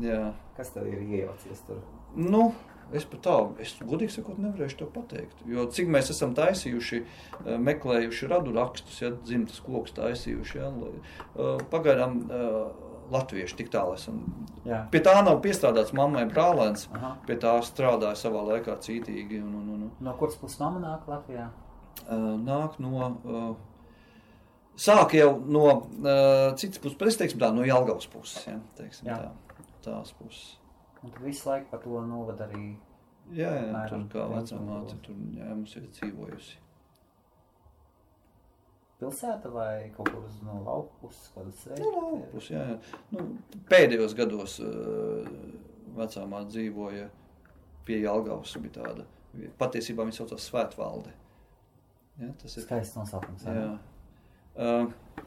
[0.01, 0.33] Jā.
[0.57, 1.81] kas tev ir iejaucies tur?
[2.17, 2.53] Nu,
[2.97, 5.43] es pat tādu, es godīgi sakot, nevarēšu to pateikt.
[5.49, 11.65] Jo cik mēs esam taisījuši, eh, meklējuši radu rakstus, ja dzimtas kokus taisījuši, ja, eh,
[11.73, 14.23] pagaidām eh, latvieši tik tālu esam.
[14.65, 14.85] Jā.
[14.93, 17.17] Pie tā nav piestrādāts mammai brālēns, Aha.
[17.27, 19.43] pie tā strādāja savā laikā cītīgi.
[19.43, 21.51] Un, un, un, No kuras puses mamma nāk Latvijā?
[22.09, 23.13] nāk no.
[23.25, 23.55] Uh,
[24.73, 28.47] Sāk jau no uh, citas puses, bet es teiktu, tā no Jālgavas puses.
[28.49, 29.19] Ja, teiksim, Jā.
[29.21, 30.57] tā, tās puses.
[31.03, 32.73] Un tad visu laiku par to novad arī.
[33.33, 36.59] Jā, jā tur Apmēram kā vecā māte, tur jā, mums ir dzīvojusi.
[39.03, 43.01] Pilsēta vai kaut kur uz no lauka puses, kādas Nu, laupus, jā, jā.
[43.11, 43.25] Nu,
[43.71, 45.27] pēdējos gados uh,
[45.97, 47.09] vecā māte dzīvoja
[47.87, 48.55] pie Jālgavas.
[48.63, 49.07] Bija tāda,
[49.59, 51.15] patiesībā viņa saucās Svētvalde.
[52.21, 53.43] Ja, tas ir Skaists nosaukums.
[53.49, 53.73] Jā.
[53.73, 53.79] ne?
[54.53, 55.23] Uh,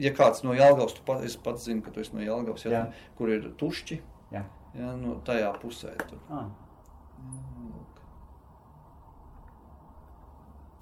[0.00, 2.72] ja kāds no Jālgavas, tu pat, es pats zinu, ka tu esi no Jālgavas, ja,
[2.72, 2.82] Jā.
[3.18, 3.98] kur ir tušķi,
[4.32, 4.42] Jā.
[4.78, 5.92] ja, no tajā pusē.
[6.32, 6.48] Ah.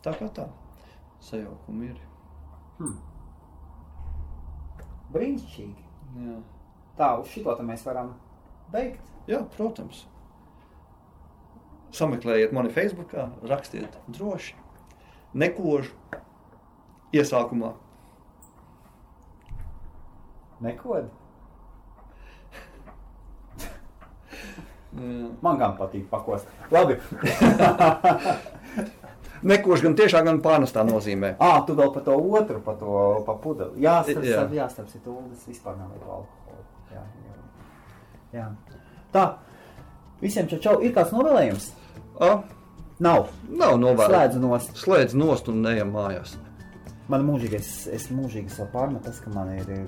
[0.04, 0.46] Tā kā tā,
[1.20, 2.00] sajaukumi ir.
[2.78, 2.96] hmm.
[5.10, 5.84] Brīnišķīgi.
[6.22, 6.38] Jā,
[7.00, 8.14] Tā, uz šito mēs varam
[8.72, 9.06] beigt.
[9.30, 10.04] Jā protams.
[11.96, 13.14] Sameklējiet mani Facebook,
[13.50, 14.54] rakstiet droši.
[15.34, 15.94] Nekožu
[17.14, 17.72] iesākumā.
[20.60, 21.08] Nekod.
[24.90, 25.28] Jā.
[25.42, 26.46] Man gan patīk pakost.
[26.74, 26.94] Labi.
[29.50, 31.28] Nekožu gan tiešā, gan pārnestā nozīmē.
[31.40, 32.88] Ā, tu vēl par to otru, par to
[33.24, 33.80] pa pudeli.
[33.86, 34.42] Jā, starp, Jā.
[34.58, 36.62] jā, starp citu, Uldis vispār nav lietu alkoholu.
[36.92, 37.02] Jā,
[38.34, 38.40] jā.
[38.40, 38.46] jā.
[39.14, 39.24] Tā.
[40.20, 40.74] Visiem čau, čau.
[40.84, 41.64] Ir kāds novēlējums?
[42.20, 42.22] A,
[43.00, 43.30] Nav.
[43.48, 44.12] nav novērts.
[44.12, 44.74] Slēdzu nost.
[44.76, 46.34] Slēdz nost un ejam mājās.
[47.10, 49.86] Man mūžīgi, es, es mūžīgi sev pārmetu, tas, ka man ir, ir,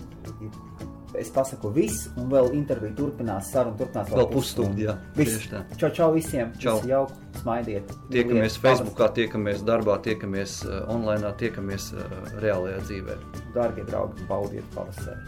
[1.19, 5.49] es pasaku viss, un vēl intervija turpinās, saruna turpinās Vēl pusstundu, jā, Viss.
[5.81, 6.53] Čau, čau visiem.
[6.63, 6.79] Čau.
[6.81, 7.93] Visi jauki, smaidiet.
[8.13, 12.03] Tiekamies Facebookā, tiekamies darbā, tiekamies uh, online, tiekamies uh,
[12.43, 13.19] reālajā dzīvē.
[13.57, 15.21] Dārgie draugi, baudiet pavasari.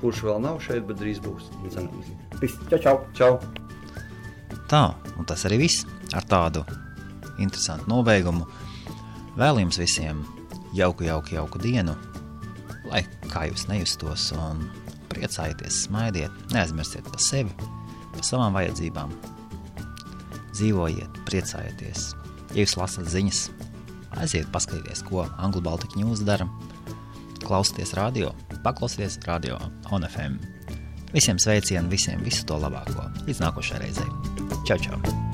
[0.00, 1.50] Kurš vēl nav šeit, bet drīz būs.
[1.68, 2.12] Cerams.
[2.40, 3.00] Viss, čau, čau.
[3.18, 3.34] Čau!
[4.70, 4.84] Tā,
[5.18, 6.62] un tas arī viss ar tādu
[7.42, 8.46] interesantu nobeigumu.
[9.38, 10.22] Vēl jums visiem
[10.76, 11.96] jauku, jauku, jauku dienu,
[12.90, 14.66] lai kā jūs nejustos, un
[15.10, 17.54] priecājieties, smaidiet, neaizmirstiet par sevi,
[18.14, 19.14] par savām vajadzībām.
[20.50, 22.10] Dzīvojiet, priecājieties.
[22.52, 23.44] Ja jūs lasat ziņas,
[24.20, 26.48] aiziet paskatīties, ko Angļu Baltika News dara.
[27.40, 28.34] Klausieties radio,
[28.66, 29.58] paklausieties radio
[29.90, 30.38] on FM.
[31.14, 33.08] Visiem sveicienu, visiem visu to labāko.
[33.26, 34.14] Līdz nākošajai reizei.
[34.68, 35.29] Čau, čau!